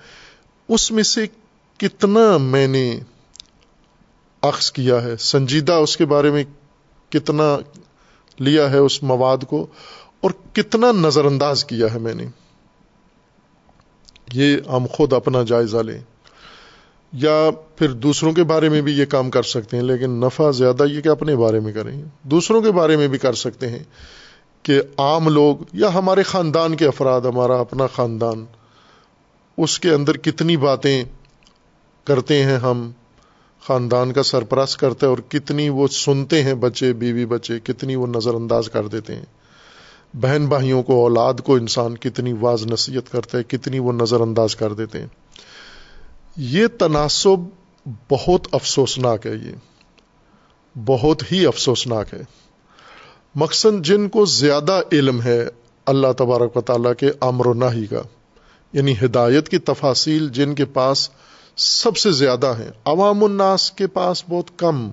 اس 0.70 0.92
میں 0.92 1.04
سے 1.04 1.26
کتنا 1.78 2.38
میں 2.38 2.68
نے 2.68 3.00
عکس 4.42 4.72
کیا 4.72 5.04
ہے، 5.04 5.16
سنجیدہ 5.16 5.74
اس 5.74 5.98
کے 5.98 6.06
بارے 6.06 6.32
میں 6.32 6.44
کتنا 7.10 7.58
لیا 8.40 8.72
ہے 8.72 8.78
اس 8.78 9.04
مواد 9.04 9.38
کو، 9.50 9.68
اور 10.22 10.32
کتنا 10.54 10.92
نظر 10.92 11.26
انداز 11.26 11.66
کیا 11.66 11.94
ہے 11.94 12.00
میں 12.00 12.14
نے۔ 12.14 12.26
یہ 14.34 14.58
ہم 14.72 14.86
خود 14.92 15.14
اپنا 15.14 15.44
جائزہ 15.44 15.78
لیں۔ 15.78 16.00
یا 17.16 17.50
پھر 17.76 17.92
دوسروں 17.92 18.34
کے 18.34 18.44
بارے 18.44 18.70
میں 18.70 18.82
بھی 18.82 18.98
یہ 18.98 19.06
کام 19.06 19.30
کر 19.30 19.44
سکتے 19.44 19.78
ہیں، 19.78 19.84
لیکن 19.84 20.10
نفع 20.12 20.52
زیادہ 20.52 20.84
یہ 20.84 21.02
کہ 21.02 21.10
اپنے 21.10 21.36
بارے 21.36 21.60
میں 21.60 21.74
کریں۔ 21.74 22.02
دوسروں 22.24 22.62
کے 22.62 22.72
بارے 22.72 22.98
میں 22.98 23.08
بھی 23.08 23.18
کر 23.18 23.34
سکتے 23.34 23.68
ہیں 23.70 23.84
کہ 24.64 24.82
عام 24.98 25.30
لوگ 25.30 25.58
یا 25.74 25.94
ہمارے 25.94 26.24
خاندان 26.24 26.76
کے 26.76 26.88
افراد، 26.88 27.22
ہمارا 27.22 27.60
اپنا 27.60 27.88
خاندان، 27.88 28.46
اس 29.58 29.80
کے 29.80 29.90
اندر 29.90 30.18
کتنی 30.18 30.58
باتیں 30.58 31.04
کرتے 32.04 32.44
ہیں 32.44 32.58
ہم، 32.58 32.92
خاندان 33.68 34.14
کا 34.14 34.24
سرپرست 34.24 34.78
کرتے 34.78 35.06
ہیں 35.06 35.14
اور 35.14 35.32
کتنی 35.32 35.70
وہ 35.70 35.88
سنتے 35.88 36.44
ہیں 36.44 36.54
بچے، 36.54 36.94
بیوی 36.94 37.26
بچے، 37.26 37.60
کتنی 37.64 37.96
وہ 37.96 38.08
نظر 38.08 38.34
انداز 38.34 38.70
کر 38.70 38.88
دیتے 38.88 39.16
ہیں۔ 39.16 39.26
بہن 40.14 40.46
بھائیوں 40.48 40.84
کو، 40.84 40.94
اولاد 40.94 41.34
کو 41.44 41.56
انسان 41.56 41.98
کتنی 41.98 42.34
واز 42.34 42.66
نصیحت 42.66 43.12
کرتا 43.12 43.38
ہے، 43.38 43.44
کتنی 43.44 43.80
وہ 43.80 43.94
نظر 43.94 44.20
انداز 44.20 44.56
کر 44.56 44.74
دیتے 44.74 45.00
ہیں۔ 45.00 45.08
یہ 46.38 46.68
تناسب 46.68 47.50
بہت 48.10 48.48
افسوسناک 48.52 49.26
ہے 49.26 49.32
یہ۔ 49.32 49.52
بہت 50.86 51.32
ہی 51.32 51.46
افسوسناک 51.46 52.14
ہے۔ 52.14 52.22
مقصد 53.36 53.86
جن 53.86 54.10
کو 54.10 54.26
زیادہ 54.26 54.82
علم 54.92 55.22
ہے 55.22 55.48
اللہ 55.86 56.08
تبارک 56.18 56.58
و 56.58 56.62
تعالیٰ 56.62 56.94
کے 56.96 57.12
امر 57.22 57.46
و 57.46 57.54
ناہی 57.54 57.86
کا 57.86 58.02
یعنی 58.74 58.94
ہدایت 59.04 59.50
کی 59.50 59.58
تفاصیل 59.58 60.30
جن 60.30 60.56
کے 60.56 60.66
پاس 60.66 61.10
سب 61.56 61.98
سے 61.98 62.12
زیادہ 62.12 62.54
ہیں۔ 62.60 62.72
عوام 62.86 63.24
الناس 63.24 63.72
کے 63.72 63.88
پاس 63.88 64.24
بہت 64.30 64.60
کم 64.60 64.92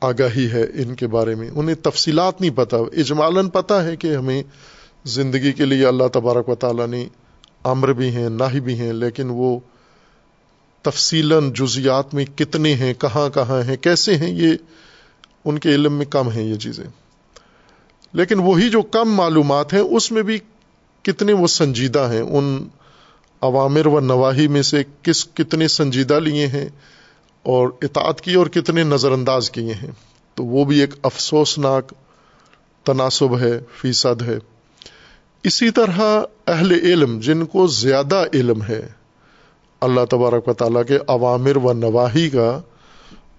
آگاہی 0.00 0.50
ہے 0.52 0.62
ان 0.62 0.94
کے 0.94 1.06
بارے 1.06 1.34
میں۔ 1.34 1.50
انہیں 1.54 1.74
تفصیلات 1.74 2.40
نہیں 2.40 2.56
پتہ۔ 2.56 2.76
اجمالاً 2.76 3.48
پتہ 3.48 3.74
ہے 3.74 3.96
کہ 3.96 4.16
ہمیں 4.16 4.42
زندگی 5.04 5.52
کے 5.52 5.64
لیے 5.64 5.86
اللہ 5.86 6.08
تبارک 6.12 6.48
و 6.48 6.54
تعالیٰ 6.54 6.86
نے 6.86 7.08
امر 7.64 7.92
بھی 7.92 8.08
ہیں 8.08 8.28
نہ 8.28 8.58
بھی 8.60 8.78
ہیں، 8.78 8.92
لیکن 8.92 9.26
وہ 9.30 9.60
تفصیل 10.82 11.32
جزیات 11.54 12.14
میں 12.14 12.24
کتنے 12.24 12.74
ہیں، 12.74 12.94
کہاں 12.94 13.28
کہاں 13.28 13.62
ہیں، 13.62 13.76
کیسے 13.76 14.16
ہیں، 14.16 14.30
یہ 14.30 14.52
ان 15.44 15.58
کے 15.58 15.68
علم 15.68 15.92
میں 15.92 16.06
کم 16.06 16.28
ہیں 16.28 16.42
یہ 16.42 16.54
چیزیں۔ 16.54 16.84
لیکن 18.12 18.38
وہی 18.38 18.70
جو 18.70 18.82
کم 18.82 19.12
معلومات 19.12 19.72
ہیں، 19.72 19.80
اس 19.80 20.12
میں 20.12 20.22
بھی 20.22 20.38
کتنے 21.02 21.32
وہ 21.32 21.46
سنجیدہ 21.46 22.08
ہیں۔ 22.12 22.20
ان 22.20 22.68
عوامر 23.40 23.86
و 23.86 24.00
نواحی 24.00 24.48
میں 24.48 24.62
سے 24.62 24.82
کس 25.02 25.26
کتنے 25.34 25.68
سنجیدہ 25.68 26.20
لیے 26.20 26.46
ہیں 26.46 26.68
اور 27.42 27.68
اطاعت 27.82 28.20
کی 28.20 28.34
اور 28.34 28.46
کتنے 28.46 28.84
نظر 28.84 29.12
انداز 29.12 29.50
کیے 29.50 29.74
ہیں۔ 29.74 29.90
تو 30.34 30.44
وہ 30.44 30.64
بھی 30.64 30.80
ایک 30.80 30.90
افسوسناک 31.02 31.92
تناسب 32.84 33.38
ہے، 33.38 33.60
فیصد 33.76 34.22
ہے۔ 34.22 34.38
اسی 35.42 35.70
طرح 35.70 36.22
اہل 36.46 36.70
علم، 36.70 37.20
جن 37.20 37.46
کو 37.46 37.66
زیادہ 37.66 38.24
علم 38.34 38.62
ہے 38.62 38.99
اللہ 39.80 40.00
تبارک 40.10 40.48
و 40.48 40.52
تعالیٰ 40.52 40.82
کے 40.88 40.98
عوامر 41.08 41.56
و 41.56 41.72
نواحی 41.72 42.30
کا 42.30 42.60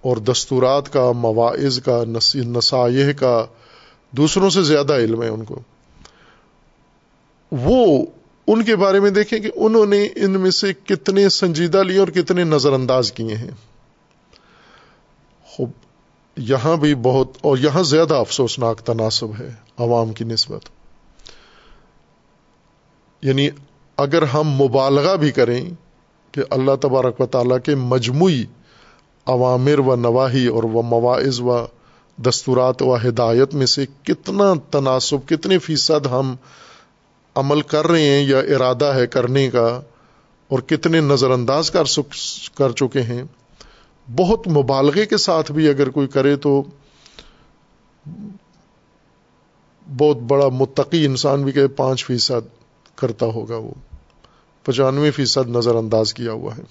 اور 0.01 0.17
دستورات 0.17 0.93
کا، 0.93 1.11
مواعظ 1.11 1.79
کا 1.79 2.03
نسائح 2.35 3.13
کا 3.13 3.45
دوسروں 4.11 4.49
سے 4.49 4.63
زیادہ 4.63 4.93
علم 4.93 5.23
ہے 5.23 5.27
ان 5.27 5.43
کو۔ 5.43 5.59
وہ 7.51 8.05
ان 8.47 8.63
کے 8.63 8.75
بارے 8.75 8.99
میں 8.99 9.09
دیکھیں 9.09 9.39
کہ 9.39 9.51
انہوں 9.55 9.85
نے 9.85 10.07
ان 10.15 10.31
میں 10.31 10.51
سے 10.51 10.73
کتنے 10.73 11.29
سنجیدہ 11.29 11.83
لیے 11.83 11.99
اور 11.99 12.07
کتنے 12.07 12.43
نظر 12.43 12.73
انداز 12.73 13.11
کیے 13.11 13.35
ہیں۔ 13.35 13.51
خوب، 15.45 15.71
یہاں 16.37 16.77
بھی 16.77 16.95
بہت 16.95 17.27
اور 17.41 17.57
یہاں 17.57 17.83
زیادہ 17.83 18.15
افسوسناک 18.15 18.81
تناسب 18.81 19.27
ہے 19.39 19.49
عوام 19.77 20.13
کی 20.13 20.23
نسبت۔ 20.23 20.61
یعنی 23.21 23.49
اگر 23.97 24.23
ہم 24.23 24.49
مبالغہ 24.49 25.15
بھی 25.15 25.31
کریں 25.31 25.69
کہ 26.31 26.41
اللہ 26.49 26.71
تبارک 26.81 27.21
و 27.21 27.25
تعالیٰ 27.25 27.57
کے 27.65 27.75
مجموعی 27.75 28.45
عوامر 29.25 29.79
و 29.79 29.95
نواحی 29.95 30.47
اور 30.47 30.63
وہ 30.63 30.81
مواعظ 30.81 31.41
و 31.41 31.65
دستورات 32.17 32.81
و 32.81 32.95
ہدایت 32.95 33.53
میں 33.53 33.65
سے 33.65 33.85
کتنا 34.03 34.53
تناسب 34.71 35.29
کتنے 35.29 35.57
فیصد 35.57 36.05
ہم 36.05 36.35
عمل 37.35 37.61
کر 37.61 37.87
رہے 37.87 38.01
ہیں 38.01 38.25
یا 38.25 38.39
ارادہ 38.39 38.85
ہے 38.85 39.07
کرنے 39.07 39.49
کا 39.49 39.81
اور 40.47 40.59
کتنے 40.59 40.99
نظر 40.99 41.31
انداز 41.31 41.71
کر 41.71 41.83
کر 42.55 42.71
چکے 42.71 43.01
ہیں۔ 43.01 43.23
بہت 44.15 44.47
مبالغے 44.47 45.05
کے 45.05 45.17
ساتھ 45.17 45.51
بھی 45.51 45.69
اگر 45.69 45.89
کوئی 45.89 46.07
کرے 46.07 46.35
تو 46.35 46.63
بہت 49.97 50.17
بڑا 50.17 50.49
متقی 50.49 51.05
انسان 51.05 51.43
بھی 51.43 51.51
کہ 51.51 51.67
پانچ 51.67 52.05
فیصد 52.05 52.47
کرتا 52.95 53.25
ہوگا 53.25 53.55
وہ۔ 53.55 53.71
پچانوے 54.63 55.11
فیصد 55.11 55.49
نظر 55.49 55.75
انداز 55.75 56.13
کیا 56.13 56.31
ہوا 56.31 56.57
ہے۔ 56.57 56.61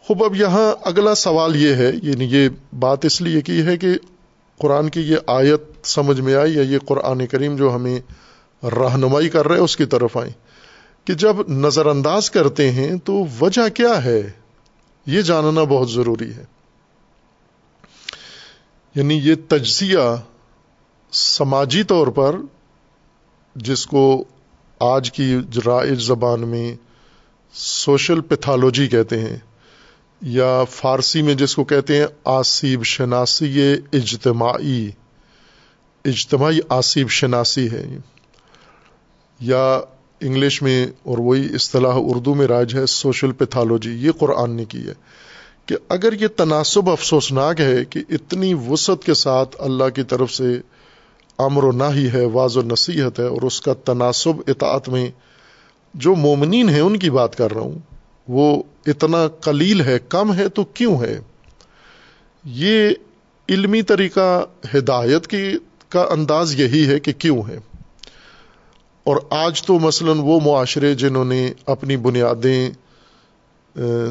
خوب، 0.00 0.24
اب 0.24 0.36
یہاں 0.36 0.74
اگلا 0.82 1.14
سوال 1.14 1.56
یہ 1.56 1.74
ہے 1.74 1.90
یعنی 2.02 2.24
یہ 2.24 2.48
بات 2.78 3.04
اس 3.04 3.20
لیے 3.20 3.40
کی 3.40 3.62
ہے 3.62 3.76
کہ 3.76 3.88
قرآن 4.58 4.88
کی 4.88 5.00
یہ 5.00 5.16
آیت 5.26 5.86
سمجھ 5.86 6.20
میں 6.20 6.34
آئی 6.34 6.54
یا 6.54 6.62
یہ 6.62 6.78
قرآن 6.86 7.26
کریم 7.26 7.56
جو 7.56 7.74
ہمیں 7.74 8.00
رہنمائی 8.66 9.28
کر 9.28 9.48
رہے 9.48 9.58
اس 9.58 9.76
کی 9.76 9.84
طرف 9.84 10.16
آئیں۔ 10.16 10.32
کہ 11.06 11.14
جب 11.14 11.36
نظر 11.48 11.86
انداز 11.86 12.30
کرتے 12.30 12.72
ہیں 12.72 12.96
تو 13.04 13.24
وجہ 13.40 13.68
کیا 13.68 14.04
ہے؟ 14.04 14.30
یہ 15.06 15.22
جاننا 15.22 15.64
بہت 15.64 15.90
ضروری 15.90 16.34
ہے۔ 16.34 16.44
یعنی 18.94 19.20
یہ 19.22 19.34
تجزیہ 19.48 20.16
سماجی 21.12 21.82
طور 21.82 22.06
پر 22.06 22.36
جس 23.56 23.86
کو 23.86 24.24
آج 24.78 25.12
کی 25.12 25.36
رائج 25.66 26.02
زبان 26.02 26.48
میں 26.48 26.76
سوشل 27.52 28.20
پیتھالوجی 28.20 28.88
کہتے 28.88 29.18
ہیں، 29.18 29.36
یا 30.22 30.64
فارسی 30.70 31.22
میں 31.22 31.34
جس 31.34 31.54
کو 31.54 31.64
کہتے 31.64 31.96
ہیں 31.96 32.06
آصیب 32.24 32.84
شناسی 32.84 33.72
اجتماعی 33.92 34.90
اجتماعی 36.04 36.58
آصیب 36.68 37.10
شناسی 37.10 37.70
ہے۔ 37.70 37.98
یا 39.40 39.80
انگلش 40.20 40.62
میں، 40.62 40.86
اور 41.02 41.18
وہی 41.18 41.54
اصطلاح 41.54 41.94
اردو 41.96 42.34
میں 42.34 42.46
راج 42.46 42.74
ہے 42.74 42.86
سوشل 42.86 43.32
پیتھالوجی۔ 43.32 43.90
یہ 43.90 44.10
قرآن 44.12 44.50
نے 44.50 44.64
کی 44.64 44.86
ہے 44.88 44.94
کہ 45.66 45.76
اگر 45.88 46.12
یہ 46.12 46.28
تناسب 46.36 46.90
افسوسناک 46.90 47.60
ہے 47.60 47.84
کہ 47.84 48.00
اتنی 48.10 48.54
وسعت 48.54 49.04
کے 49.04 49.14
ساتھ 49.14 49.56
اللہ 49.58 49.88
کی 49.94 50.02
طرف 50.02 50.32
سے 50.32 50.60
امر 51.38 51.64
و 51.64 51.72
نہ 51.72 51.84
ہی 51.94 52.08
ہے، 52.12 52.24
واض 52.24 52.56
و 52.56 52.62
نصیحت 52.62 53.18
ہے 53.20 53.24
اور 53.24 53.42
اس 53.42 53.60
کا 53.60 53.72
تناسب 53.84 54.40
اطاعت 54.46 54.88
میں 54.88 55.10
جو 55.94 56.14
مومنین 56.14 56.68
ہیں، 56.68 56.80
ان 56.80 56.98
کی 56.98 57.10
بات 57.10 57.36
کر 57.36 57.52
رہا 57.52 57.60
ہوں۔ 57.60 57.78
وہ 58.28 58.62
اتنا 58.86 59.28
قلیل 59.28 59.80
ہے، 59.80 59.98
کم 60.08 60.34
ہے 60.34 60.48
تو 60.48 60.64
کیوں 60.64 61.00
ہے؟ 61.00 61.18
یہ 62.44 62.90
علمی 63.48 63.82
طریقہ 63.82 64.44
ہدایت 64.74 65.26
کی 65.26 65.52
کا 65.88 66.06
انداز 66.10 66.60
یہی 66.60 66.86
ہے 66.88 67.00
کہ 67.00 67.12
کیوں 67.12 67.42
ہے۔ 67.48 67.58
اور 69.04 69.16
آج 69.30 69.62
تو 69.62 69.78
مثلا 69.78 70.12
وہ 70.16 70.40
معاشرے 70.44 70.94
جنہوں 70.94 71.24
نے 71.24 71.52
اپنی 71.66 71.96
بنیادیں 71.96 72.70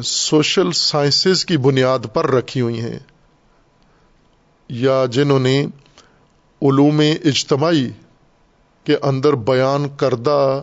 سوشل 0.04 0.72
سائنسز 0.72 1.44
کی 1.44 1.56
بنیاد 1.56 1.98
پر 2.12 2.30
رکھی 2.30 2.60
ہوئی 2.60 2.80
ہیں، 2.80 2.98
یا 4.68 5.04
جنہوں 5.10 5.38
نے 5.38 5.66
علوم 6.62 7.00
اجتماعی 7.24 7.90
کے 8.84 8.96
اندر 9.02 9.32
بیان 9.32 9.86
کردہ 9.96 10.62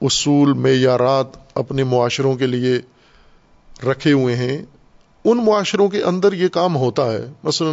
اصول 0.00 0.52
معیارات 0.52 1.26
اپنے 1.54 1.84
معاشروں 1.84 2.34
کے 2.34 2.46
لیے 2.46 2.80
رکھے 3.90 4.12
ہوئے 4.12 4.36
ہیں۔ 4.36 4.62
ان 5.24 5.44
معاشروں 5.44 5.88
کے 5.88 6.02
اندر 6.02 6.32
یہ 6.32 6.48
کام 6.48 6.76
ہوتا 6.76 7.12
ہے۔ 7.12 7.26
مثلا 7.42 7.70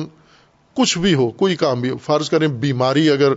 کچھ 0.73 0.97
بھی 0.97 1.13
ہو، 1.13 1.29
کوئی 1.29 1.55
کام 1.55 1.81
بھی 1.81 1.89
ہو، 1.89 1.97
فرض 1.97 2.29
کریں 2.29 2.47
بیماری 2.47 3.09
اگر 3.09 3.33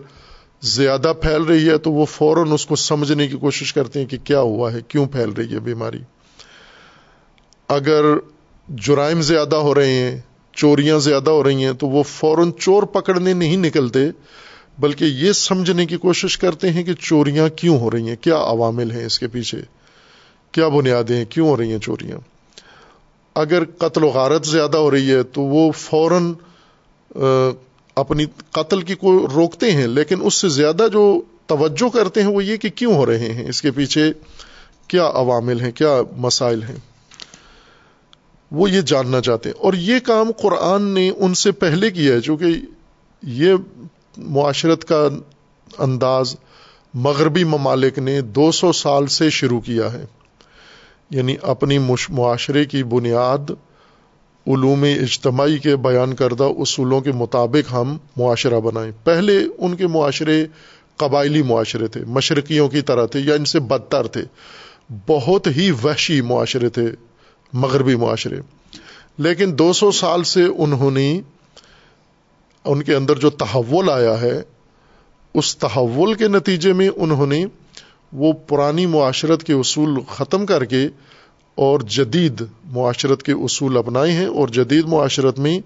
زیادہ 0.61 1.13
پھیل 1.23 1.43
رہی 1.43 1.69
ہے 1.69 1.79
تو 1.79 1.93
وہ 1.93 2.05
فوراً 2.05 2.53
اس 2.53 2.67
کو 2.67 2.77
سمجھنے 2.77 3.29
کی 3.29 3.37
کوشش 3.37 3.73
کرتے 3.73 3.99
ہیں 3.99 4.07
کہ 4.07 4.17
کیا 4.25 4.41
ہوا 4.41 4.73
ہے، 4.73 4.79
کیوں 4.89 5.07
پھیل 5.07 5.31
رہی 5.31 5.55
ہے 5.55 5.61
بیماری۔ 5.61 5.99
اگر 7.69 8.05
جرائم 8.69 9.23
زیادہ 9.23 9.57
ہو 9.57 9.75
رہے 9.75 9.93
ہیں 9.93 10.21
چوریاں 10.57 10.99
زیادہ 10.99 11.31
ہو 11.31 11.43
رہی 11.45 11.65
ہیں 11.65 11.73
تو 11.73 11.89
وہ 11.89 12.03
فوراً 12.03 12.51
چور 12.59 12.83
پکڑنے 12.93 13.33
نہیں 13.35 13.57
نکلتے، 13.59 14.07
بلکہ 14.79 15.05
یہ 15.05 15.33
سمجھنے 15.33 15.87
کی 15.87 15.97
کوشش 15.97 16.37
کرتے 16.39 16.71
ہیں 16.71 16.83
کہ 16.83 16.95
چوریاں 17.01 17.49
کیوں 17.57 17.79
ہو 17.79 17.91
رہی 17.91 18.09
ہیں؟ 18.09 18.17
کیا 18.21 18.37
عوامل 18.37 18.91
ہیں 18.91 19.05
اس 19.05 19.19
کے 19.19 19.27
پیچھے؟ 19.29 19.61
کیا 20.55 20.69
بنیادیں 20.69 21.17
ہیں 21.17 21.25
کیوں 21.25 21.49
ہو 21.49 21.57
رہی 21.57 21.73
ہیں 21.73 21.79
چوریاں؟ 21.79 22.19
اگر 23.37 23.65
قتل 23.79 24.05
و 24.05 24.09
غارت 24.09 24.47
زیادہ 24.47 24.77
ہو 24.77 24.91
رہی 24.91 25.11
ہے 25.11 25.23
تو 25.23 25.43
وہ 25.45 25.71
فوراً 25.73 26.33
اپنی 27.97 28.25
قتل 28.53 28.81
کی 28.81 28.95
کو 28.95 29.13
روکتے 29.35 29.71
ہیں، 29.71 29.87
لیکن 29.87 30.21
اس 30.23 30.35
سے 30.35 30.49
زیادہ 30.49 30.87
جو 30.93 31.05
توجہ 31.47 31.89
کرتے 31.89 32.23
ہیں 32.23 32.29
وہ 32.29 32.45
یہ 32.45 32.57
کہ 32.57 32.69
کیوں 32.75 32.95
ہو 32.95 33.07
رہے 33.07 33.33
ہیں؟ 33.33 33.49
اس 33.49 33.63
کے 33.63 33.71
پیچھے 33.71 34.11
کیا 34.89 35.07
عوامل 35.15 35.61
ہیں، 35.61 35.71
کیا 35.73 35.97
مسائل 36.17 36.63
ہیں؟ 36.63 36.77
وہ 38.57 38.71
یہ 38.71 38.81
جاننا 38.81 39.21
چاہتے 39.21 39.49
ہیں۔ 39.49 39.57
اور 39.61 39.75
یہ 39.75 39.99
کام 39.99 40.31
قرآن 40.43 40.83
نے 40.83 41.11
ان 41.17 41.35
سے 41.35 41.53
پہلے 41.53 41.91
کیا 41.91 42.15
ہے، 42.15 42.21
چونکہ 42.21 42.45
یہ 43.23 43.55
معاشرت 44.17 44.85
کا 44.85 45.09
انداز 45.79 46.37
مغربی 46.95 47.45
ممالک 47.45 47.99
نے 47.99 48.21
دو 48.21 48.53
سو 48.53 48.73
سال 48.73 49.07
سے 49.07 49.31
شروع 49.31 49.61
کیا 49.61 49.93
ہے۔ 49.93 50.05
یعنی 51.11 51.37
اپنی 51.43 51.79
معاشرے 52.09 52.65
کی 52.65 52.83
بنیاد، 52.83 53.51
علوم 54.47 54.83
اجتماعی 54.83 55.59
کے 55.59 55.77
بیان 55.77 56.15
کردہ 56.15 56.45
اصولوں 56.45 57.01
کے 57.01 57.13
مطابق 57.13 57.73
ہم 57.73 57.99
معاشرہ 58.17 58.61
بنائیں۔ 58.61 58.93
پہلے 59.05 59.45
ان 59.59 59.77
کے 59.77 59.87
معاشرے 59.87 60.47
قبائلی 60.97 61.43
معاشرے 61.43 61.87
تھے، 61.87 62.05
مشرقیوں 62.05 62.69
کی 62.69 62.81
طرح 62.81 63.07
تھے 63.07 63.21
یا 63.21 63.35
ان 63.35 63.45
سے 63.45 63.61
بدتر 63.61 64.07
تھے۔ 64.07 64.23
بہت 65.07 65.47
ہی 65.47 65.71
وحشی 65.71 66.21
معاشرے 66.21 66.69
تھے۔ 66.69 66.87
مغربی 67.53 67.97
معاشرے۔ 67.97 68.41
لیکن 69.19 69.59
دو 69.59 69.73
سو 69.73 69.91
سال 69.91 70.25
سے 70.25 70.45
انہوں 70.57 70.91
نے 70.91 71.21
ان 72.65 72.83
کے 72.83 72.95
اندر 72.95 73.17
جو 73.17 73.31
تحول 73.31 73.91
آیا 73.91 74.21
ہے، 74.21 74.43
اس 75.35 75.57
تحول 75.57 76.15
کے 76.15 76.29
نتیجے 76.29 76.73
میں 76.73 76.89
انہوں 76.97 77.27
نے 77.27 77.45
وہ 78.13 78.33
پرانی 78.33 78.87
معاشرت 78.87 79.45
کے 79.45 79.53
اصول 79.53 80.01
ختم 80.09 80.47
کر 80.47 80.65
کے 80.65 80.89
اور 81.55 81.81
جدید 81.81 82.43
معاشرت 82.65 83.23
کے 83.23 83.33
اصول 83.33 83.77
اپنائے 83.77 84.13
ہیں 84.13 84.27
اور 84.27 84.49
جدید 84.49 84.85
معاشرت 84.87 85.39
میں 85.39 85.59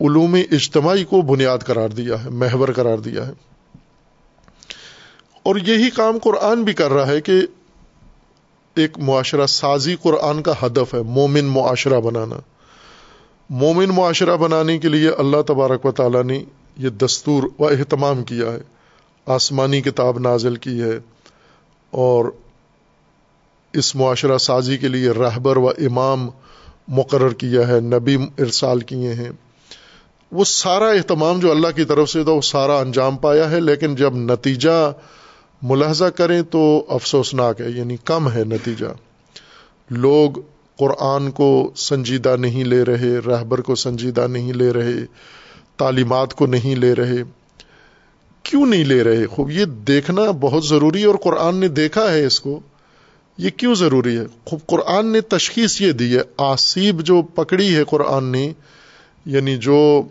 علوم 0.00 0.36
اجتماعی 0.50 1.04
کو 1.04 1.22
بنیاد 1.22 1.58
قرار 1.58 1.88
دیا 1.88 2.24
ہے، 2.24 2.30
محور 2.30 2.68
قرار 2.76 2.98
دیا 2.98 3.26
ہے۔ 3.26 3.32
اور 5.42 5.56
یہی 5.56 5.90
کام 5.90 6.18
قرآن 6.22 6.62
بھی 6.62 6.72
کر 6.72 6.90
رہا 6.92 7.06
ہے 7.06 7.20
کہ 7.20 7.32
ایک 8.78 8.98
معاشرہ 8.98 9.46
سازی 9.46 9.96
قرآن 10.02 10.42
کا 10.42 10.52
ہدف 10.62 10.94
ہے، 10.94 11.02
مومن 11.02 11.44
معاشرہ 11.44 12.00
بنانا۔ 12.00 12.36
مومن 13.50 13.88
معاشرہ 13.88 14.36
بنانے 14.36 14.78
کے 14.78 14.88
لیے 14.88 15.10
اللہ 15.18 15.42
تبارک 15.46 15.86
و 15.86 15.92
تعالیٰ 15.92 16.24
نے 16.24 16.44
یہ 16.76 16.88
دستور 16.88 17.42
و 17.58 17.66
اہتمام 17.66 18.22
کیا 18.22 18.52
ہے۔ 18.52 18.58
آسمانی 19.26 19.80
کتاب 19.80 20.18
نازل 20.18 20.56
کی 20.56 20.82
ہے 20.82 20.98
اور 21.90 22.24
اس 23.72 23.96
معاشرہ 23.96 24.38
سازی 24.38 24.76
کے 24.76 24.88
لیے 24.88 25.10
رہبر 25.10 25.56
و 25.56 25.68
امام 25.68 26.28
مقرر 26.88 27.32
کیا 27.32 27.68
ہے، 27.68 27.80
نبی 27.80 28.16
ارسال 28.38 28.80
کیے 28.80 29.12
ہیں۔ 29.12 29.30
وہ 30.32 30.44
سارا 30.44 30.88
اہتمام 30.90 31.38
جو 31.38 31.50
اللہ 31.50 31.68
کی 31.76 31.84
طرف 31.84 32.10
سے 32.10 32.24
تھا، 32.24 32.32
وہ 32.32 32.40
سارا 32.40 32.78
انجام 32.78 33.16
پایا 33.16 33.50
ہے، 33.50 33.60
لیکن 33.60 33.94
جب 33.94 34.14
نتیجہ 34.14 34.92
ملاحظہ 35.62 36.04
کریں 36.04 36.42
تو 36.42 36.84
افسوسناک 36.88 37.60
ہے 37.60 37.70
یعنی 37.70 37.96
کم 38.04 38.32
ہے 38.32 38.44
نتیجہ۔ 38.44 38.86
لوگ 39.90 40.30
قرآن 40.78 41.30
کو 41.30 41.72
سنجیدہ 41.76 42.36
نہیں 42.36 42.64
لے 42.64 42.82
رہے، 42.82 43.18
رہبر 43.18 43.60
کو 43.60 43.74
سنجیدہ 43.74 44.26
نہیں 44.26 44.52
لے 44.52 44.72
رہے، 44.72 44.92
تعلیمات 45.76 46.34
کو 46.34 46.46
نہیں 46.46 46.76
لے 46.76 46.94
رہے۔ 46.94 47.22
کیوں 48.42 48.66
نہیں 48.66 48.84
لے 48.84 49.02
رہے؟ 49.02 49.26
خوب، 49.26 49.50
یہ 49.50 49.64
دیکھنا 49.64 50.22
بہت 50.40 50.64
ضروری 50.64 51.00
ہے 51.00 51.06
اور 51.06 51.14
قرآن 51.14 51.56
نے 51.56 51.68
دیکھا 51.68 52.12
ہے 52.12 52.26
اس 52.26 52.40
کو۔ 52.40 52.60
یہ 53.38 53.50
کیوں 53.50 53.74
ضروری 53.74 54.16
ہے؟ 54.16 54.24
خوب، 54.44 54.60
قرآن 54.66 55.06
نے 55.06 55.20
تشخیص 55.20 55.80
یہ 55.80 55.92
دی 55.92 56.16
ہے، 56.16 56.22
آصیب 56.36 57.00
جو 57.00 57.22
پکڑی 57.22 57.76
ہے 57.76 57.84
قرآن 57.84 58.24
نے 58.24 58.52
یعنی 59.26 59.56
جو 59.56 60.02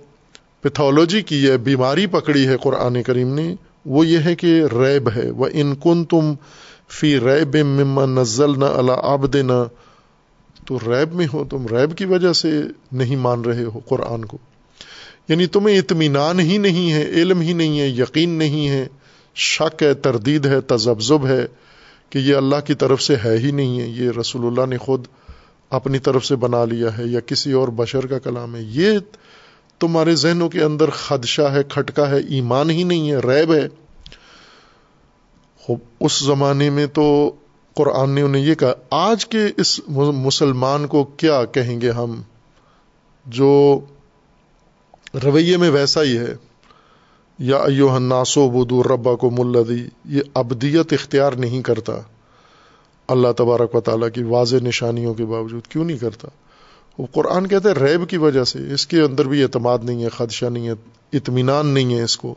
پیتھولوجی 0.61 1.21
کی 1.21 1.49
ہے، 1.49 1.57
بیماری 1.57 2.05
پکڑی 2.05 2.47
ہے 2.47 2.57
قرآن 2.57 3.03
کریم 3.03 3.33
نے 3.33 3.55
وہ 3.88 4.07
یہ 4.07 4.17
ہے 4.25 4.35
کہ 4.35 4.63
ریب 4.71 5.09
ہے۔ 5.15 5.31
وہ 5.31 5.47
ان 5.53 5.75
کن 5.75 6.05
تم 6.05 6.33
فی 6.89 7.19
ریب 7.19 7.55
مما 7.55 8.05
نزل 8.05 8.59
نہ 8.59 8.65
اللہ 8.65 8.91
آبد 9.03 9.35
نہ 9.35 9.63
تو 10.65 10.79
ریب 10.79 11.13
میں 11.13 11.27
ہو، 11.33 11.45
تم 11.49 11.65
ریب 11.67 11.97
کی 11.97 12.05
وجہ 12.05 12.33
سے 12.33 12.61
نہیں 12.91 13.15
مان 13.15 13.41
رہے 13.41 13.63
ہو 13.63 13.79
قرآن 13.79 14.25
کو۔ 14.25 14.38
یعنی 15.27 15.45
تمہیں 15.45 15.77
اطمینان 15.77 16.39
ہی 16.39 16.57
نہیں 16.57 16.93
ہے، 16.93 17.03
علم 17.03 17.41
ہی 17.41 17.53
نہیں 17.53 17.79
ہے، 17.79 17.88
یقین 17.88 18.29
نہیں 18.29 18.69
ہے، 18.69 18.88
شک 19.35 19.83
ہے، 19.83 19.93
تردید 19.93 20.45
ہے، 20.45 20.61
تذبذب 20.61 21.27
ہے 21.27 21.45
کہ 22.09 22.17
یہ 22.17 22.35
اللہ 22.35 22.55
کی 22.65 22.73
طرف 22.73 23.01
سے 23.01 23.15
ہے 23.25 23.38
ہی 23.38 23.51
نہیں 23.51 23.81
ہے۔ 23.81 23.88
یہ 23.88 24.09
رسول 24.19 24.45
اللہ 24.45 24.65
نے 24.65 24.77
خود 24.77 25.05
اپنی 25.69 25.99
طرف 25.99 26.25
سے 26.25 26.35
بنا 26.35 26.65
لیا 26.65 26.97
ہے 26.97 27.03
یا 27.05 27.19
کسی 27.19 27.51
اور 27.51 27.67
بشر 27.67 28.05
کا 28.05 28.19
کلام 28.19 28.55
ہے۔ 28.55 28.61
یہ 28.61 28.91
تمہارے 29.80 30.15
ذہنوں 30.15 30.49
کے 30.49 30.63
اندر 30.63 30.89
خدشہ 30.89 31.41
ہے، 31.41 31.63
کھٹکا 31.63 32.09
ہے، 32.09 32.17
ایمان 32.17 32.69
ہی 32.69 32.84
نہیں 32.84 33.11
ہے، 33.11 33.17
ریب 33.17 33.53
ہے۔ 33.53 33.67
اس 35.99 36.19
زمانے 36.19 36.69
میں 36.69 36.88
تو 36.88 37.32
قرآن 37.73 38.09
نے 38.09 38.21
انہیں 38.21 38.45
یہ 38.45 38.55
کہا، 38.55 38.73
آج 38.89 39.25
کے 39.25 39.39
اس 39.57 39.82
مسلمان 39.88 40.88
کو 40.88 41.03
کیا 41.03 41.45
کہیں 41.45 41.82
گے 41.82 41.91
ہم؟ 41.91 42.21
جو 43.25 43.80
رویے 45.23 45.57
میں 45.57 45.69
ویسا 45.69 46.03
ہی 46.03 46.17
ہے۔ 46.17 46.36
یا 47.39 47.57
ایو 47.57 47.91
الناسو 47.91 48.49
بدو 48.49 48.84
ربا 48.84 49.15
کو 49.15 49.30
ملدی 49.30 49.88
یہ 50.05 50.21
ابدیت 50.34 50.93
اختیار 50.93 51.32
نہیں 51.32 51.61
کرتا۔ 51.61 51.93
اللہ 53.07 53.28
تبارک 53.38 53.75
و 53.75 53.82
تعالیٰ 53.82 54.07
کی 54.13 54.23
واضح 54.23 54.55
نشانیوں 54.55 55.13
کے 55.13 55.25
باوجود 55.25 55.67
کیوں 55.67 55.86
نہیں 55.86 55.97
کرتا؟ 55.97 56.28
وہ 56.97 57.05
قرآن 57.11 57.47
کہتے 57.47 57.69
ہیں 57.69 57.75
ریب 57.75 58.09
کی 58.09 58.17
وجہ 58.17 58.43
سے، 58.43 58.73
اس 58.73 58.87
کے 58.87 59.01
اندر 59.01 59.25
بھی 59.25 59.43
اعتماد 59.43 59.77
نہیں 59.83 60.03
ہے، 60.03 60.09
خدشہ 60.09 60.45
نہیں 60.45 60.67
ہے، 60.67 60.73
اطمینان 61.13 61.67
نہیں 61.67 61.95
ہے 61.95 62.03
اس 62.03 62.17
کو 62.17 62.35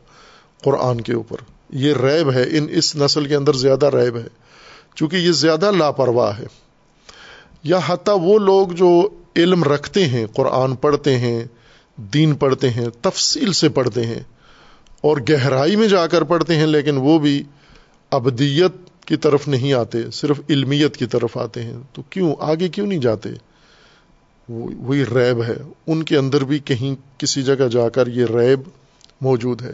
قرآن 0.64 1.00
کے 1.00 1.12
اوپر۔ 1.12 1.36
یہ 1.70 1.94
ریب 1.94 2.32
ہے، 2.32 2.44
ان 2.50 2.66
اس 2.70 2.96
نسل 2.96 3.26
کے 3.26 3.34
اندر 3.34 3.52
زیادہ 3.52 3.86
ریب 3.86 4.16
ہے، 4.16 4.28
چونکہ 4.94 5.16
یہ 5.16 5.32
زیادہ 5.32 5.70
لاپرواہ 5.70 6.38
ہے۔ 6.38 6.46
یا 7.62 7.78
حتیٰ 7.86 8.18
وہ 8.22 8.38
لوگ 8.38 8.68
جو 8.68 9.08
علم 9.36 9.64
رکھتے 9.64 10.06
ہیں، 10.06 10.26
قرآن 10.26 10.76
پڑھتے 10.76 11.18
ہیں، 11.18 11.44
دین 11.96 12.34
پڑھتے 12.34 12.70
ہیں، 12.70 12.86
تفصیل 13.02 13.52
سے 13.52 13.68
پڑھتے 13.68 14.06
ہیں، 14.06 14.20
اور 15.00 15.16
گہرائی 15.30 15.76
میں 15.76 15.88
جا 15.88 16.06
کر 16.06 16.22
پڑھتے 16.22 16.56
ہیں، 16.56 16.66
لیکن 16.66 16.96
وہ 16.96 17.18
بھی 17.18 17.42
ابدیت 18.11 18.72
کی 19.06 19.16
طرف 19.16 19.48
نہیں 19.48 19.72
آتے، 19.72 19.98
صرف 20.12 20.40
علمیت 20.48 20.96
کی 20.96 21.06
طرف 21.06 21.36
آتے 21.36 21.62
ہیں۔ 21.62 21.76
تو 21.92 22.02
کیوں؟ 22.02 22.34
آگے 22.40 22.68
کیوں 22.68 22.86
نہیں 22.86 22.98
جاتے؟ 22.98 23.28
وہی 24.51 25.05
ریب 25.05 25.42
ہے۔ 25.42 25.57
ان 25.86 26.03
کے 26.03 26.16
اندر 26.16 26.44
بھی 26.44 26.59
کہیں 26.59 27.20
کسی 27.20 27.42
جگہ 27.42 27.68
جا 27.70 27.88
کر 27.88 28.07
یہ 28.07 28.24
ریب 28.24 28.61
موجود 29.20 29.62
ہے۔ 29.62 29.72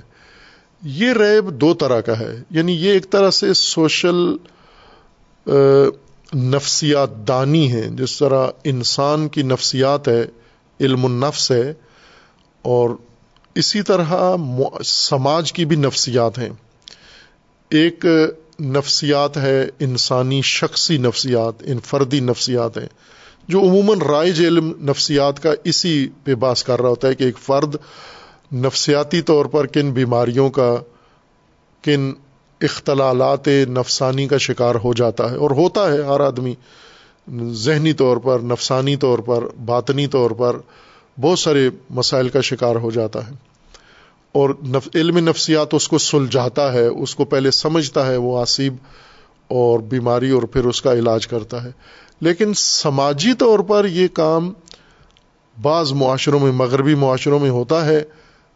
یہ 0.83 1.13
ریب 1.13 1.61
دو 1.61 1.75
طرح 1.75 2.01
کا 2.01 2.19
ہے۔ 2.19 2.43
یعنی 2.51 2.73
یہ 2.73 2.93
ایک 2.93 3.11
طرح 3.11 3.31
سے 3.31 3.55
سوشل 3.55 4.37
نفسیات 6.35 7.29
دانی 7.29 7.73
ہے 7.73 7.89
جس 7.91 8.19
طرح 8.19 8.47
انسان 8.65 9.29
کی 9.29 9.43
نفسیات 9.43 10.09
ہے، 10.09 10.27
علم 10.81 11.05
النفس 11.05 11.51
ہے، 11.51 11.73
اور 12.63 12.91
اسی 13.55 13.83
طرح 13.83 14.37
سماج 14.85 15.53
کی 15.53 15.65
بھی 15.65 15.77
نفسیات 15.77 16.39
ہیں۔ 16.39 16.49
ایک 17.71 18.05
نفسیات 18.61 19.37
ہے 19.37 19.67
انسانی 19.79 20.41
شخصی 20.45 20.99
نفسیات، 20.99 21.55
انفردی 21.61 22.21
نفسیات 22.21 22.79
ہیں۔ 22.79 22.89
جو 23.49 23.61
عموماً 23.61 24.01
رائج 24.01 24.41
علم 24.41 24.73
نفسیات 24.81 25.43
کا 25.43 25.53
اسی 25.65 26.09
پہ 26.25 26.35
باس 26.35 26.65
کر 26.65 26.81
رہا 26.81 26.89
ہوتا 26.89 27.09
ہے 27.09 27.15
کہ 27.15 27.25
ایک 27.25 27.39
فرد 27.39 27.77
نفسیاتی 28.53 29.21
طور 29.23 29.45
پر 29.45 29.67
کن 29.67 29.91
بیماریوں 29.91 30.51
کا، 30.51 30.75
کن 31.85 32.13
اختلالات 32.61 33.49
نفسانی 33.69 34.27
کا 34.29 34.37
شکار 34.39 34.75
ہو 34.75 34.93
جاتا 34.95 35.31
ہے 35.31 35.37
اور 35.37 35.51
ہوتا 35.51 35.93
ہے 35.93 36.03
ہر 36.03 36.21
آدمی 36.21 36.55
ذہنی 37.53 37.93
طور 37.93 38.17
پر، 38.17 38.41
نفسانی 38.41 38.97
طور 38.97 39.19
پر، 39.19 39.45
باطنی 39.65 40.07
طور 40.07 40.31
پر 40.31 40.57
بہت 41.21 41.39
سارے 41.39 41.69
مسائل 41.91 42.29
کا 42.29 42.41
شکار 42.41 42.77
ہو 42.77 42.91
جاتا 42.91 43.27
ہے 43.27 43.35
اور 44.33 44.51
علم 44.95 45.19
نفسیات 45.19 45.75
اس 45.75 45.89
کو 45.89 45.99
سلجھاتا 45.99 46.73
ہے، 46.73 46.87
اس 46.87 47.15
کو 47.15 47.25
پہلے 47.25 47.51
سمجھتا 47.51 48.07
ہے 48.07 48.17
وہ 48.17 48.41
آصیب 48.41 48.77
اور 49.49 49.81
بیماری 49.81 50.31
اور 50.31 50.43
پھر 50.43 50.65
اس 50.65 50.83
کا 50.83 50.93
علاج 50.93 51.27
کرتا 51.27 51.65
ہے۔ 51.65 51.71
لیکن 52.21 52.55
سماجی 52.55 53.35
طور 53.35 53.59
پر 53.59 53.85
یہ 53.85 54.09
کام 54.09 54.53
بعض 55.63 55.93
معاشروں 55.93 56.41
میں، 56.41 56.53
مغربی 56.53 56.95
معاشروں 56.95 57.39
میں 57.39 57.51
ہوتا 57.51 57.87
ہے، 57.87 58.03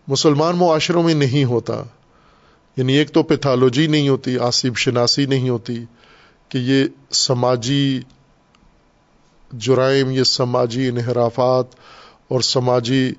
مسلمان 0.08 0.56
معاشروں 0.56 1.02
میں 1.02 1.14
نہیں 1.14 1.44
ہوتا۔ 1.44 1.82
یعنی 2.76 2.92
ایک 2.92 3.10
تو 3.10 3.22
پیتھالوجی 3.22 3.86
نہیں 3.86 4.08
ہوتی 4.08 4.38
آصیب 4.38 4.76
شناسی 4.76 5.26
نہیں 5.26 5.48
ہوتی 5.48 5.84
کہ 6.48 6.58
یہ 6.58 6.84
سماجی 7.10 8.00
جرائم، 9.52 10.10
یہ 10.10 10.22
سماجی 10.22 10.88
انحرافات 10.88 11.66
اور 12.28 12.40
سماجی 12.40 13.12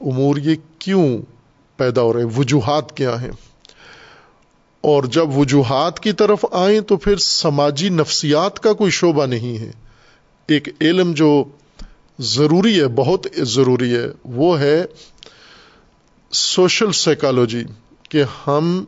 امور 0.00 0.36
یہ 0.36 0.54
کیوں 0.78 1.18
پیدا 1.76 2.02
ہو 2.02 2.12
رہے 2.12 2.22
ہیں، 2.22 2.30
وجوہات 2.36 2.96
کیا 2.96 3.22
ہیں؟ 3.22 3.30
اور 4.82 5.02
جب 5.02 5.36
وجوہات 5.38 6.00
کی 6.00 6.12
طرف 6.12 6.44
آئیں 6.52 6.80
تو 6.80 6.96
پھر 6.96 7.16
سماجی 7.16 7.88
نفسیات 7.88 8.60
کا 8.60 8.72
کوئی 8.72 8.90
شعبہ 8.90 9.26
نہیں 9.26 9.58
ہے۔ 9.58 9.70
ایک 10.48 10.68
علم 10.80 11.12
جو 11.12 11.44
ضروری 12.18 12.80
ہے، 12.80 12.88
بہت 12.88 13.26
ضروری 13.36 13.96
ہے، 13.96 14.06
وہ 14.24 14.60
ہے 14.60 14.84
سوشل 16.32 16.92
سائیکالوجی، 16.92 17.64
کہ 18.08 18.24
ہم 18.46 18.84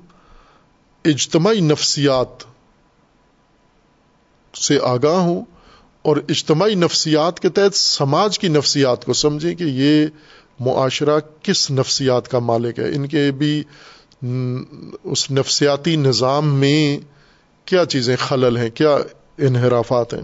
اجتماعی 1.05 1.61
نفسیات 1.61 2.45
سے 4.57 4.79
آگاہ 4.83 5.17
ہوں 5.17 5.45
اور 6.03 6.17
اجتماعی 6.29 6.75
نفسیات 6.75 7.41
کے 7.41 7.49
تحت 7.49 7.77
سماج 7.77 8.39
کی 8.39 8.49
نفسیات 8.49 9.05
کو 9.05 9.13
سمجھیں 9.13 9.55
کہ 9.55 9.65
یہ 9.65 10.07
معاشرہ 10.61 11.19
کس 11.43 11.71
نفسیات 11.71 12.29
کا 12.29 12.39
مالک 12.39 12.79
ہے۔ 12.79 12.89
ان 12.89 13.09
کے 13.09 13.31
بھی 13.31 13.63
اس 15.05 15.31
نفسیاتی 15.31 15.97
نظام 15.97 16.55
میں 16.55 16.99
کیا 17.65 17.85
چیزیں 17.85 18.17
خلل 18.17 18.57
ہیں، 18.57 18.71
کیا 18.71 18.99
انحرافات 19.39 20.15
ہیں؟ 20.15 20.21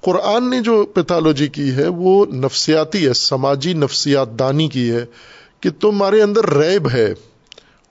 قرآن 0.00 0.50
نے 0.50 0.60
جو 0.60 0.84
پیتھالوجی 0.84 1.48
کی 1.48 1.72
ہے، 1.72 1.88
وہ 1.88 2.26
نفسیاتی 2.26 3.06
ہے، 3.06 3.12
سماجی 3.12 3.72
نفسیات 3.72 4.38
دانی 4.38 4.68
کی 4.68 4.90
ہے 4.90 5.04
کہ 5.60 5.70
تمہارے 5.80 6.22
اندر 6.22 6.56
ریب 6.56 6.90
ہے۔ 6.90 7.14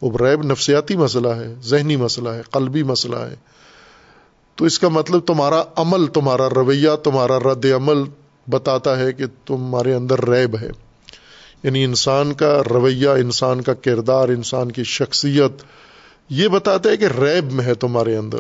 وہ 0.02 0.18
ریب 0.18 0.44
نفسیاتی 0.44 0.98
مسئلہ 0.98 1.28
ہے، 1.28 1.54
ذہنی 1.62 1.96
مسئلہ 1.96 2.30
ہے، 2.30 2.42
قلبی 2.52 2.84
مسئلہ 2.84 3.16
ہے۔ 3.16 3.36
تو 4.56 4.66
اس 4.66 4.80
کا 4.80 4.88
مطلب 4.88 5.20
تمہارا 5.20 5.64
عمل، 5.76 6.08
تمہارا 6.08 6.50
رویہ، 6.50 6.90
تمہارا 7.04 7.40
رد 7.40 7.66
عمل 7.66 7.98
بتاتا 8.48 9.00
ہے 9.00 9.14
کہ 9.14 9.26
تمہارے 9.46 9.94
اندر 9.94 10.30
ریب 10.30 10.56
ہے۔ 10.62 10.70
یعنی 11.66 11.84
انسان 11.84 12.34
کا 12.34 12.62
رویہ، 12.70 13.10
انسان 13.10 13.62
کا 13.62 13.74
کردار، 13.74 14.30
انسان 14.30 14.72
کی 14.72 14.84
شخصیت، 14.84 15.64
یہ 16.30 16.48
بتاتا 16.48 16.90
ہے 16.90 16.98
کہ 16.98 17.06
ریب 17.06 17.52
میں 17.52 17.66
ہے 17.66 17.74
تمہارے 17.74 18.18
اندر 18.18 18.38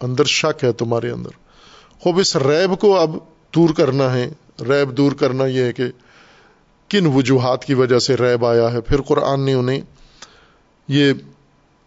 اندر 0.00 0.24
شک 0.24 0.64
ہے 0.64 0.72
تمہارے 0.72 1.10
اندر۔ 1.10 1.30
خوب، 2.00 2.18
اس 2.18 2.36
ریب 2.36 2.80
کو 2.80 2.98
اب 2.98 3.16
دور 3.54 3.70
کرنا 3.70 4.14
ہے۔ 4.14 4.32
ریب 4.60 4.96
دور 4.96 5.12
کرنا 5.12 5.46
یہ 5.46 5.62
ہے 5.62 5.72
کہ 5.72 5.84
کن 6.88 7.06
وجوہات 7.06 7.64
کی 7.64 7.74
وجہ 7.74 7.98
سے 7.98 8.16
ریب 8.16 8.46
آیا 8.46 8.72
ہے۔ 8.72 8.80
پھر 8.80 9.00
قرآن 9.00 9.44
نے 9.44 9.54
انہیں 9.54 9.80
یہ 10.88 11.12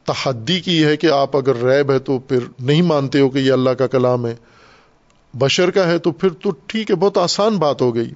تحدی 0.03 0.59
کی 0.59 0.85
ہے 0.85 0.97
کہ 0.97 1.07
آپ 1.07 1.37
اگر 1.37 1.55
ریب 1.55 1.91
ہے 1.91 1.99
تو 1.99 2.19
پھر 2.19 2.39
نہیں 2.59 2.81
مانتے 2.81 3.19
ہو 3.19 3.29
کہ 3.29 3.37
یہ 3.37 3.51
اللہ 3.51 3.69
کا 3.69 3.87
کلام 3.87 4.27
ہے۔ 4.27 4.35
بشر 5.33 5.71
کا 5.71 5.87
ہے 5.87 5.97
تو 5.97 6.11
پھر 6.11 6.29
تو 6.29 6.51
ٹھیک 6.51 6.91
ہے، 6.91 6.95
بہت 6.95 7.17
آسان 7.17 7.57
بات 7.57 7.81
ہو 7.81 7.95
گئی۔ 7.95 8.13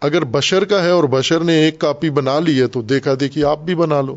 اگر 0.00 0.24
بشر 0.24 0.64
کا 0.64 0.84
ہے 0.84 0.90
اور 0.90 1.04
بشر 1.04 1.40
نے 1.40 1.52
ایک 1.52 1.78
کاپی 1.78 2.10
بنا 2.10 2.38
لی 2.38 2.62
ہے 2.62 2.66
تو 2.66 2.82
دیکھا 2.82 3.14
دیکھی 3.20 3.44
آپ 3.44 3.58
بھی 3.58 3.74
بنا 3.74 4.00
لو۔ 4.00 4.16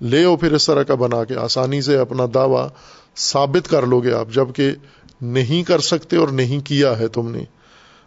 لے 0.00 0.24
او 0.24 0.36
پھر 0.36 0.52
اس 0.52 0.66
طرح 0.66 0.82
کا 0.82 0.94
بنا 0.94 1.24
کے 1.24 1.36
آسانی 1.36 1.82
سے 1.82 1.96
اپنا 1.96 2.24
دعویٰ 2.34 2.68
ثابت 3.16 3.70
کر 3.70 3.86
لو 3.86 4.00
گے 4.00 4.12
آپ، 4.12 4.28
جبکہ 4.34 4.70
نہیں 5.20 5.62
کر 5.62 5.78
سکتے 5.78 6.16
اور 6.16 6.28
نہیں 6.28 6.66
کیا 6.66 6.98
ہے 6.98 7.08
تم 7.08 7.30
نے 7.30 7.44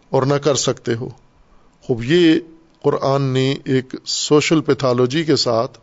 اور 0.09 0.23
نہ 0.23 0.33
کر 0.33 0.55
سکتے 0.55 0.93
ہو۔ 0.93 1.09
خوب، 1.81 2.03
یہ 2.03 2.39
قرآن 2.83 3.21
نے 3.21 3.55
ایک 3.65 3.95
سوشل 4.05 4.61
پیتھالوجی 4.61 5.23
کے 5.23 5.35
ساتھ 5.35 5.77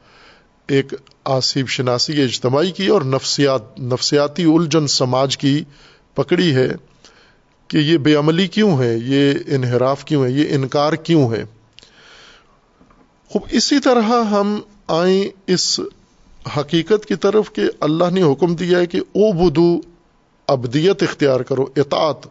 ایک 0.68 0.94
آصیب 1.24 1.68
شناسی 1.68 2.22
اجتماعی 2.22 2.70
کی 2.70 2.86
اور 2.86 3.02
نفسیات، 3.02 3.80
نفسیاتی 3.80 4.44
الجھن 4.44 4.86
سماج 4.86 5.38
کی 5.38 5.64
پکڑی 6.14 6.54
ہے۔ 6.54 6.68
کہ 7.68 7.78
یہ 7.78 7.98
بے 7.98 8.14
عملی 8.14 8.46
کیوں 8.46 8.78
ہے؟ 8.78 8.98
یہ 8.98 9.34
انحراف 9.46 10.04
کیوں 10.04 10.24
ہے؟ 10.24 10.30
یہ 10.30 10.44
انکار 10.50 10.92
کیوں 10.92 11.32
ہے؟ 11.32 11.44
خوب، 13.28 13.42
اسی 13.50 13.80
طرح 13.80 14.02
ہم 14.02 14.60
آئیں 14.86 15.24
اس 15.46 15.80
حقیقت 16.56 17.06
کی 17.06 17.16
طرف 17.16 17.52
کہ 17.52 17.62
اللہ 17.80 18.10
نے 18.10 18.22
حکم 18.22 18.54
دیا 18.54 18.78
ہے 18.78 18.86
کہ 18.86 18.98
او 18.98 19.32
بدو 19.32 19.80
ابدیت 20.46 21.02
اختیار 21.02 21.40
کرو، 21.40 21.66
اطاعت، 21.76 22.26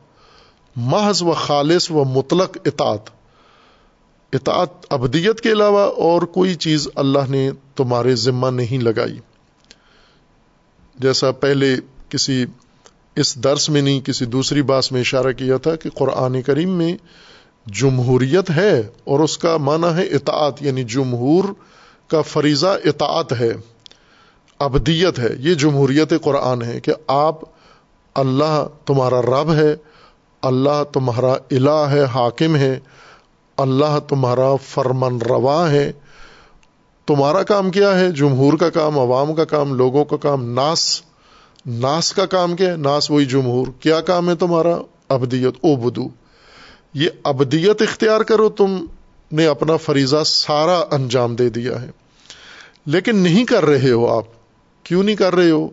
محض 0.75 1.21
و 1.21 1.31
خالص 1.31 1.91
و 1.91 2.03
مطلق 2.03 2.57
اطاعت۔ 2.65 3.09
اطاعت 4.33 4.69
ابدیت 4.89 5.41
کے 5.41 5.51
علاوہ 5.51 5.79
اور 5.79 6.21
کوئی 6.21 6.55
چیز 6.55 6.87
اللہ 6.95 7.29
نے 7.29 7.51
تمہارے 7.75 8.15
ذمہ 8.15 8.47
نہیں 8.47 8.83
لگائی۔ 8.83 9.19
جیسا 10.99 11.31
پہلے 11.31 11.75
کسی 12.09 12.45
اس 13.17 13.35
درس 13.43 13.69
میں 13.69 13.81
نہیں، 13.81 13.99
کسی 14.01 14.25
دوسری 14.25 14.61
باس 14.61 14.91
میں 14.91 15.01
اشارہ 15.01 15.31
کیا 15.31 15.57
تھا 15.57 15.75
کہ 15.75 15.89
قرآن 15.89 16.41
کریم 16.41 16.69
میں 16.69 16.97
جمہوریت 17.65 18.49
ہے 18.49 18.79
اور 19.03 19.19
اس 19.19 19.37
کا 19.37 19.57
معنی 19.57 19.97
ہے 19.97 20.03
اطاعت 20.03 20.61
یعنی 20.61 20.83
جمہور 20.83 21.43
کا 22.07 22.21
فریضہ 22.21 22.77
اطاعت 22.85 23.33
ہے، 23.39 23.51
ابدیت 24.59 25.19
ہے۔ 25.19 25.29
یہ 25.39 25.53
جمہوریت 25.53 26.13
قرآن 26.21 26.61
ہے 26.61 26.79
کہ 26.79 26.93
آپ، 27.07 27.35
اللہ 28.15 28.67
تمہارا 28.85 29.21
رب 29.21 29.53
ہے، 29.53 29.75
اللہ 30.41 30.83
تمہارا 30.93 31.33
الہ 31.51 31.85
ہے، 31.91 32.03
حاکم 32.03 32.55
ہے، 32.55 32.79
اللہ 33.57 33.99
تمہارا 34.07 34.55
فرمن 34.55 35.21
روا 35.21 35.71
ہے۔ 35.71 35.91
تمہارا 37.07 37.43
کام 37.43 37.71
کیا 37.71 37.99
ہے؟ 37.99 38.11
جمہور 38.11 38.53
کا 38.53 38.69
کام، 38.69 38.99
عوام 38.99 39.35
کا 39.35 39.45
کام، 39.45 39.73
لوگوں 39.73 40.05
کا 40.05 40.17
کام، 40.17 40.53
ناس 40.53 41.01
ناس 41.67 42.13
کا 42.13 42.25
کام 42.25 42.55
کیا 42.55 42.71
ہے؟ 42.71 42.77
ناس 42.77 43.11
وہی 43.11 43.25
جمہور۔ 43.25 43.67
کیا 43.79 44.01
کام 44.01 44.29
ہے 44.29 44.35
تمہارا؟ 44.35 44.77
ابدیت 45.09 45.55
او 45.61 45.75
بدو 45.75 46.03
یہ 46.93 47.09
ابدیت 47.23 47.81
اختیار 47.81 48.21
کرو، 48.21 48.49
تم 48.49 48.85
نے 49.31 49.45
اپنا 49.45 49.77
فریضہ 49.77 50.23
سارا 50.25 50.83
انجام 50.91 51.35
دے 51.35 51.49
دیا 51.49 51.81
ہے۔ 51.81 51.91
لیکن 52.85 53.15
نہیں 53.15 53.45
کر 53.45 53.65
رہے 53.65 53.91
ہو 53.91 54.07
آپ۔ 54.07 54.23
کیوں 54.83 55.03
نہیں 55.03 55.15
کر 55.15 55.35
رہے 55.35 55.49
ہو؟ 55.49 55.67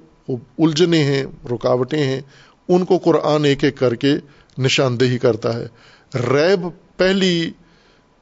الجھنے 0.58 1.04
ہیں، 1.04 1.24
رکاوٹیں 1.50 2.04
ہیں۔ 2.04 2.20
ان 2.68 2.84
کو 2.84 2.98
قرآن 2.98 3.44
ایک 3.44 3.64
ایک 3.64 3.78
کر 3.78 3.94
کے 3.94 4.12
نشاندہی 4.58 5.18
کرتا 5.18 5.54
ہے۔ 5.54 5.66
ریب 6.14 6.68
پہلی 6.96 7.50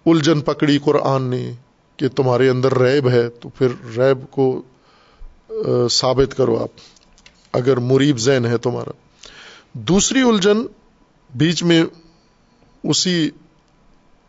الجھن 0.06 0.40
پکڑی 0.40 0.78
قرآن 0.84 1.22
نے 1.22 1.52
کہ 1.96 2.08
تمہارے 2.08 2.48
اندر 2.48 2.78
ریب 2.78 3.10
ہے، 3.10 3.28
تو 3.28 3.48
پھر 3.48 3.68
ریب 3.98 4.30
کو 4.30 4.62
ثابت 5.90 6.36
کرو 6.36 6.62
آپ۔ 6.62 6.68
اگر 7.53 7.76
مریب 7.76 8.18
ذہن 8.18 8.46
ہے 8.46 8.59
تمہارا۔ 8.59 8.90
دوسری 9.72 10.20
الجھن 10.20 10.66
بیچ 11.34 11.62
میں 11.62 11.84
اسی 12.84 13.30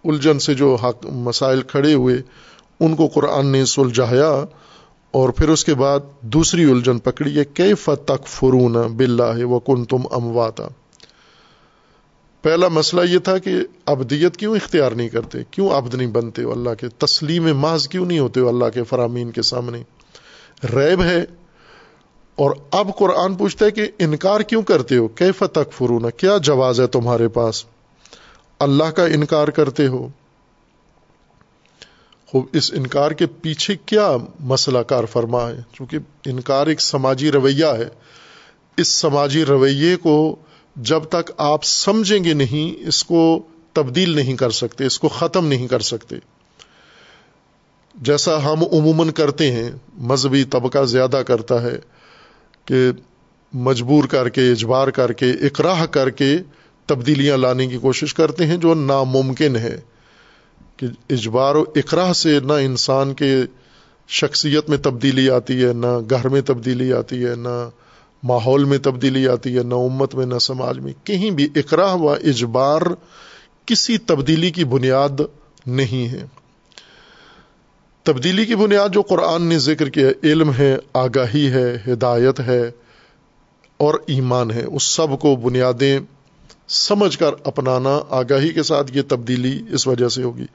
الجھن 0.04 0.40
سے 0.40 0.54
جو 0.54 0.76
حق 0.76 1.06
مسائل 1.06 1.62
کھڑے 1.62 1.94
ہوئے، 1.94 2.22
ان 2.80 2.96
کو 2.96 3.08
قرآن 3.08 3.48
نے 3.48 3.66
سلجھایا 3.66 4.46
اور 5.12 5.30
پھر 5.30 5.50
اس 5.50 5.66
کے 5.66 5.74
بعد 5.74 6.00
دوسری 6.22 6.72
الجھن 6.72 7.00
پکڑی 7.00 7.40
ہے 7.40 7.46
کئی 7.46 7.74
فتق 7.74 8.28
فرون 8.28 8.72
بلّہ 8.72 9.46
و 9.46 9.60
کن 9.60 9.86
تم 9.86 10.00
امواتا۔ 10.12 10.68
پہلا 12.42 12.68
مسئلہ 12.68 13.02
یہ 13.10 13.20
تھا 13.20 13.38
کہ 13.38 13.56
ابدیت 13.86 14.38
کیوں 14.38 14.56
اختیار 14.56 14.92
نہیں 14.92 15.10
کرتے؟ 15.10 15.38
کیوں 15.52 15.70
ابد 15.70 15.96
نہیں 15.96 16.08
بنتے؟ 16.08 16.44
ہو 16.44 16.52
اللہ 16.52 16.70
کے 16.80 16.88
تسلیم 16.88 17.58
محض 17.58 17.88
کیوں 17.88 18.06
نہیں 18.06 18.20
ہوتے؟ 18.20 18.40
ہو 18.40 18.48
اللہ 18.48 18.66
کے 18.74 18.84
فرامین 18.84 19.32
کے 19.32 19.42
سامنے۔ 19.42 19.84
ریب 20.64 21.04
ہے 21.04 21.26
اور 22.36 22.52
اب 22.72 22.98
قرآن 22.98 23.36
پوچھتا 23.36 23.66
ہے 23.66 23.72
کہ 23.72 23.88
انکار 24.00 24.40
کیوں 24.40 24.62
کرتے 24.62 24.98
ہو؟ 24.98 25.08
کیف 25.08 25.44
تک 25.52 25.74
فرونا 25.74 26.10
کیا 26.10 26.38
جواز 26.38 26.82
ہے 26.82 26.88
تمہارے 26.88 27.28
پاس؟ 27.28 27.66
اللہ 28.60 28.84
کا 28.84 29.06
انکار 29.06 29.48
کرتے 29.48 29.88
ہو۔ 29.88 30.08
خوب، 32.28 32.46
اس 32.54 32.72
انکار 32.74 33.12
کے 33.12 33.26
پیچھے 33.26 33.76
کیا 33.86 34.18
مسئلہ 34.40 34.80
کار 34.80 35.04
فرما 35.04 35.50
ہے؟ 35.50 35.62
چونکہ 35.74 35.98
انکار 36.26 36.68
ایک 36.68 36.82
سماجی 36.82 37.32
رویہ 37.32 37.66
ہے۔ 37.66 37.90
اس 38.78 38.88
سماجی 38.88 39.46
رویے 39.46 39.96
کو 39.96 40.36
جب 40.76 41.04
تک 41.04 41.32
آپ 41.38 41.64
سمجھیں 41.64 42.24
گے 42.24 42.34
نہیں، 42.34 42.88
اس 42.88 43.04
کو 43.04 43.44
تبدیل 43.74 44.16
نہیں 44.16 44.36
کر 44.36 44.50
سکتے، 44.50 44.86
اس 44.86 45.00
کو 45.00 45.08
ختم 45.08 45.48
نہیں 45.48 45.68
کر 45.68 45.80
سکتے۔ 45.80 46.16
جیسا 47.96 48.44
ہم 48.44 48.64
عموماً 48.64 49.10
کرتے 49.10 49.52
ہیں، 49.52 49.72
مذہبی 49.98 50.44
طبقہ 50.44 50.84
زیادہ 50.84 51.22
کرتا 51.28 51.62
ہے 51.62 51.78
کہ 52.66 52.92
مجبور 53.54 54.04
کر 54.04 54.30
کے، 54.30 54.52
اجبار 54.52 54.88
کر 54.88 55.12
کے، 55.12 55.30
اقراہ 55.30 55.86
کر 55.86 56.10
کے 56.10 56.38
تبدیلیاں 56.86 57.38
لانے 57.38 57.68
کی 57.68 57.78
کوشش 57.78 58.14
کرتے 58.14 58.46
ہیں 58.46 58.58
جو 58.58 58.74
ناممکن 58.74 59.56
ہے 59.56 59.80
کہ 60.78 60.88
اجبار 61.10 61.56
و 61.56 61.64
اقراہ 61.76 62.14
سے 62.14 62.40
نہ 62.40 62.54
انسان 62.54 63.14
کے 63.14 63.42
شخصیت 64.08 64.70
میں 64.70 64.78
تبدیلی 64.78 65.30
آتی 65.30 65.66
ہے، 65.66 65.74
نہ 65.74 66.00
گھر 66.10 66.30
میں 66.30 66.42
تبدیلی 66.42 66.94
آتی 66.94 67.26
ہے، 67.26 67.36
نہ 67.36 67.70
ماحول 68.24 68.64
میں 68.64 68.78
تبدیلی 68.78 69.28
آتی 69.28 69.58
ہے، 69.58 69.64
نہ 69.64 69.74
امت 69.74 70.16
میں، 70.16 70.26
نہ 70.26 70.38
سماج 70.38 70.80
میں۔ 70.80 70.94
کہیں 71.04 71.32
بھی 71.32 71.48
اقراہ 71.56 71.96
و 71.96 72.10
اجبار 72.10 72.82
کسی 73.66 73.98
تبدیلی 73.98 74.52
کی 74.52 74.64
بنیاد 74.64 75.22
نہیں 75.66 76.08
ہے۔ 76.08 76.26
تبدیلی 78.04 78.46
کی 78.46 78.56
بنیاد 78.56 78.90
جو 78.90 79.02
قرآن 79.02 79.42
نے 79.42 79.60
ذکر 79.60 79.90
کیا 79.90 80.08
ہے، 80.08 80.32
علم 80.32 80.52
ہے، 80.54 80.78
آگاہی 80.94 81.52
ہے، 81.52 81.78
ہدایت 81.88 82.40
ہے 82.40 82.72
اور 83.78 83.94
ایمان 84.08 84.52
ہے۔ 84.52 84.64
اس 84.64 84.84
سب 84.84 85.20
کو 85.20 85.36
بنیادیں 85.36 86.00
سمجھ 86.68 87.18
کر 87.18 87.32
اپنانا، 87.44 88.00
آگاہی 88.10 88.54
کے 88.54 88.64
ساتھ 88.64 88.98
یہ 88.98 89.02
تبدیلی 89.08 89.62
اس 89.72 89.88
وجہ 89.88 90.08
سے 90.08 90.24
ہوگی۔ 90.24 90.46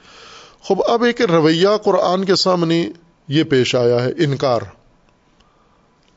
خوب، 0.60 0.82
اب 0.88 1.02
ایک 1.02 1.20
رویہ 1.20 1.68
قرآن 1.84 2.24
کے 2.24 2.34
سامنے 2.34 2.90
یہ 3.28 3.44
پیش 3.44 3.74
آیا 3.74 4.04
ہے، 4.04 4.10
انکار۔ 4.18 4.60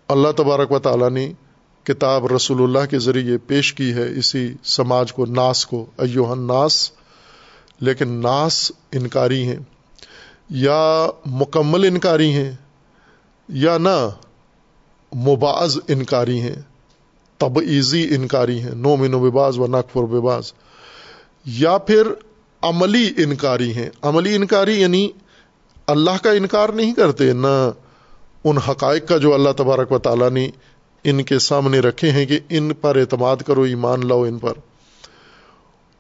اللہ 0.08 0.32
تبارک 0.38 0.72
و 0.72 0.80
تعالیٰ 0.80 1.10
نے 1.10 1.34
کتاب 1.84 2.26
رسول 2.26 2.64
اللہ 2.64 2.86
کے 2.90 3.00
ذریعے 3.00 3.38
پیش 3.38 3.74
کی 3.74 3.94
ہے، 3.94 4.08
اسی 4.18 4.54
سماج 4.64 5.14
کو، 5.14 5.26
ناس 5.26 5.66
کو۔ 5.66 5.86
ایوہن 5.98 6.48
ناس 6.48 6.92
لیکن 7.80 8.08
ناس 8.08 8.72
انکاری 8.92 9.48
ہیں۔ 9.48 9.70
یا 10.52 11.08
مکمل 11.26 11.86
انکاری 11.86 12.34
ہیں 12.34 12.52
یا 13.49 13.78
نہ 13.78 14.10
مباز 15.16 15.78
انکاری 15.88 16.39
ہیں 16.39 16.56
تب 17.38 17.60
ایزی 17.60 18.16
انکاری 18.16 18.60
ہیں 18.60 18.72
نو 18.72 18.95
من 18.95 19.12
بباز 19.12 19.60
و 19.60 19.68
نقفر 19.68 20.04
بباز، 20.04 20.54
یا 21.45 21.78
پھر 21.78 22.08
عملی 22.62 23.14
انکاری 23.18 23.74
ہیں۔ 23.74 23.89
عملی 24.02 24.36
انکاری 24.36 24.82
یعنی 24.82 25.10
اللہ 25.88 26.24
کا 26.24 26.32
انکار 26.32 26.70
نہیں 26.70 26.93
کرتے، 26.93 27.34
نہ 27.34 27.72
ان 28.43 28.58
حقائق 28.58 29.08
کا 29.08 29.18
جو 29.18 29.34
اللہ 29.34 29.49
تبارک 29.58 29.91
و 29.91 29.97
تعالیٰ 29.97 30.30
نے 30.30 30.49
ان 31.04 31.24
کے 31.24 31.39
سامنے 31.39 31.80
رکھے 31.80 32.12
ہیں 32.12 32.26
کہ 32.26 32.39
ان 32.49 32.74
پر 32.74 32.95
اعتماد 32.95 33.38
کرو، 33.38 33.62
ایمان 33.62 34.08
لاؤ 34.08 34.24
ان 34.24 34.39
پر۔ 34.39 34.54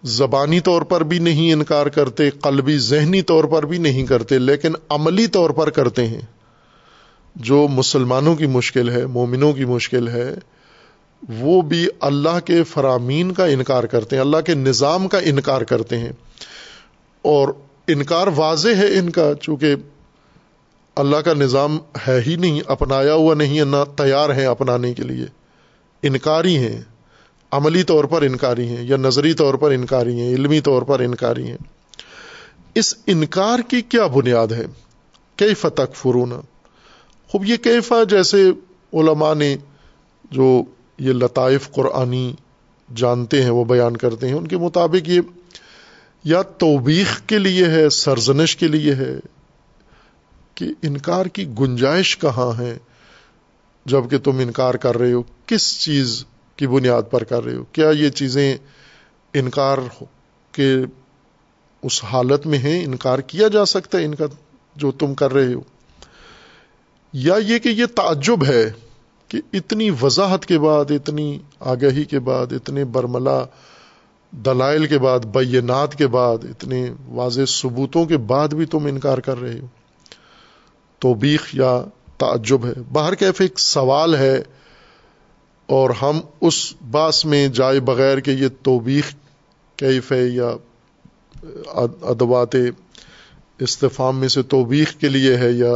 زبانی 0.03 0.59
طور 0.59 0.81
پر 0.81 1.03
بھی 1.03 1.19
نہیں 1.19 1.53
انکار 1.53 1.85
کرتے، 1.85 2.29
قلبی، 2.29 2.77
ذہنی 2.77 3.21
طور 3.21 3.43
پر 3.43 3.65
بھی 3.65 3.77
نہیں 3.77 4.05
کرتے، 4.05 4.39
لیکن 4.39 4.73
عملی 4.89 5.27
طور 5.27 5.49
پر 5.49 5.69
کرتے 5.69 6.07
ہیں۔ 6.07 6.21
جو 7.35 7.67
مسلمانوں 7.67 8.35
کی 8.35 8.45
مشکل 8.45 8.89
ہے، 8.89 9.05
مومنوں 9.05 9.53
کی 9.53 9.65
مشکل 9.65 10.07
ہے، 10.07 10.35
وہ 11.39 11.61
بھی 11.61 11.87
اللہ 11.99 12.39
کے 12.45 12.63
فرامین 12.63 13.31
کا 13.31 13.45
انکار 13.45 13.83
کرتے 13.83 14.15
ہیں، 14.15 14.23
اللہ 14.23 14.37
کے 14.37 14.53
نظام 14.53 15.07
کا 15.07 15.17
انکار 15.17 15.61
کرتے 15.61 15.97
ہیں۔ 15.97 16.11
اور 17.21 17.49
انکار 17.87 18.27
واضح 18.35 18.75
ہے 18.77 18.97
ان 18.97 19.09
کا، 19.09 19.31
چونکہ 19.41 19.75
اللہ 20.95 21.17
کا 21.17 21.33
نظام 21.33 21.77
ہے 22.07 22.21
ہی 22.27 22.35
نہیں، 22.35 22.61
اپنایا 22.67 23.13
ہوا 23.13 23.35
نہیں 23.35 23.59
ہے، 23.59 23.65
نہ 23.65 23.83
تیار 23.97 24.29
ہے 24.29 24.45
اپنانے 24.45 24.93
کے 24.93 25.03
لیے۔ 25.03 25.25
انکاری 26.03 26.57
ہیں۔ 26.57 26.81
عملی 27.51 27.83
طور 27.83 28.03
پر 28.03 28.21
انکاری 28.21 28.67
ہیں 28.67 28.83
یا 28.83 28.97
نظری 28.97 29.33
طور 29.33 29.53
پر 29.53 29.71
انکاری 29.71 30.19
ہیں، 30.19 30.29
علمی 30.29 30.61
طور 30.61 30.81
پر 30.81 30.99
انکاری 30.99 31.47
ہیں۔ 31.47 31.57
اس 32.75 32.95
انکار 33.07 33.59
کی 33.59 33.81
کیا 33.81 34.07
بنیاد 34.07 34.47
ہے؟ 34.47 34.65
کئی 35.35 35.53
فتق 35.53 35.95
فرونا 35.95 36.41
خوب 37.27 37.45
یہ 37.45 37.57
کیفا 37.57 38.03
جیسے 38.03 38.49
علماء 38.93 39.33
نے 39.33 39.57
جو 40.31 40.63
یہ 40.99 41.13
لطائف 41.13 41.71
قرآنی 41.71 42.33
جانتے 42.95 43.43
ہیں، 43.43 43.49
وہ 43.49 43.65
بیان 43.65 43.97
کرتے 43.97 44.27
ہیں۔ 44.27 44.35
ان 44.35 44.47
کے 44.47 44.57
مطابق 44.57 45.09
یہ 45.09 45.21
یا 46.23 46.41
توبیخ 46.41 47.21
کے 47.27 47.39
لیے 47.39 47.65
ہے، 47.65 47.89
سرزنش 47.89 48.57
کے 48.57 48.67
لیے 48.67 48.93
ہے 48.93 49.19
کہ 50.55 50.65
انکار 50.81 51.25
کی 51.25 51.45
گنجائش 51.59 52.17
کہاں 52.17 52.59
ہے؟ 52.59 52.77
جبکہ 53.85 54.17
تم 54.17 54.37
انکار 54.37 54.73
کر 54.73 54.97
رہے 54.97 55.13
ہو، 55.13 55.23
کس 55.45 55.81
چیز 55.81 56.25
کی 56.55 56.67
بنیاد 56.67 57.03
پر 57.11 57.23
کر 57.23 57.43
رہے 57.43 57.55
ہو؟ 57.55 57.63
کیا 57.63 57.89
یہ 57.89 58.09
چیزیں 58.09 58.57
انکار 59.33 59.77
کے 60.51 60.75
اس 61.81 62.03
حالت 62.03 62.45
میں 62.47 62.59
ہیں؟ 62.59 62.85
انکار 62.85 63.19
کیا 63.19 63.47
جا 63.47 63.65
سکتا 63.65 63.97
ہے 63.97 64.05
ان 64.05 64.15
کا 64.15 64.25
جو 64.75 64.91
تم 64.91 65.13
کر 65.13 65.33
رہے 65.33 65.53
ہو؟ 65.53 65.61
یا 67.13 67.35
یہ 67.35 67.59
کہ 67.59 67.69
یہ 67.69 67.85
تعجب 67.85 68.45
ہے 68.45 68.71
کہ 69.27 69.41
اتنی 69.53 69.89
وضاحت 70.01 70.45
کے 70.45 70.59
بعد، 70.59 70.85
اتنی 70.89 71.39
آگہی 71.59 72.03
کے 72.03 72.19
بعد، 72.19 72.47
اتنے 72.51 72.85
برملا 72.85 73.45
دلائل 74.31 74.85
کے 74.85 74.97
بعد، 74.97 75.19
بینات 75.19 75.95
کے 75.95 76.07
بعد، 76.07 76.37
اتنے 76.43 76.89
واضح 77.07 77.41
ثبوتوں 77.47 78.05
کے 78.05 78.17
بعد 78.17 78.47
بھی 78.47 78.65
تم 78.65 78.85
انکار 78.85 79.17
کر 79.17 79.41
رہے 79.41 79.59
ہو؟ 79.59 79.65
توبیخ 80.99 81.55
یا 81.55 81.81
تعجب 82.17 82.65
ہے؟ 82.65 82.73
باہر 82.91 83.15
کیف 83.15 83.41
ایک 83.41 83.59
سوال 83.59 84.15
ہے 84.15 84.43
اور 85.71 85.89
ہم 85.89 86.19
اس 86.41 86.73
باس 86.91 87.25
میں 87.25 87.47
جائے 87.47 87.79
بغیر 87.79 88.19
کہ 88.19 88.31
یہ 88.31 88.47
توبیخ 88.63 89.13
کیف 89.75 90.11
ہے 90.11 90.23
یا 90.23 90.55
ادوات 92.01 92.55
استفام 93.59 94.19
میں 94.19 94.27
سے 94.27 94.41
توبیخ 94.41 94.95
کے 94.95 95.09
لیے 95.09 95.37
ہے 95.37 95.51
یا 95.51 95.73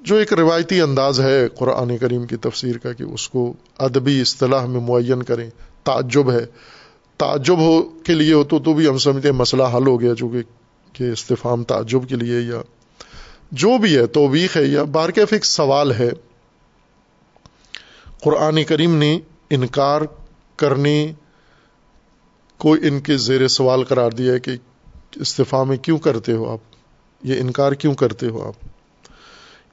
جو 0.00 0.14
ایک 0.14 0.32
روایتی 0.32 0.80
انداز 0.80 1.20
ہے 1.20 1.48
قرآن 1.48 1.98
کریم 1.98 2.26
کی 2.26 2.36
تفسیر 2.36 2.78
کا 2.78 2.92
کہ 2.92 3.02
اس 3.02 3.28
کو 3.28 3.52
ادبی 3.78 4.20
اصطلاح 4.20 4.66
میں 4.66 4.80
معین 4.80 5.22
کریں، 5.22 5.50
تعجب 5.84 6.30
ہے۔ 6.32 6.46
تعجب 7.16 7.58
ہو 7.58 7.82
کے 7.82 8.14
لیے 8.14 8.32
ہو 8.32 8.44
تو 8.44 8.58
تو 8.58 8.74
بھی 8.74 8.88
ہم 8.88 8.98
سمجھتے 8.98 9.28
ہیں 9.28 9.36
مسئلہ 9.36 9.62
حل 9.62 9.86
ہو 9.86 10.00
گیا 10.00 10.14
چونکہ 10.14 10.42
کہ 10.92 11.04
استفام 11.04 11.64
تعجب 11.64 12.08
کے 12.08 12.16
لیے 12.16 12.40
یا 12.40 12.62
جو 13.52 13.78
بھی 13.78 13.96
ہے، 13.96 14.06
توبیخ 14.06 14.56
ہے 14.56 14.64
یا 14.64 14.82
بارکیف 14.82 15.32
ایک 15.32 15.44
سوال 15.44 15.92
ہے۔ 15.92 16.10
قرآن 18.20 18.64
کریم 18.64 18.96
نے 18.96 19.18
انکار 19.50 20.02
کرنے 20.56 21.12
کو 22.58 22.72
ان 22.72 23.00
کے 23.00 23.16
زیر 23.16 23.48
سوال 23.48 23.84
قرار 23.84 24.10
دیا 24.10 24.32
ہے 24.32 24.40
کہ 24.40 24.50
استفاع 25.16 25.64
میں 25.64 25.76
کیوں 25.76 25.98
کرتے 25.98 26.32
ہو 26.32 26.50
آپ؟ 26.50 26.58
یہ 27.22 27.40
انکار 27.40 27.72
کیوں 27.72 27.94
کرتے 27.94 28.26
ہو 28.26 28.48
آپ؟ 28.48 28.54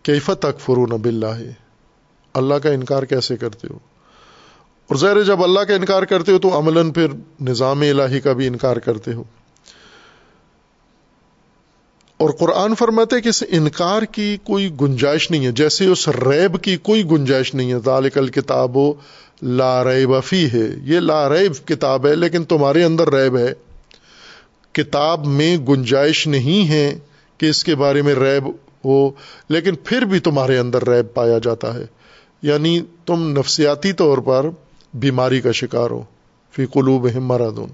کیفت 0.04 0.39
تک 0.39 0.60
فرون 0.60 0.91
اب 0.91 1.06
اللہ 1.06 1.52
اللہ 2.34 2.54
کا 2.54 2.70
انکار 2.70 3.04
کیسے 3.04 3.38
کرتے 3.38 3.68
ہو؟ 3.72 3.80
اور 4.88 4.96
ظاہر 4.96 5.24
جب 5.24 5.43
اللہ 5.43 5.60
کا 5.60 5.74
انکار 5.74 6.04
کرتے 6.04 6.32
ہو 6.32 6.39
تو 6.39 6.58
عملاً 6.60 6.91
پھر 6.91 7.08
نظام 7.41 7.82
الہی 7.82 8.20
کا 8.20 8.34
بھی 8.34 8.48
انکار 8.48 8.78
کرتے 8.78 9.14
ہو۔ 9.14 9.24
اور 12.26 12.34
قرآن 12.34 12.76
فرماتے 12.76 13.22
کہ 13.22 13.30
اس 13.30 13.44
انکار 13.50 14.02
کی 14.02 14.38
کوئی 14.44 14.70
گنجائش 14.82 15.32
نہیں 15.32 15.46
ہے، 15.46 15.52
جیسے 15.52 15.86
اس 15.86 16.08
ریب 16.08 16.62
کی 16.62 16.78
کوئی 16.78 17.06
گنجائش 17.12 17.54
نہیں 17.54 17.74
ہے۔ 17.74 17.80
ذالک 17.86 18.18
الکتاب 18.18 18.78
لا 19.42 19.84
ریب 19.84 20.24
فی 20.24 20.46
ہے 20.54 20.76
یہ 20.84 21.00
لا 21.00 21.30
ریب 21.30 21.68
کتاب 21.68 22.08
ہے، 22.08 22.16
لیکن 22.16 22.44
تمہارے 22.44 22.84
اندر 22.84 23.14
ریب 23.14 23.38
ہے۔ 23.38 23.54
کتاب 24.72 25.26
میں 25.26 25.58
گنجائش 25.58 26.28
نہیں 26.28 26.70
ہے 26.70 27.00
کہ 27.38 27.46
اس 27.46 27.64
کے 27.64 27.76
بارے 27.76 28.02
میں 28.02 28.16
ریب 28.16 28.50
ہو، 28.86 29.12
لیکن 29.50 29.76
پھر 29.84 30.02
بھی 30.02 30.20
تمہارے 30.20 30.58
اندر 30.58 30.90
ریب 30.90 31.14
پایا 31.14 31.38
جاتا 31.38 31.74
ہے۔ 31.74 31.86
یعنی 32.42 32.82
تم 33.06 33.30
نفسیاتی 33.40 33.94
طور 33.94 34.18
پر 34.18 34.46
بیماری 34.94 35.42
کا 35.42 35.52
شکار 35.52 35.90
ہو، 35.90 36.04
فی 36.52 36.66
قلوب 36.66 37.08
مرادون 37.16 37.70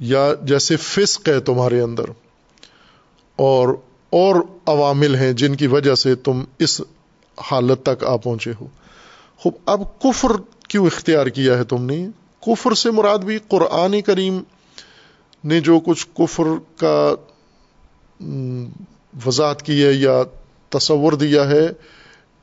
یا 0.00 0.32
جیسے 0.42 0.76
فسق 0.76 1.28
ہے 1.28 1.40
تمہارے 1.40 1.80
اندر۔ 1.80 2.04
اور 3.40 3.68
اور 4.10 4.36
عوامل 4.66 5.14
ہیں 5.14 5.32
جن 5.32 5.56
کی 5.56 5.66
وجہ 5.66 5.94
سے 5.94 6.14
تم 6.14 6.42
اس 6.58 6.80
حالت 7.38 7.82
تک 7.82 8.04
آ 8.04 8.16
پہنچے 8.16 8.52
ہو۔ 8.60 8.66
خوب، 9.38 9.52
اب 9.66 9.80
کفر 10.02 10.28
کیوں 10.68 10.86
اختیار 10.86 11.26
کیا 11.26 11.58
ہے 11.58 11.64
تم 11.64 11.84
نے؟ 11.84 12.06
کفر 12.40 12.74
سے 12.74 12.90
مراد 12.90 13.18
بھی 13.18 13.38
قرآن 13.48 14.00
کریم 14.00 14.42
نے 15.44 15.60
جو 15.60 15.80
کچھ 15.80 16.06
کفر 16.14 16.44
کا 16.76 17.14
وضاحت 19.26 19.62
کی 19.62 19.84
ہے 19.84 19.92
یا 19.92 20.22
تصور 20.68 21.12
دیا 21.12 21.48
ہے، 21.50 21.68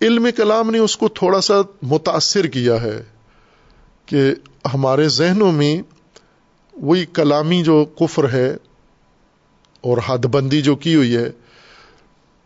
علم 0.02 0.28
کلام 0.38 0.72
نے 0.72 0.78
اس 0.78 0.98
کو 0.98 1.08
تھوڑا 1.08 1.42
سا 1.42 1.54
متاثر 1.82 2.48
کیا 2.48 2.82
ہے 2.82 3.04
کہ 4.06 4.34
ہمارے 4.74 5.10
ذہنوں 5.10 5.52
میں 5.52 5.82
وہی 6.74 7.06
کلامی 7.06 7.64
جو 7.64 7.86
کفر 7.86 8.30
ہے 8.30 8.56
اور 9.82 9.98
حد 10.08 10.18
بندی 10.18 10.62
جو 10.62 10.76
کی 10.76 10.96
ہوئی 10.96 11.16
ہے، 11.16 11.32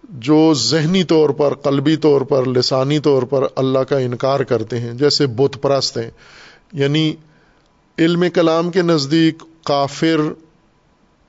جو 0.04 0.54
ذہنی 0.54 1.04
طور 1.04 1.30
پر، 1.30 1.54
قلبی 1.54 1.96
طور 1.96 2.22
پر، 2.22 2.46
لسانی 2.46 3.00
طور 3.00 3.24
پر 3.24 3.44
اللہ 3.56 3.80
کا 3.80 3.98
انکار 3.98 4.40
کرتے 4.40 4.80
ہیں، 4.80 4.94
جیسے 4.94 5.28
بت 5.28 5.62
پرست 5.62 5.98
ہیں۔ 5.98 6.12
یعنی 6.74 7.16
علم 8.00 8.24
کلام 8.34 8.72
کے 8.72 8.82
نزدیک 8.82 9.44
کافر 9.64 10.34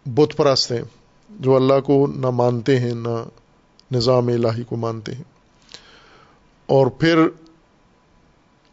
بت 0.07 0.37
پرست 0.37 0.73
ہیں، 0.73 0.83
جو 1.41 1.57
اللہ 1.57 1.81
کو 1.81 2.07
نہ 2.07 2.31
مانتے 2.31 2.81
ہیں، 2.81 2.95
نہ 2.95 3.25
نظام 3.93 4.29
الہی 4.29 4.63
کو 4.63 4.77
مانتے 4.77 5.13
ہیں۔ 5.13 5.25
اور 6.67 6.87
پھر 6.87 7.19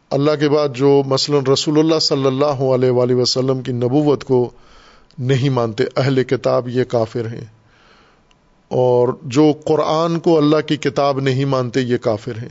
اللہ 0.09 0.31
کے 0.39 0.49
بعد 0.49 0.69
جو 0.75 1.03
مثلا 1.05 1.53
رسول 1.53 1.79
اللہ 1.79 1.99
صلی 1.99 2.25
اللہ 2.25 2.45
علیہ 2.45 2.89
وآلہ 2.89 3.13
وسلم 3.13 3.61
کی 3.61 3.71
نبوت 3.71 4.23
کو 4.23 4.49
نہیں 5.19 5.49
مانتے، 5.49 5.83
اہل 5.97 6.23
کتاب 6.23 6.69
یہ 6.69 6.83
کافر 6.83 7.25
ہیں۔ 7.25 7.45
اور 8.67 9.07
جو 9.23 9.53
قرآن 9.65 10.19
کو 10.19 10.37
اللہ 10.37 10.61
کی 10.67 10.77
کتاب 10.77 11.19
نہیں 11.19 11.45
مانتے، 11.45 11.81
یہ 11.81 11.97
کافر 11.97 12.31
ہیں۔ 12.31 12.49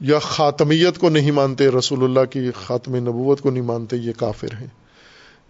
یا 0.00 0.18
خاتمیت 0.18 0.98
کو 0.98 1.08
نہیں 1.08 1.30
مانتے، 1.30 1.68
رسول 1.68 2.04
اللہ 2.04 2.24
کی 2.30 2.50
خاتم 2.54 2.96
نبوت 2.96 3.40
کو 3.40 3.50
نہیں 3.50 3.62
مانتے، 3.62 3.96
یہ 3.96 4.12
کافر 4.16 4.48
ہیں۔ 4.60 4.66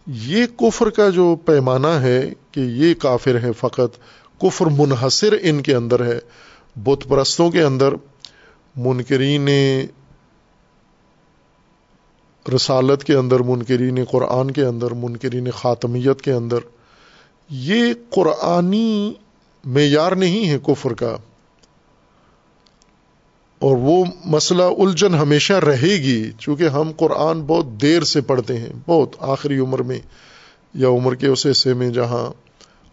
یہ 0.06 0.46
کفر 0.46 0.90
کا 0.90 1.08
جو 1.08 1.36
پیمانہ 1.44 1.86
ہے 1.86 2.32
کہ 2.50 2.60
یہ 2.60 2.94
کافر 2.94 3.42
ہے 3.42 3.52
فقط، 3.52 3.96
کفر 4.40 4.66
منحصر 4.66 5.34
ان 5.42 5.62
کے 5.62 5.74
اندر 5.74 6.06
ہے، 6.06 6.18
بت 6.76 7.08
پرستوں 7.08 7.50
کے 7.50 7.62
اندر۔ 7.62 7.94
منکرین 8.76 9.48
رسالت 12.54 13.04
کے 13.04 13.14
اندر، 13.14 13.40
منکرین 13.40 13.98
قرآن 14.10 14.50
کے 14.50 14.64
اندر، 14.64 14.90
منکرین 14.90 15.50
خاتمیت 15.50 16.22
کے 16.22 16.32
اندر، 16.32 16.58
یہ 17.50 17.84
قرآنی 18.10 19.14
معیار 19.64 20.12
نہیں 20.12 20.50
ہے 20.50 20.58
کفر 20.66 20.94
کا۔ 20.94 21.16
اور 23.58 23.76
وہ 23.76 24.04
مسئلہ 24.24 24.62
الجھن 24.62 25.14
ہمیشہ 25.14 25.52
رہے 25.52 25.92
گی، 25.92 26.30
چونکہ 26.38 26.64
ہم 26.64 26.92
قرآن 26.96 27.40
بہت 27.40 27.66
دیر 27.66 28.02
سے 28.02 28.20
پڑھتے 28.20 28.58
ہیں، 28.58 28.72
بہت 28.86 29.16
آخری 29.18 29.58
عمر 29.58 29.82
میں، 29.82 29.98
یا 30.74 30.88
عمر 30.88 31.14
کے 31.14 31.26
اس 31.26 31.46
حصے 31.50 31.74
میں 31.74 31.90
جہاں 31.90 32.32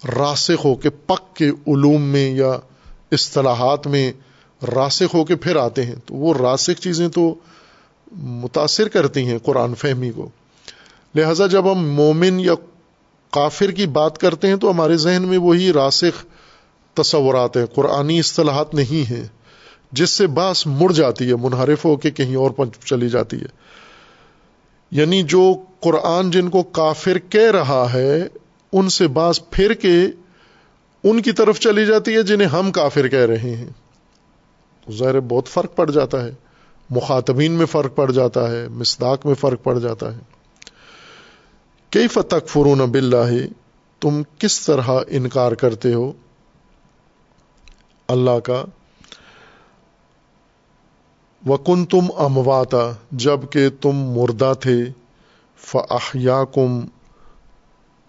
راسخ 0.07 0.65
ہو 0.65 0.75
کے 0.75 0.89
پک 0.89 1.35
کے 1.35 1.49
علوم 1.49 2.01
میں 2.01 2.31
یا 2.31 2.51
اصطلاحات 3.11 3.87
میں 3.87 4.11
راسخ 4.75 5.15
ہو 5.15 5.25
کے 5.25 5.35
پھر 5.35 5.55
آتے 5.55 5.85
ہیں۔ 5.85 5.95
تو 6.05 6.13
وہ 6.13 6.33
راسخ 6.33 6.81
چیزیں 6.81 7.09
تو 7.09 7.35
متاثر 8.11 8.87
کرتی 8.87 9.25
ہیں 9.25 9.37
قرآن 9.43 9.75
فہمی 9.75 10.11
کو۔ 10.11 10.29
لہذا 11.15 11.47
جب 11.47 11.71
ہم 11.71 11.77
مومن 11.77 12.39
یا 12.39 12.53
کافر 13.29 13.71
کی 13.71 13.85
بات 13.85 14.17
کرتے 14.17 14.47
ہیں 14.47 14.55
تو 14.55 14.71
ہمارے 14.71 14.97
ذہن 14.97 15.21
میں 15.21 15.37
وہی 15.37 15.73
راسخ 15.73 16.25
تصورات 16.93 17.57
ہیں، 17.57 17.65
قرآنی 17.65 18.19
اصطلاحات 18.19 18.73
نہیں 18.73 19.11
ہیں، 19.11 19.23
جس 19.91 20.09
سے 20.09 20.27
باس 20.27 20.67
مڑ 20.67 20.91
جاتی 20.91 21.29
ہے، 21.29 21.35
منحرف 21.35 21.85
ہو 21.85 21.95
کے 21.95 22.11
کہیں 22.11 22.35
اور 22.35 22.51
چلی 22.85 23.09
جاتی 23.09 23.37
ہے۔ 23.37 23.45
یعنی 24.91 25.23
جو 25.23 25.53
قرآن 25.79 26.31
جن 26.31 26.49
کو 26.49 26.63
کافر 26.63 27.17
کہہ 27.29 27.51
رہا 27.51 27.93
ہے، 27.93 28.27
ان 28.73 28.89
سے 28.89 29.07
باس 29.07 29.49
پھر 29.49 29.73
کے 29.73 29.97
ان 31.03 31.21
کی 31.21 31.31
طرف 31.31 31.59
چلی 31.59 31.85
جاتی 31.85 32.15
ہے، 32.15 32.23
جنہیں 32.23 32.47
ہم 32.47 32.71
کافر 32.71 33.07
کہہ 33.07 33.19
رہے 33.19 33.37
ہیں۔ 33.37 33.69
ظاہر 34.91 35.19
بہت 35.19 35.47
فرق 35.47 35.75
پڑ 35.75 35.91
جاتا 35.91 36.25
ہے۔ 36.25 36.44
مخاطبین 36.89 37.51
میں 37.51 37.65
فرق 37.65 37.95
پڑ 37.95 38.11
جاتا 38.11 38.51
ہے 38.51 38.67
مسداق 38.67 39.25
میں 39.25 39.33
فرق 39.33 39.63
پڑ 39.63 39.79
جاتا 39.79 40.13
ہے۔ 40.13 40.19
کئی 41.89 42.07
فتق 42.07 42.47
فرون 42.47 42.77
بلّہ 42.77 43.47
تم 43.99 44.21
کس 44.37 44.65
طرح 44.65 44.89
انکار 45.07 45.51
کرتے 45.51 45.93
ہو؟ 45.93 46.11
اللہ 48.07 48.39
کا۔ 48.43 48.65
وکن 51.47 51.85
تم 51.85 52.05
امواتا، 52.17 52.91
جبکہ 53.11 53.69
تم 53.81 53.95
مردہ 53.95 54.53
تھے۔ 54.59 54.85
فیا 55.55 56.43
کم 56.53 56.79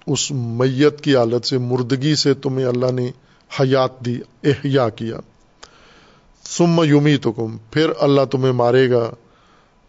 اس 0.07 0.31
میت 0.31 1.01
کی 1.01 1.17
حالت 1.17 1.47
سے 1.47 1.59
مردگی 1.59 2.15
سے 2.15 2.35
تمہیں 2.35 2.67
اللہ 2.67 2.91
نے 2.93 3.11
حیات 3.61 4.01
دی 4.01 4.19
احیا 4.45 4.89
کیا۔ 4.89 5.17
سم 6.49 6.85
یومی 6.85 7.17
تو 7.17 7.33
کم 7.33 7.57
پھر 7.71 7.91
اللہ 8.01 8.21
تمہیں 8.31 8.53
مارے 8.53 8.91
گا، 8.91 9.11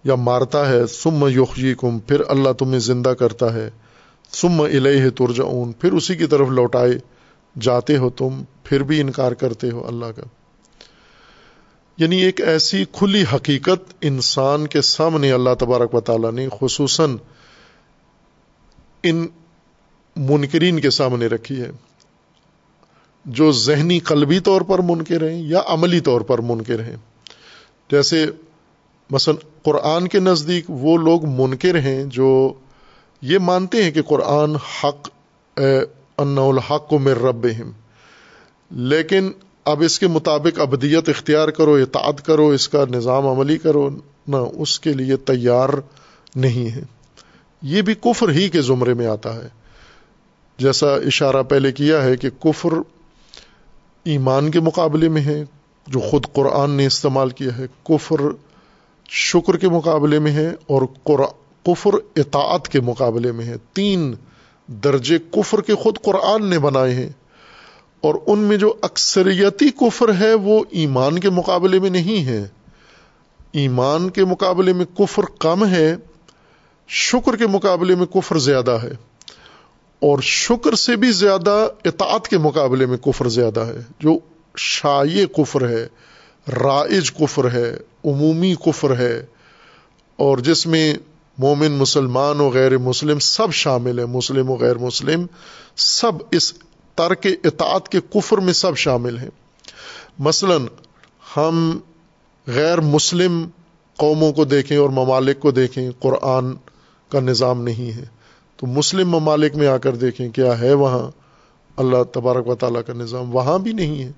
یا 0.03 0.15
مارتا 0.15 0.69
ہے 0.69 0.87
سم 0.87 1.27
یوخی 1.27 1.73
کم 1.79 1.99
پھر 1.99 2.21
اللہ 2.27 2.51
تمہیں 2.51 2.79
زندہ 2.79 3.09
کرتا 3.09 3.53
ہے 3.53 3.69
سم 4.31 4.61
الہ 4.61 5.09
ترجعون، 5.09 5.71
پھر 5.71 5.93
اسی 5.93 6.15
کی 6.15 6.25
طرف 6.25 6.49
لوٹائے 6.49 6.91
جاتے 7.61 7.97
ہو 7.97 8.09
تم، 8.09 8.43
پھر 8.63 8.83
بھی 8.83 9.01
انکار 9.01 9.31
کرتے 9.31 9.69
ہو 9.69 9.87
اللہ 9.87 10.05
کا۔ 10.05 10.21
یعنی 11.97 12.21
ایک 12.21 12.41
ایسی 12.41 12.85
کھلی 12.91 13.23
حقیقت 13.35 13.93
انسان 14.01 14.67
کے 14.67 14.81
سامنے 14.81 15.31
اللہ 15.31 15.49
تبارک 15.59 15.95
و 15.95 15.99
تعالیٰ 15.99 16.31
نے 16.31 16.47
خصوصاً 16.61 17.17
ان 19.03 19.27
منکرین 20.15 20.79
کے 20.79 20.89
سامنے 20.89 21.27
رکھی 21.27 21.61
ہے۔ 21.61 21.71
جو 23.27 23.51
ذہنی 23.51 23.99
قلبی 23.99 24.39
طور 24.39 24.61
پر 24.61 24.79
منکر 24.79 25.29
ہیں 25.29 25.41
یا 25.41 25.61
عملی 25.67 25.99
طور 25.99 26.21
پر 26.21 26.41
منکر 26.41 26.79
ہیں۔ 26.79 26.95
جیسے 27.91 28.25
مثلا 29.09 29.47
قرآن 29.63 30.07
کے 30.07 30.19
نزدیک 30.19 30.65
وہ 30.67 30.97
لوگ 30.97 31.25
منکر 31.25 31.79
ہیں 31.79 32.03
جو 32.03 32.53
یہ 33.21 33.37
مانتے 33.37 33.83
ہیں 33.83 33.91
کہ 33.91 34.01
قرآن 34.01 34.55
حق 34.55 35.09
ان 36.17 36.37
الحق 36.37 36.89
کو 36.89 36.99
مر 36.99 37.17
رب 37.17 37.47
لیکن 38.71 39.31
اب 39.65 39.81
اس 39.81 39.99
کے 39.99 40.07
مطابق 40.07 40.59
ابدیت 40.59 41.09
اختیار 41.09 41.47
کرو، 41.47 41.73
اطاعت 41.73 42.25
کرو، 42.25 42.49
اس 42.49 42.69
کا 42.69 42.85
نظام 42.91 43.27
عملی 43.27 43.57
کرو، 43.57 43.89
نہ 44.27 44.35
اس 44.35 44.79
کے 44.79 44.93
لیے 44.93 45.17
تیار 45.17 45.69
نہیں 46.35 46.75
ہے 46.75 46.83
یہ 47.61 47.81
بھی 47.81 47.93
کفر 47.93 48.29
ہی 48.29 48.49
کے 48.49 48.61
زمرے 48.61 48.93
میں 48.93 49.07
آتا 49.07 49.35
ہے۔ 49.35 49.47
جیسا 50.57 50.95
اشارہ 50.95 51.43
پہلے 51.43 51.71
کیا 51.71 52.03
ہے 52.03 52.15
کہ 52.17 52.29
کفر 52.29 52.69
ایمان 54.07 54.51
کے 54.51 54.59
مقابلے 54.59 55.09
میں 55.09 55.21
ہے، 55.21 55.43
جو 55.87 55.99
خود 55.99 56.25
قرآن 56.33 56.71
نے 56.71 56.85
استعمال 56.85 57.29
کیا 57.29 57.57
ہے، 57.57 57.65
کفر 57.83 58.21
شکر 59.09 59.57
کے 59.57 59.69
مقابلے 59.69 60.19
میں 60.19 60.31
ہے 60.31 60.47
اور 60.47 60.81
کفر 61.63 61.93
اطاعت 62.15 62.67
کے 62.67 62.81
مقابلے 62.81 63.31
میں 63.31 63.45
ہے۔ 63.45 63.55
تین 63.73 64.15
درجے 64.67 65.17
کفر 65.31 65.61
کے 65.61 65.75
خود 65.75 65.97
قرآن 66.03 66.49
نے 66.49 66.59
بنائے 66.59 66.95
ہیں۔ 66.95 67.09
اور 68.01 68.15
ان 68.27 68.39
میں 68.39 68.57
جو 68.57 68.73
اکثریتی 68.81 69.69
کفر 69.69 70.15
ہے، 70.19 70.33
وہ 70.33 70.63
ایمان 70.69 71.19
کے 71.19 71.29
مقابلے 71.29 71.79
میں 71.79 71.89
نہیں 71.89 72.25
ہے۔ 72.25 72.47
ایمان 73.51 74.09
کے 74.09 74.25
مقابلے 74.25 74.73
میں 74.73 74.85
کفر 74.85 75.23
کم 75.39 75.65
ہے، 75.65 75.95
شکر 76.87 77.35
کے 77.35 77.47
مقابلے 77.47 77.95
میں 77.95 78.05
کفر 78.05 78.37
زیادہ 78.37 78.77
ہے۔ 78.83 79.06
اور 79.99 80.19
شکر 80.21 80.75
سے 80.75 80.95
بھی 80.95 81.11
زیادہ 81.11 81.67
اطاعت 81.85 82.27
کے 82.27 82.37
مقابلے 82.37 82.85
میں 82.85 82.97
کفر 82.97 83.29
زیادہ 83.29 83.59
ہے۔ 83.59 83.79
جو 83.99 84.19
شائع 84.57 85.25
کفر 85.25 85.69
ہے، 85.69 85.87
رائج 86.51 87.11
کفر 87.11 87.51
ہے، 87.51 87.77
عمومی 88.05 88.55
کفر 88.65 88.97
ہے، 88.97 89.25
اور 90.15 90.37
جس 90.37 90.67
میں 90.67 90.93
مومن، 91.37 91.71
مسلمان 91.71 92.39
و 92.39 92.49
غیر 92.49 92.77
مسلم 92.77 93.19
سب 93.19 93.53
شامل 93.53 93.99
ہیں، 93.99 94.05
مسلم 94.05 94.49
و 94.49 94.55
غیر 94.55 94.77
مسلم 94.77 95.25
سب 95.75 96.11
اس 96.31 96.53
ترک 96.95 97.27
اطاعت 97.43 97.89
کے 97.89 97.99
کفر 98.09 98.37
میں 98.37 98.53
سب 98.53 98.77
شامل 98.77 99.17
ہیں۔ 99.17 99.29
مثلا 100.19 100.57
ہم 101.37 101.79
غیر 102.47 102.81
مسلم 102.81 103.47
قوموں 103.97 104.33
کو 104.33 104.45
دیکھیں 104.45 104.77
اور 104.77 104.89
ممالک 104.89 105.39
کو 105.39 105.51
دیکھیں، 105.51 105.91
قرآن 105.99 106.53
کا 107.09 107.19
نظام 107.19 107.63
نہیں 107.63 107.91
ہے۔ 107.91 108.16
تو 108.57 108.67
مسلم 108.67 109.09
ممالک 109.09 109.55
میں 109.55 109.67
آ 109.67 109.77
کر 109.77 109.95
دیکھیں 109.95 110.29
کیا 110.29 110.59
ہے 110.59 110.73
وہاں۔ 110.73 111.11
اللہ 111.77 112.03
تبارک 112.03 112.47
و 112.47 112.55
تعالیٰ 112.55 112.81
کا 112.87 112.93
نظام 112.93 113.35
وہاں 113.35 113.59
بھی 113.59 113.73
نہیں 113.73 114.03
ہے۔ 114.03 114.11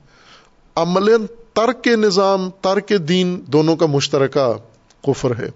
عمل 0.75 1.11
ترک 1.53 1.87
نظام، 1.87 2.49
ترک 2.61 2.93
دین 3.09 3.41
دونوں 3.47 3.75
کا 3.75 3.85
مشترکہ 3.85 4.53
کفر 5.03 5.31
ہے۔ 5.39 5.49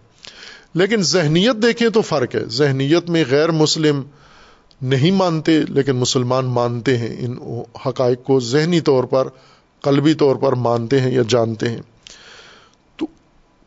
لیکن 0.74 1.02
ذہنیت 1.02 1.64
دیکھیں 1.64 1.90
تو 1.90 2.02
فرق 2.02 2.36
ہے۔ 2.36 2.46
ذہنیت 2.46 3.10
میں 3.10 3.24
غیر 3.30 3.52
مسلم 3.52 4.02
نہیں 4.82 5.12
مانتے، 5.12 5.62
لیکن 5.70 5.96
مسلمان 5.96 6.46
مانتے 6.46 6.98
ہیں۔ 6.98 7.16
ان 7.20 7.38
حقائق 7.86 8.24
کو 8.24 8.40
ذہنی 8.40 8.82
طور 8.82 9.04
پر، 9.04 9.28
قلبی 9.82 10.14
طور 10.14 10.36
پر 10.36 10.54
مانتے 10.54 11.02
ہیں 11.02 11.12
یا 11.12 11.22
جانتے 11.28 11.70
ہیں۔ 11.70 11.82
تو 12.96 13.06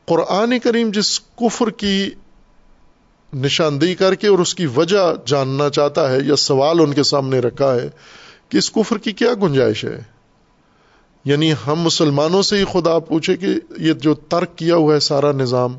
قرآن 0.04 0.58
کریم 0.58 0.90
جس 0.90 1.20
کفر 1.20 1.70
کی 1.70 2.10
نشاندہی 3.35 3.95
کر 3.95 4.14
کے 4.14 4.27
اور 4.27 4.39
اس 4.39 4.55
کی 4.55 4.66
وجہ 4.66 5.14
جاننا 5.27 5.70
چاہتا 5.70 6.12
ہے 6.12 6.18
یا 6.24 6.37
سوال 6.37 6.81
ان 6.81 6.95
کے 6.95 7.03
سامنے 7.03 7.39
رکھا 7.39 7.74
ہے 7.74 7.89
کہ 8.49 8.57
اس 8.57 8.70
کفر 8.70 8.99
کی 8.99 9.12
کیا 9.12 9.35
گنجائش 9.43 9.85
ہے؟ 9.85 10.03
یعنی 11.24 11.53
ہم 11.66 11.81
مسلمانوں 11.81 12.43
سے 12.43 12.59
ہی 12.59 12.64
خدا 12.72 12.99
پوچھے 12.99 13.37
کہ 13.37 13.47
یہ 13.79 13.93
جو 13.93 14.14
ترک 14.14 14.57
کیا 14.57 14.77
ہوا 14.77 14.95
ہے 14.95 15.01
سارا 15.01 15.33
نظام 15.33 15.77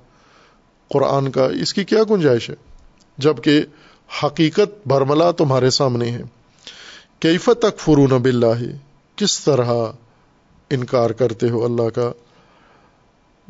قرآن 0.90 1.32
کا، 1.32 1.46
اس 1.46 1.74
کی 1.74 1.84
کیا 1.84 2.04
گنجائش 2.10 2.50
ہے؟ 2.50 2.56
جبکہ 3.18 3.64
حقیقت 4.24 4.88
برملا 4.88 5.32
تمہارے 5.32 5.70
سامنے 5.70 6.12
ہے۔ 6.12 6.22
کیفت 7.20 7.62
تک 7.62 7.80
فرون 7.80 8.10
بلّہ 8.10 8.64
کس 9.16 9.44
طرح 9.44 9.66
انکار 10.70 11.10
کرتے 11.10 11.50
ہو 11.50 11.66
اللہ 11.66 11.90
کا؟ 11.90 12.12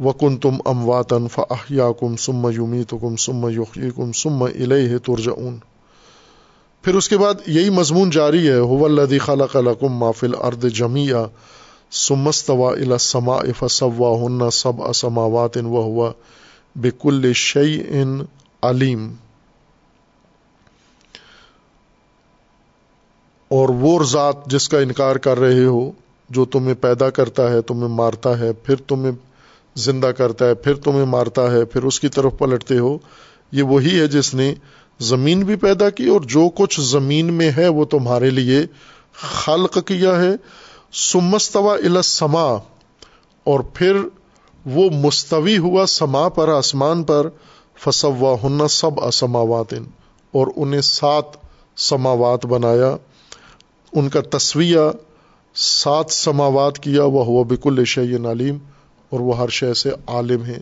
وکن 0.03 0.37
تم 0.37 0.57
امواتن 0.65 1.27
فیا 1.27 1.91
کم 1.99 2.15
سم 2.15 2.47
یومی 2.53 2.83
تو 2.83 2.97
کم 2.97 3.15
سم 3.15 3.49
یوقی 3.49 3.89
کم 3.95 4.11
سم 4.11 4.43
الہ 4.43 4.97
ترج 4.97 5.29
پھر 6.81 6.95
اس 6.95 7.09
کے 7.09 7.17
بعد 7.17 7.33
یہی 7.47 7.69
مضمون 7.69 8.09
جاری 8.09 8.49
ہے 8.49 8.57
ہو 8.59 8.85
الدی 8.85 9.19
خلق 9.19 9.55
لکم 9.55 9.97
مافل 9.97 10.35
ارد 10.43 10.69
جمیا 10.69 11.25
سمستوا 11.91 12.71
الا 12.71 12.97
سما 12.97 13.39
فسوا 13.59 14.17
ہن 14.21 14.49
سب 14.49 14.81
اسماوات 14.81 15.57
و 15.57 15.81
ہوا 15.81 16.11
بکل 16.75 17.33
شعی 17.33 17.81
ان 17.89 18.21
علیم 18.61 19.13
اور 23.51 23.69
وہ 23.69 24.03
ذات 24.03 24.45
جس 24.45 24.69
کا 24.69 24.79
انکار 24.79 25.15
کر 25.15 25.39
رہے 25.39 25.65
ہو، 25.65 25.91
جو 26.29 26.45
تمہیں 26.45 26.73
پیدا 26.73 27.09
کرتا 27.09 27.51
ہے، 27.51 27.61
تمہیں 27.61 27.87
مارتا 27.87 28.39
ہے، 28.39 28.53
پھر 28.53 28.75
تمہیں 28.75 29.11
زندہ 29.77 30.07
کرتا 30.07 30.45
ہے، 30.45 30.53
پھر 30.53 30.75
تمہیں 30.75 31.05
مارتا 31.05 31.51
ہے، 31.51 31.65
پھر 31.65 31.83
اس 31.83 31.99
کی 31.99 32.07
طرف 32.07 32.37
پلٹتے 32.37 32.77
ہو۔ 32.77 32.97
یہ 33.51 33.63
وہی 33.63 33.99
ہے 33.99 34.07
جس 34.07 34.33
نے 34.33 34.53
زمین 34.99 35.43
بھی 35.43 35.55
پیدا 35.55 35.89
کی 35.89 36.07
اور 36.07 36.21
جو 36.21 36.49
کچھ 36.49 36.79
زمین 36.81 37.33
میں 37.33 37.51
ہے 37.57 37.67
وہ 37.67 37.85
تمہارے 37.85 38.29
لیے 38.29 38.65
خلق 39.13 39.77
کیا 39.85 40.21
ہے۔ 40.21 40.31
سمستوا 40.93 41.73
السما، 41.73 42.47
اور 43.43 43.59
پھر 43.59 43.97
وہ 44.65 44.89
مستوی 44.89 45.57
ہوا 45.57 45.85
سما 45.85 46.29
پر، 46.29 46.49
آسمان 46.49 47.03
پر۔ 47.03 47.29
فسوا 47.79 48.35
ہن 48.43 48.67
سب 48.67 48.99
اسماوات 48.99 49.73
اور 50.33 50.47
انہیں 50.55 50.81
سات 50.81 51.37
سماوات 51.77 52.45
بنایا۔ 52.45 52.95
ان 53.93 54.09
کا 54.09 54.21
تصویہ 54.31 54.79
سات 55.55 56.11
سماوات 56.11 56.79
کیا 56.79 57.03
وہ 57.03 57.25
ہوا 57.25 57.43
بکل 57.43 57.85
شعین 57.85 58.25
علیم۔ 58.25 58.57
اور 59.09 59.19
وہ 59.19 59.37
ہر 59.37 59.47
شے 59.47 59.73
سے 59.73 59.89
عالم 60.07 60.45
ہے 60.45 60.59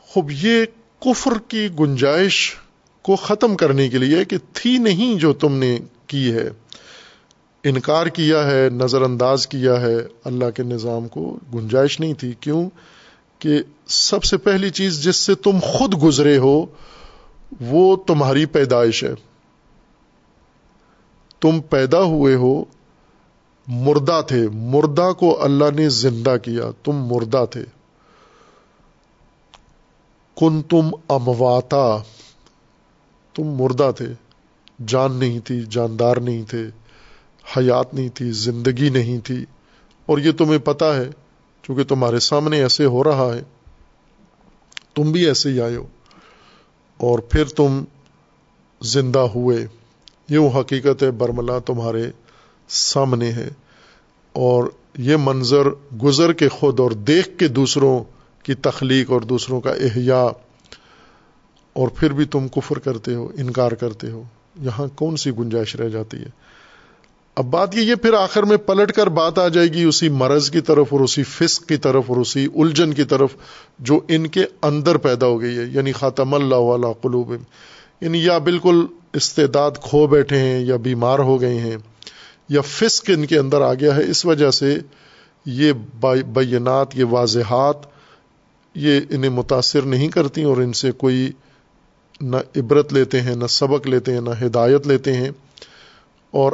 خوب، 0.00 0.30
یہ 0.30 0.64
کفر 1.00 1.32
کی 1.48 1.68
گنجائش 1.80 2.54
کو 3.02 3.16
ختم 3.16 3.56
کرنے 3.56 3.88
کے 3.88 3.98
لیے 3.98 4.24
کہ 4.24 4.36
تھی 4.52 4.78
نہیں 4.78 5.14
جو 5.14 5.32
تم 5.32 5.58
نے 5.58 5.78
کی 6.06 6.32
ہے۔ 6.32 6.50
انکار 7.64 8.06
کیا 8.06 8.50
ہے 8.50 8.68
نظر 8.72 9.02
انداز 9.02 9.46
کیا 9.46 9.80
ہے۔ 9.80 9.96
اللہ 10.24 10.50
کے 10.50 10.62
نظام 10.62 11.08
کو 11.08 11.38
گنجائش 11.54 12.00
نہیں 12.00 12.14
تھی، 12.14 12.32
کیوں؟ 12.40 12.70
کہ 13.38 13.62
سب 13.86 14.24
سے 14.24 14.36
پہلی 14.36 14.70
چیز 14.70 15.04
جس 15.04 15.16
سے 15.16 15.34
تم 15.34 15.58
خود 15.62 16.02
گزرے 16.02 16.38
ہو، 16.38 16.66
وہ 17.60 17.96
تمہاری 17.96 18.46
پیدائش 18.46 19.04
ہے۔ 19.04 19.14
تم 21.40 21.60
پیدا 21.60 22.02
ہوئے 22.02 22.34
ہو 22.34 22.64
مردہ 23.66 24.20
تھے۔ 24.28 24.48
مردہ 24.48 25.12
کو 25.18 25.42
اللہ 25.42 25.64
نے 25.76 25.88
زندہ 25.88 26.36
کیا۔ 26.42 26.62
تم 26.82 26.92
مردہ 26.92 27.44
تھے۔ 27.50 27.64
کن 30.36 30.62
تم 30.62 30.90
امواتا۔ 31.08 31.98
تم 33.34 33.44
مردہ 33.44 33.90
تھے۔ 33.96 34.06
جان 34.86 35.12
نہیں 35.12 35.40
تھی، 35.40 35.64
جاندار 35.70 36.16
نہیں 36.16 36.42
تھے۔ 36.42 36.66
حیات 37.56 37.94
نہیں 37.94 38.08
تھی، 38.08 38.30
زندگی 38.32 38.88
نہیں 38.88 39.18
تھی۔ 39.18 39.44
اور 40.06 40.18
یہ 40.18 40.32
تمہیں 40.32 40.58
پتا 40.58 40.96
ہے 40.96 41.10
کیونکہ 41.62 41.84
تمہارے 41.84 42.18
سامنے 42.18 42.62
ایسے 42.62 42.84
ہو 42.84 43.04
رہا 43.04 43.34
ہے۔ 43.34 43.42
تم 44.94 45.12
بھی 45.12 45.26
ایسے 45.26 45.48
ہی 45.48 45.60
آئے 45.60 45.76
ہو۔ 45.76 45.86
اور 46.96 47.18
پھر 47.18 47.44
تم 47.44 47.84
زندہ 48.82 49.18
ہوئے۔ 49.18 49.66
یوں 50.28 50.50
حقیقت 50.50 51.02
ہے، 51.02 51.10
برملا 51.10 51.58
تمہارے 51.58 52.10
سامنے 52.68 53.32
ہے 53.32 53.48
اور 54.32 54.64
یہ 54.98 55.16
منظر 55.20 55.68
گزر 56.02 56.32
کے 56.32 56.48
خود 56.48 56.80
اور 56.80 56.90
دیکھ 56.90 57.38
کے 57.38 57.48
دوسروں 57.48 58.04
کی 58.42 58.54
تخلیق 58.54 59.10
اور 59.10 59.20
دوسروں 59.20 59.60
کا 59.60 59.70
احیاء 59.70 60.26
اور 61.72 61.88
پھر 61.88 62.12
بھی 62.12 62.24
تم 62.24 62.48
کفر 62.48 62.78
کرتے 62.78 63.14
ہو، 63.14 63.28
انکار 63.38 63.72
کرتے 63.72 64.10
ہو۔ 64.10 64.22
یہاں 64.60 64.86
کون 64.86 65.16
سی 65.16 65.30
گنجائش 65.30 65.76
رہ 65.76 65.88
جاتی 65.88 66.16
ہے؟ 66.16 66.44
اب 67.36 67.44
بات 67.44 67.76
یہ 67.76 67.94
پھر 67.94 68.12
آخر 68.12 68.42
میں 68.42 68.56
پلٹ 68.56 68.92
کر 68.92 69.06
بات 69.06 69.38
آ 69.38 69.48
جائے 69.48 69.68
گی 69.68 69.82
اسی 69.82 70.08
مرض 70.08 70.50
کی 70.50 70.60
طرف 70.60 70.86
اور 70.90 71.00
اسی 71.00 71.22
فسق 71.22 71.66
کی 71.66 71.76
طرف 71.76 72.02
اور 72.06 72.16
اسی 72.16 72.48
الجھن 72.54 72.94
کی 72.94 73.04
طرف 73.04 73.36
جو 73.78 74.00
ان 74.08 74.26
کے 74.26 74.44
اندر 74.62 74.96
پیدا 74.96 75.26
ہو 75.26 75.40
گئی 75.40 75.58
ہے۔ 75.58 75.64
یعنی 75.64 75.92
خاتم 75.92 76.34
اللہ 76.34 76.54
علیہ 76.54 76.92
قلوب 77.02 77.34
یعنی 78.00 78.24
یا 78.24 78.38
بالکل 78.38 78.86
استعداد 79.12 79.70
کھو 79.82 80.06
بیٹھے 80.06 80.38
ہیں 80.38 80.60
یا 80.60 80.76
بیمار 80.76 81.18
ہو 81.18 81.40
گئے 81.40 81.58
ہیں۔ 81.60 81.76
یا 82.48 82.60
فسق 82.60 83.10
ان 83.14 83.26
کے 83.26 83.38
اندر 83.38 83.60
آ 83.60 83.74
گیا 83.74 83.96
ہے، 83.96 84.10
اس 84.10 84.26
وجہ 84.26 84.50
سے 84.50 84.78
یہ 85.46 85.72
بینات، 86.26 86.96
یہ 86.96 87.04
واضحات 87.04 87.76
یہ 88.74 89.00
انہیں 89.10 89.30
متاثر 89.30 89.82
نہیں 89.82 90.08
کرتی 90.08 90.42
اور 90.42 90.56
ان 90.56 90.72
سے 90.72 90.92
کوئی 90.92 91.32
نہ 92.20 92.36
عبرت 92.56 92.92
لیتے 92.92 93.20
ہیں، 93.20 93.36
نہ 93.36 93.46
سبق 93.46 93.86
لیتے 93.86 94.12
ہیں، 94.12 94.20
نہ 94.20 94.30
ہدایت 94.46 94.86
لیتے 94.86 95.12
ہیں۔ 95.12 95.30
اور 96.30 96.52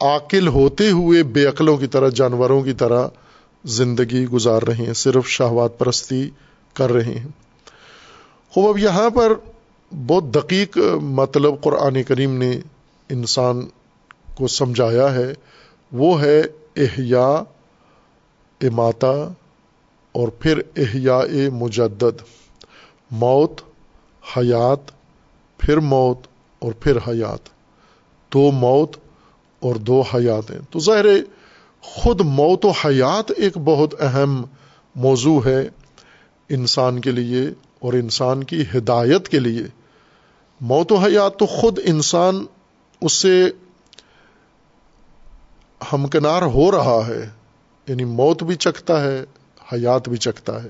عاقل 0.00 0.48
ہوتے 0.48 0.90
ہوئے 0.90 1.22
بے 1.22 1.46
عقلوں 1.46 1.76
کی 1.76 1.86
طرح، 1.86 2.08
جانوروں 2.08 2.62
کی 2.62 2.72
طرح 2.72 3.08
زندگی 3.64 4.26
گزار 4.26 4.62
رہے 4.62 4.74
ہیں، 4.74 4.92
صرف 4.92 5.26
شہوات 5.26 5.78
پرستی 5.78 6.30
کر 6.74 6.92
رہے 6.92 7.14
ہیں۔ 7.14 7.28
خوب، 8.50 8.68
اب 8.68 8.78
یہاں 8.78 9.10
پر 9.10 9.32
بہت 10.06 10.24
دقیق 10.24 10.78
مطلب 11.02 11.60
قرآن 11.60 12.02
کریم 12.02 12.38
نے 12.38 12.60
انسان 13.08 13.66
کو 14.38 14.48
سمجھایا 14.48 15.14
ہے، 15.14 15.32
وہ 15.92 16.22
ہے 16.22 16.40
احیاء 16.76 17.36
اماتا 18.60 19.32
اور 20.12 20.28
پھر 20.28 20.62
احیاء 20.76 21.50
مجدد۔ 21.52 22.22
موت، 23.10 23.60
حیات، 24.36 24.90
پھر 25.58 25.76
موت 25.76 26.26
اور 26.58 26.72
پھر 26.72 26.96
حیات۔ 26.96 27.48
دو 28.32 28.50
موت 28.50 28.96
اور 29.60 29.74
دو 29.74 30.00
حیات 30.00 30.50
ہیں 30.50 30.58
تو 30.70 30.78
ظاہر 30.78 31.06
خود 31.80 32.20
موت 32.20 32.64
و 32.64 32.70
حیات 32.70 33.32
ایک 33.36 33.58
بہت 33.64 33.94
اہم 34.00 34.42
موضوع 34.94 35.40
ہے 35.46 35.68
انسان 36.48 37.00
کے 37.00 37.10
لیے 37.10 37.42
اور 37.78 37.92
انسان 37.92 38.44
کی 38.44 38.62
ہدایت 38.74 39.28
کے 39.28 39.38
لیے۔ 39.38 39.62
موت 40.60 40.92
و 40.92 40.96
حیات 40.96 41.38
تو 41.38 41.46
خود 41.46 41.78
انسان 41.84 42.44
اس 43.00 43.12
سے 43.12 43.50
ہمکنار 45.92 46.42
ہو 46.42 46.70
رہا 46.70 47.06
ہے 47.08 47.28
یعنی 47.88 48.04
موت 48.04 48.42
بھی 48.42 48.54
چکھتا 48.54 49.04
ہے، 49.04 49.24
حیات 49.72 50.08
بھی 50.08 50.16
چکھتا 50.16 50.62
ہے۔ 50.62 50.68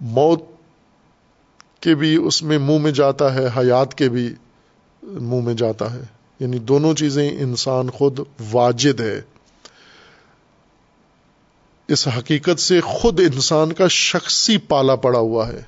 موت 0.00 0.42
کے 1.80 1.94
بھی 1.94 2.16
اس 2.16 2.42
میں 2.42 2.58
منہ 2.58 2.78
میں 2.78 2.92
جاتا 2.92 3.34
ہے، 3.34 3.46
حیات 3.56 3.94
کے 3.94 4.08
بھی 4.08 4.34
منہ 5.02 5.40
میں 5.40 5.54
جاتا 5.54 5.92
ہے۔ 5.92 6.02
یعنی 6.40 6.58
دونوں 6.58 6.94
چیزیں 6.94 7.30
انسان 7.30 7.90
خود 7.90 8.20
واجد 8.52 9.00
ہے۔ 9.00 9.20
اس 11.88 12.08
حقیقت 12.08 12.60
سے 12.60 12.80
خود 12.80 13.20
انسان 13.20 13.72
کا 13.72 13.88
شخصی 13.88 14.58
پالا 14.58 14.96
پڑا 14.96 15.18
ہوا 15.18 15.48
ہے۔ 15.48 15.62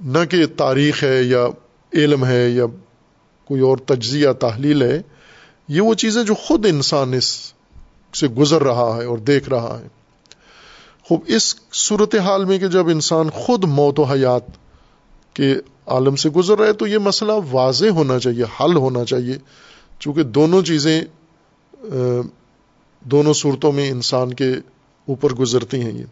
نہ 0.00 0.18
کہ 0.30 0.46
تاریخ 0.46 1.04
ہے 1.04 1.22
یا 1.22 1.46
علم 1.92 2.24
ہے 2.24 2.48
یا 2.48 2.64
کوئی 3.44 3.60
اور 3.60 3.76
تجزیہ 3.76 4.32
تحلیل 4.32 4.82
ہے 4.82 5.02
یہ 5.70 5.80
وہ 5.80 5.94
چیزیں 5.94 6.24
جو 6.24 6.34
خود 6.34 6.66
انسان 6.66 7.14
اس 7.14 7.52
سے 8.14 8.28
گزر 8.28 8.62
رہا 8.62 8.96
ہے 8.96 9.04
اور 9.04 9.18
دیکھ 9.18 9.48
رہا 9.48 9.80
ہے۔ 9.82 9.88
خوب، 11.02 11.20
اس 11.26 11.54
صورت 11.72 12.14
حال 12.14 12.44
میں 12.44 12.58
کہ 12.58 12.68
جب 12.68 12.88
انسان 12.88 13.30
خود 13.30 13.64
موت 13.64 14.00
و 14.00 14.02
حیات 14.02 14.42
کے 15.34 15.54
عالم 15.86 16.16
سے 16.16 16.30
گزر 16.30 16.58
رہا 16.58 16.66
ہے 16.66 16.72
تو 16.72 16.86
یہ 16.86 16.98
مسئلہ 16.98 17.32
واضح 17.50 17.86
ہونا 17.86 18.18
چاہیے، 18.18 18.42
حل 18.42 18.76
ہونا 18.76 19.04
چاہیے۔ 19.04 19.38
چونکہ 19.98 20.22
دونوں 20.22 20.62
چیزیں 20.62 21.02
دونوں 23.00 23.32
صورتوں 23.32 23.72
میں 23.72 23.90
انسان 23.90 24.34
کے 24.34 24.52
اوپر 25.06 25.32
گزرتی 25.32 25.80
ہیں 25.80 25.92
یہ۔ 25.92 26.04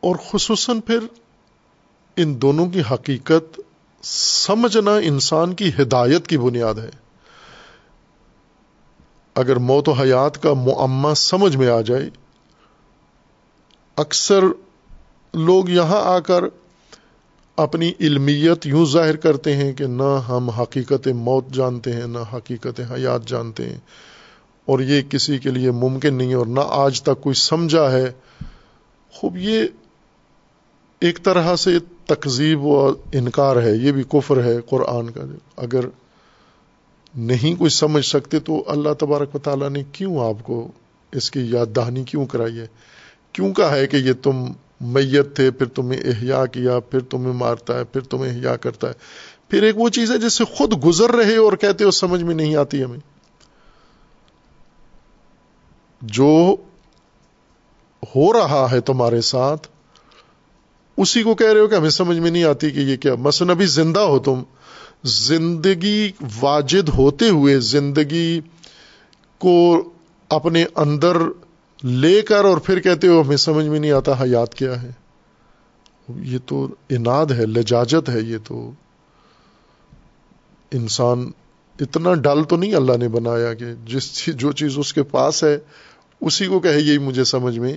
اور 0.00 0.16
خصوصاً 0.30 0.80
پھر 0.80 0.98
ان 2.16 2.42
دونوں 2.42 2.66
کی 2.66 2.80
حقیقت 2.90 3.60
سمجھنا 4.08 4.96
انسان 4.96 5.54
کی 5.54 5.70
ہدایت 5.82 6.26
کی 6.26 6.38
بنیاد 6.38 6.74
ہے۔ 6.74 6.90
اگر 9.34 9.56
موت 9.56 9.88
و 9.88 9.92
حیات 9.92 10.42
کا 10.42 10.52
معمہ 10.52 11.14
سمجھ 11.14 11.56
میں 11.56 11.68
آ 11.68 11.80
جائے، 11.80 12.10
اکثر 13.96 14.44
لوگ 15.34 15.68
یہاں 15.68 16.00
آ 16.02 16.18
کر 16.18 16.44
اپنی 17.56 17.92
علمیت 18.00 18.66
یوں 18.66 18.86
ظاہر 18.86 19.16
کرتے 19.16 19.56
ہیں 19.56 19.72
کہ 19.72 19.86
نہ 19.86 20.20
ہم 20.28 20.50
حقیقت 20.50 21.08
موت 21.08 21.48
جانتے 21.48 21.92
ہیں، 21.92 22.06
نہ 22.06 22.18
حقیقت 22.32 22.80
حیات 22.90 23.28
جانتے 23.28 23.70
ہیں۔ 23.70 23.78
اور 24.64 24.80
یہ 24.80 25.02
کسی 25.02 25.38
کے 25.38 25.50
لیے 25.50 25.70
ممکن 25.70 26.14
نہیں 26.14 26.34
اور 26.34 26.46
نہ 26.46 26.60
آج 26.68 27.02
تک 27.02 27.22
کوئی 27.22 27.34
سمجھا 27.34 27.92
ہے۔ 27.92 28.12
خوب، 29.12 29.36
یہ 29.36 29.64
ایک 31.00 31.24
طرح 31.24 31.56
سے 31.56 31.78
تقزیب 32.06 32.64
و 32.64 32.90
انکار 33.12 33.62
ہے، 33.62 33.76
یہ 33.76 33.92
بھی 33.92 34.02
کفر 34.02 34.44
ہے 34.44 34.56
قرآن 34.60 35.10
کا۔ 35.10 35.20
اگر 35.56 35.84
نہیں 37.14 37.58
کوئی 37.58 37.70
سمجھ 37.70 38.06
سکتے 38.06 38.40
تو 38.40 38.64
اللہ 38.66 38.92
تبارک 38.92 39.34
و 39.34 39.38
تعالیٰ 39.38 39.70
نے 39.70 39.82
کیوں 39.92 40.18
آپ 40.18 40.42
کو 40.42 40.68
اس 41.12 41.30
کی 41.30 41.40
یاد 41.40 41.66
دہانی 41.76 42.04
کیوں 42.04 42.26
کرائی 42.26 42.58
ہے؟ 42.58 42.66
کیوں 43.32 43.54
کہا 43.54 43.76
ہے 43.76 43.86
کہ 43.86 43.96
یہ 43.96 44.12
تم 44.22 44.44
میت 44.80 45.36
تھے، 45.36 45.50
پھر 45.50 45.66
تمہیں 45.66 46.00
احیا 46.00 46.46
کیا، 46.46 46.80
پھر 46.80 47.00
تمہیں 47.00 47.32
مارتا 47.32 47.78
ہے، 47.78 47.84
پھر 47.84 48.00
تمہیں 48.00 48.38
احیا 48.38 48.56
کرتا 48.56 48.88
ہے۔ 48.88 48.92
پھر 49.48 49.62
ایک 49.62 49.78
وہ 49.78 49.88
چیز 49.88 50.10
ہے 50.10 50.18
جس 50.18 50.32
سے 50.32 50.44
خود 50.44 50.84
گزر 50.84 51.10
رہے 51.10 51.36
اور 51.36 51.52
کہتے 51.52 51.84
ہو 51.84 51.90
سمجھ 51.90 52.22
میں 52.22 52.34
نہیں 52.34 52.56
آتی 52.56 52.84
ہمیں۔ 52.84 52.98
جو 56.02 56.56
ہو 58.16 58.32
رہا 58.32 58.68
ہے 58.70 58.80
تمہارے 58.80 59.20
ساتھ 59.20 59.68
اسی 60.96 61.22
کو 61.22 61.34
کہہ 61.34 61.52
رہے 61.52 61.60
ہو 61.60 61.68
کہ 61.68 61.74
ہمیں 61.74 61.90
سمجھ 61.90 62.18
میں 62.18 62.30
نہیں 62.30 62.44
آتی 62.44 62.70
کہ 62.70 62.80
یہ 62.80 62.96
کیا 62.96 63.14
مثلا 63.14 63.52
ابھی 63.52 63.66
زندہ 63.66 64.00
ہو 64.00 64.18
تم۔ 64.18 64.42
زندگی 65.04 66.12
واجد 66.40 66.88
ہوتے 66.88 67.28
ہوئے 67.28 67.60
زندگی 67.60 68.40
کو 69.38 69.88
اپنے 70.28 70.64
اندر 70.74 71.16
لے 71.82 72.22
کر 72.22 72.44
اور 72.44 72.58
پھر 72.58 72.80
کہتے 72.80 73.08
ہو 73.08 73.22
ہمیں 73.22 73.36
سمجھ 73.36 73.66
میں 73.66 73.80
نہیں 73.80 73.90
آتا 73.90 74.12
ہاں 74.12 74.24
حیات 74.24 74.54
کیا 74.54 74.82
ہے۔ 74.82 74.90
یہ 76.08 76.38
تو 76.46 76.68
اناد 76.88 77.26
ہے، 77.26 77.46
لجاجت 77.46 78.08
ہے 78.08 78.20
یہ 78.20 78.38
تو۔ 78.44 78.70
انسان 80.72 81.30
اتنا 81.80 82.14
ڈال 82.14 82.44
تو 82.44 82.56
نہیں 82.56 82.74
اللہ 82.74 82.96
نے 82.96 83.08
بنایا 83.08 83.54
کہ 83.54 83.66
جس 83.86 84.26
جو 84.26 84.52
چیز 84.52 84.78
اس 84.78 84.92
کے 84.92 85.02
پاس 85.02 85.44
ہے، 85.44 85.58
اسی 86.20 86.46
کو 86.46 86.60
کہے، 86.60 86.80
یہی 86.80 86.98
مجھے 86.98 87.24
سمجھ 87.24 87.58
میں 87.58 87.76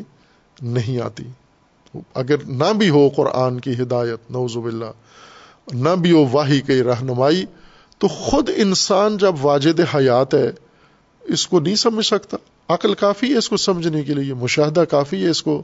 نہیں 0.61 1.01
آتی۔ 1.01 1.23
اگر 2.13 2.35
نہ 2.47 2.73
بھی 2.77 2.89
ہو 2.89 3.09
قرآن 3.15 3.59
کی 3.59 3.73
ہدایت 3.73 4.31
نوز 4.31 4.57
باللہ، 4.57 4.91
نہ 5.73 5.89
بھی 5.89 6.11
ہو 6.11 6.25
واہی 6.31 6.61
کی 6.61 6.83
رہنمائی، 6.83 7.45
تو 7.97 8.07
خود 8.07 8.49
انسان 8.55 9.17
جب 9.17 9.35
واجد 9.41 9.79
حیات 9.95 10.33
ہے، 10.33 10.51
اس 11.21 11.47
کو 11.47 11.59
نہیں 11.59 11.75
سمجھ 11.75 12.05
سکتا۔ 12.05 12.37
عقل 12.67 12.93
کافی 12.93 13.33
ہے 13.33 13.37
اس 13.37 13.49
کو 13.49 13.57
سمجھنے 13.57 14.03
کے 14.03 14.13
لیے، 14.13 14.33
مشاہدہ 14.33 14.79
کافی 14.79 15.23
ہے 15.23 15.29
اس 15.29 15.43
کو 15.43 15.63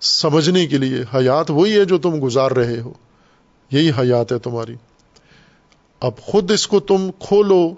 سمجھنے 0.00 0.66
کے 0.66 0.78
لیے۔ 0.78 1.02
حیات 1.14 1.50
وہی 1.50 1.78
ہے 1.78 1.84
جو 1.84 1.98
تم 1.98 2.24
گزار 2.24 2.50
رہے 2.50 2.80
ہو۔ 2.80 2.92
یہی 3.70 3.90
حیات 3.90 4.32
ہے 4.32 4.38
تمہاری۔ 4.38 4.74
اب 6.00 6.16
خود 6.20 6.50
اس 6.50 6.66
کو 6.66 6.80
تم 6.80 7.10
کھولو، 7.18 7.70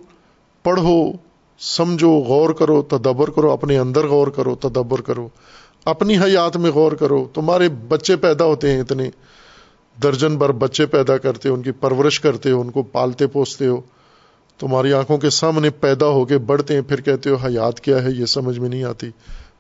پڑھو، 0.63 1.13
سمجھو، 1.59 2.11
غور 2.11 2.51
کرو، 2.51 2.83
تدبر 2.83 3.31
کرو، 3.31 3.51
اپنے 3.51 3.79
اندر 3.79 4.07
غور 4.07 4.29
کرو، 4.29 4.55
تدبر 4.55 5.01
کرو۔ 5.01 5.29
اپنی 5.87 6.19
حیات 6.19 6.57
میں 6.57 6.71
غور 6.71 6.93
کرو، 6.93 7.29
تمہارے 7.35 7.69
بچے 7.69 8.17
پیدا 8.17 8.45
ہوتے 8.45 8.73
ہیں 8.73 8.81
اتنے۔ 8.81 9.11
درجن 10.03 10.37
بھر 10.37 10.53
بچے 10.53 10.87
پیدا 10.87 11.17
کرتے 11.17 11.49
ہو 11.49 11.55
ان 11.55 11.63
کی 11.63 11.73
پرورش 11.73 12.21
کرتے 12.21 12.51
ہو 12.51 12.61
ان 12.61 12.71
کو 12.71 12.83
پالتے، 12.83 13.27
پوستے 13.27 13.67
ہو۔ 13.67 13.81
تمہاری 14.59 14.93
آنکھوں 14.93 15.19
کے 15.19 15.31
سامنے 15.31 15.71
پیدا 15.71 16.07
ہو 16.07 16.25
کے 16.25 16.39
بڑھتے 16.39 16.75
ہیں، 16.75 16.81
پھر 16.81 17.01
کہتے 17.01 17.31
ہو، 17.31 17.35
حیات 17.35 17.81
کیا 17.81 18.05
ہے؟ 18.05 18.11
یہ 18.11 18.25
سمجھ 18.25 18.59
میں 18.59 18.69
نہیں 18.69 18.85
آتی۔ 18.85 19.11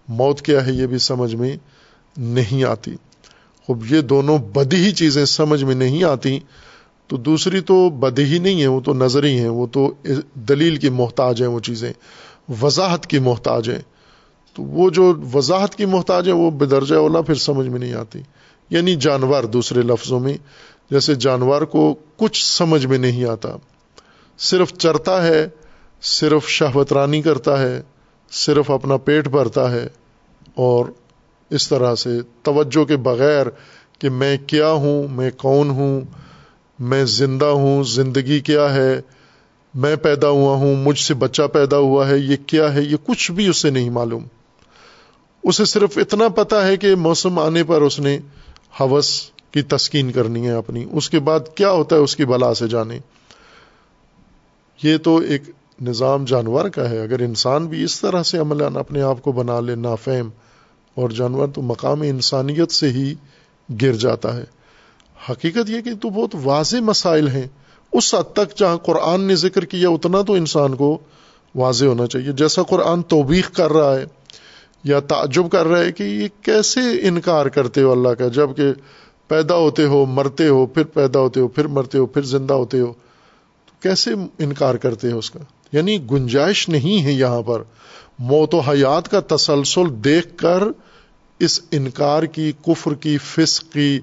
موت 0.08 0.42
کیا 0.42 0.66
ہے؟ 0.66 0.72
یہ 0.72 0.86
بھی 0.86 0.98
سمجھ 0.98 1.34
میں 1.34 1.56
نہیں 2.16 2.64
آتی۔ 2.64 2.96
خوب، 3.66 3.92
یہ 3.92 4.00
دونوں 4.00 4.38
بدی 4.38 4.76
ہی 4.76 4.92
چیزیں 4.92 5.24
سمجھ 5.24 5.64
میں 5.64 5.74
نہیں 5.74 6.04
آتی۔ 6.04 6.38
تو 7.06 7.16
دوسری 7.16 7.60
تو 7.60 7.90
بدی 7.90 8.24
ہی 8.24 8.38
نہیں 8.38 8.62
ہے، 8.62 8.66
وہ 8.66 8.80
تو 8.80 8.94
نظری 8.94 9.38
ہیں، 9.38 9.48
وہ 9.48 9.66
تو 9.66 9.94
دلیل 10.34 10.76
کی 10.76 10.88
محتاج 10.88 11.42
ہیں، 11.42 11.48
وہ 11.48 11.60
چیزیں۔ 11.60 11.92
وضاحت 12.62 13.06
کی 13.06 13.18
محتاج 13.18 13.70
ہیں۔ 13.70 13.95
تو 14.56 14.62
وہ 14.62 14.90
جو 14.90 15.14
وضاحت 15.34 15.74
کی 15.74 15.84
محتاج 15.84 16.28
ہے 16.28 16.32
وہ 16.32 16.50
بدرجہ 16.50 16.94
اولا 16.94 17.20
پھر 17.20 17.34
سمجھ 17.34 17.68
میں 17.68 17.78
نہیں 17.78 17.94
آتی۔ 17.94 18.18
یعنی 18.70 18.94
جانور 18.94 19.44
دوسرے 19.44 19.82
لفظوں 19.82 20.20
میں، 20.20 20.34
جیسے 20.90 21.14
جانور 21.14 21.62
کو 21.62 21.94
کچھ 22.16 22.44
سمجھ 22.44 22.86
میں 22.86 22.98
نہیں 22.98 23.24
آتا۔ 23.24 23.48
صرف 24.38 24.72
چرتا 24.72 25.26
ہے، 25.26 25.48
صرف 26.02 26.48
شہوت 26.48 26.92
رانی 26.92 27.22
کرتا 27.22 27.62
ہے، 27.62 27.82
صرف 28.30 28.70
اپنا 28.70 28.96
پیٹ 28.96 29.28
بھرتا 29.28 29.70
ہے۔ 29.70 29.88
اور 30.54 30.86
اس 31.50 31.68
طرح 31.68 31.94
سے 31.94 32.10
توجہ 32.42 32.84
کے 32.84 32.96
بغیر 32.96 33.46
کہ 33.98 34.10
میں 34.10 34.36
کیا 34.46 34.70
ہوں، 34.70 35.08
میں 35.08 35.30
کون 35.36 35.70
ہوں، 35.70 36.00
میں 36.78 37.04
زندہ 37.04 37.44
ہوں، 37.44 37.84
زندگی 37.84 38.40
کیا 38.40 38.74
ہے، 38.74 39.00
میں 39.74 39.96
پیدا 39.96 40.28
ہوا 40.28 40.56
ہوں، 40.56 40.76
مجھ 40.76 40.98
سے 40.98 41.14
بچہ 41.14 41.42
پیدا 41.52 41.76
ہوا 41.76 42.08
ہے، 42.08 42.18
یہ 42.18 42.36
کیا 42.46 42.74
ہے، 42.74 42.82
یہ 42.82 42.96
کچھ 43.06 43.32
بھی 43.32 43.46
اس 43.46 43.56
سے 43.56 43.70
نہیں 43.70 43.90
معلوم۔ 43.90 44.24
اسے 45.46 45.64
صرف 45.64 45.98
اتنا 45.98 46.28
پتا 46.28 46.66
ہے 46.66 46.76
کہ 46.76 46.94
موسم 46.94 47.38
آنے 47.38 47.64
پر 47.64 47.82
اس 47.82 48.00
نے 48.00 48.18
حوث 48.80 49.08
کی 49.50 49.62
تسکین 49.62 50.12
کرنی 50.12 50.46
ہے 50.46 50.52
اپنی۔ 50.52 50.84
اس 50.92 51.10
کے 51.10 51.18
بعد 51.18 51.40
کیا 51.54 51.70
ہوتا 51.70 51.96
ہے 51.96 52.00
اس 52.00 52.16
کی 52.16 52.24
بلا 52.24 52.54
سے 52.54 52.68
جانے۔ 52.68 52.98
یہ 54.82 54.96
تو 54.96 55.16
ایک 55.16 55.42
نظام 55.82 56.24
جانور 56.24 56.68
کا 56.68 56.90
ہے۔ 56.90 57.00
اگر 57.00 57.20
انسان 57.20 57.66
بھی 57.66 57.84
اس 57.84 58.00
طرح 58.00 58.22
سے 58.22 58.38
عمل 58.38 58.76
اپنے 58.76 59.02
آپ 59.02 59.22
کو 59.22 59.32
بنا 59.32 59.60
لے 59.60 59.74
نافیم 59.74 60.28
اور 60.94 61.10
جانور 61.10 61.48
تو 61.48 61.62
مقام 61.62 62.02
انسانیت 62.02 62.72
سے 62.72 62.88
ہی 62.88 63.14
گر 63.82 63.92
جاتا 63.92 64.36
ہے۔ 64.36 64.44
حقیقت 65.30 65.70
یہ 65.70 65.80
کہ 65.80 65.90
تو 65.94 66.10
بہت 66.10 66.36
واضح 66.44 66.76
مسائل 66.76 67.28
ہیں۔ 67.28 67.46
اس 67.92 68.14
حد 68.14 68.32
تک 68.32 68.58
جہاں 68.58 68.76
قرآن 68.76 69.20
نے 69.20 69.36
ذکر 69.36 69.64
کیا، 69.64 69.88
اتنا 69.88 70.22
تو 70.22 70.32
انسان 70.32 70.74
کو 70.74 70.98
واضح 71.54 71.86
ہونا 71.86 72.06
چاہیے۔ 72.06 72.32
جیسا 72.32 72.62
قرآن 72.62 73.02
توبیخ 73.02 73.52
کر 73.52 73.72
رہا 73.72 73.96
ہے 73.96 74.04
یا 74.84 75.00
تعجب 75.00 75.50
کر 75.50 75.66
رہے 75.66 75.92
کہ 75.92 76.02
یہ 76.02 76.28
کیسے 76.42 76.80
انکار 76.80 77.46
کرتے 77.46 77.82
ہو 77.82 77.92
اللہ 77.92 78.08
کا؟ 78.08 78.28
جبکہ 78.28 78.64
پیدا 79.28 79.54
ہوتے 79.54 79.84
ہو، 79.84 80.06
مرتے 80.06 80.48
ہو، 80.48 80.66
پھر 80.66 80.84
پیدا 80.84 81.20
ہوتے 81.20 81.40
ہو، 81.40 81.48
پھر 81.48 81.66
مرتے 81.66 81.98
ہو، 81.98 82.06
پھر 82.06 82.22
زندہ 82.22 82.54
ہوتے 82.54 82.80
ہو، 82.80 82.92
تو 83.66 83.72
کیسے 83.82 84.10
انکار 84.38 84.74
کرتے 84.74 85.12
ہو 85.12 85.18
اس 85.18 85.30
کا؟ 85.30 85.38
یعنی 85.72 85.98
گنجائش 86.10 86.68
نہیں 86.68 87.02
ہے 87.04 87.12
یہاں 87.12 87.42
پر۔ 87.42 87.62
موت 88.18 88.54
و 88.54 88.58
حیات 88.58 89.08
کا 89.08 89.36
تسلسل 89.36 90.04
دیکھ 90.04 90.36
کر 90.36 90.62
اس 91.38 91.60
انکار 91.70 92.22
کی، 92.22 92.52
کفر 92.66 92.94
کی، 92.94 93.18
فسق 93.18 93.72
کی 93.72 94.00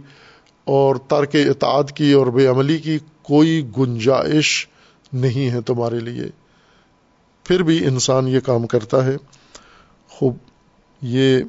اور 0.64 0.96
ترک 0.96 1.30
اطاعت 1.34 1.92
کی 1.92 2.12
اور 2.12 2.28
بے 2.28 2.48
عملی 2.48 2.78
کی 2.78 2.98
کوئی 3.22 3.68
گنجائش 3.78 4.68
نہیں 5.14 5.50
ہے 5.50 5.62
تمہارے 5.62 6.00
لیے۔ 6.00 6.24
پھر 7.44 7.64
بھی 7.64 7.86
انسان 7.86 8.28
یہ 8.28 8.40
کام 8.40 8.68
کرتا 8.68 9.06
ہے۔ 9.06 9.18
خوب۔ 10.10 10.38
یہ 11.04 11.40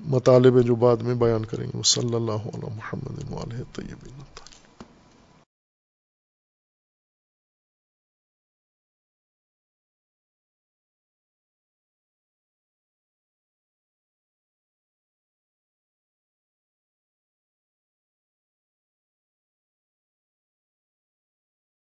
مطالبے 0.00 0.62
جو 0.62 0.74
بعد 0.74 0.96
میں 0.96 1.14
بیان 1.14 1.44
کریں 1.44 1.66
گے۔ 1.66 1.78
وہ 1.78 1.82
صلی 1.82 2.14
اللہ 2.14 2.48
علیہ 2.54 2.68
محمد 2.76 3.20
طیب 3.72 4.06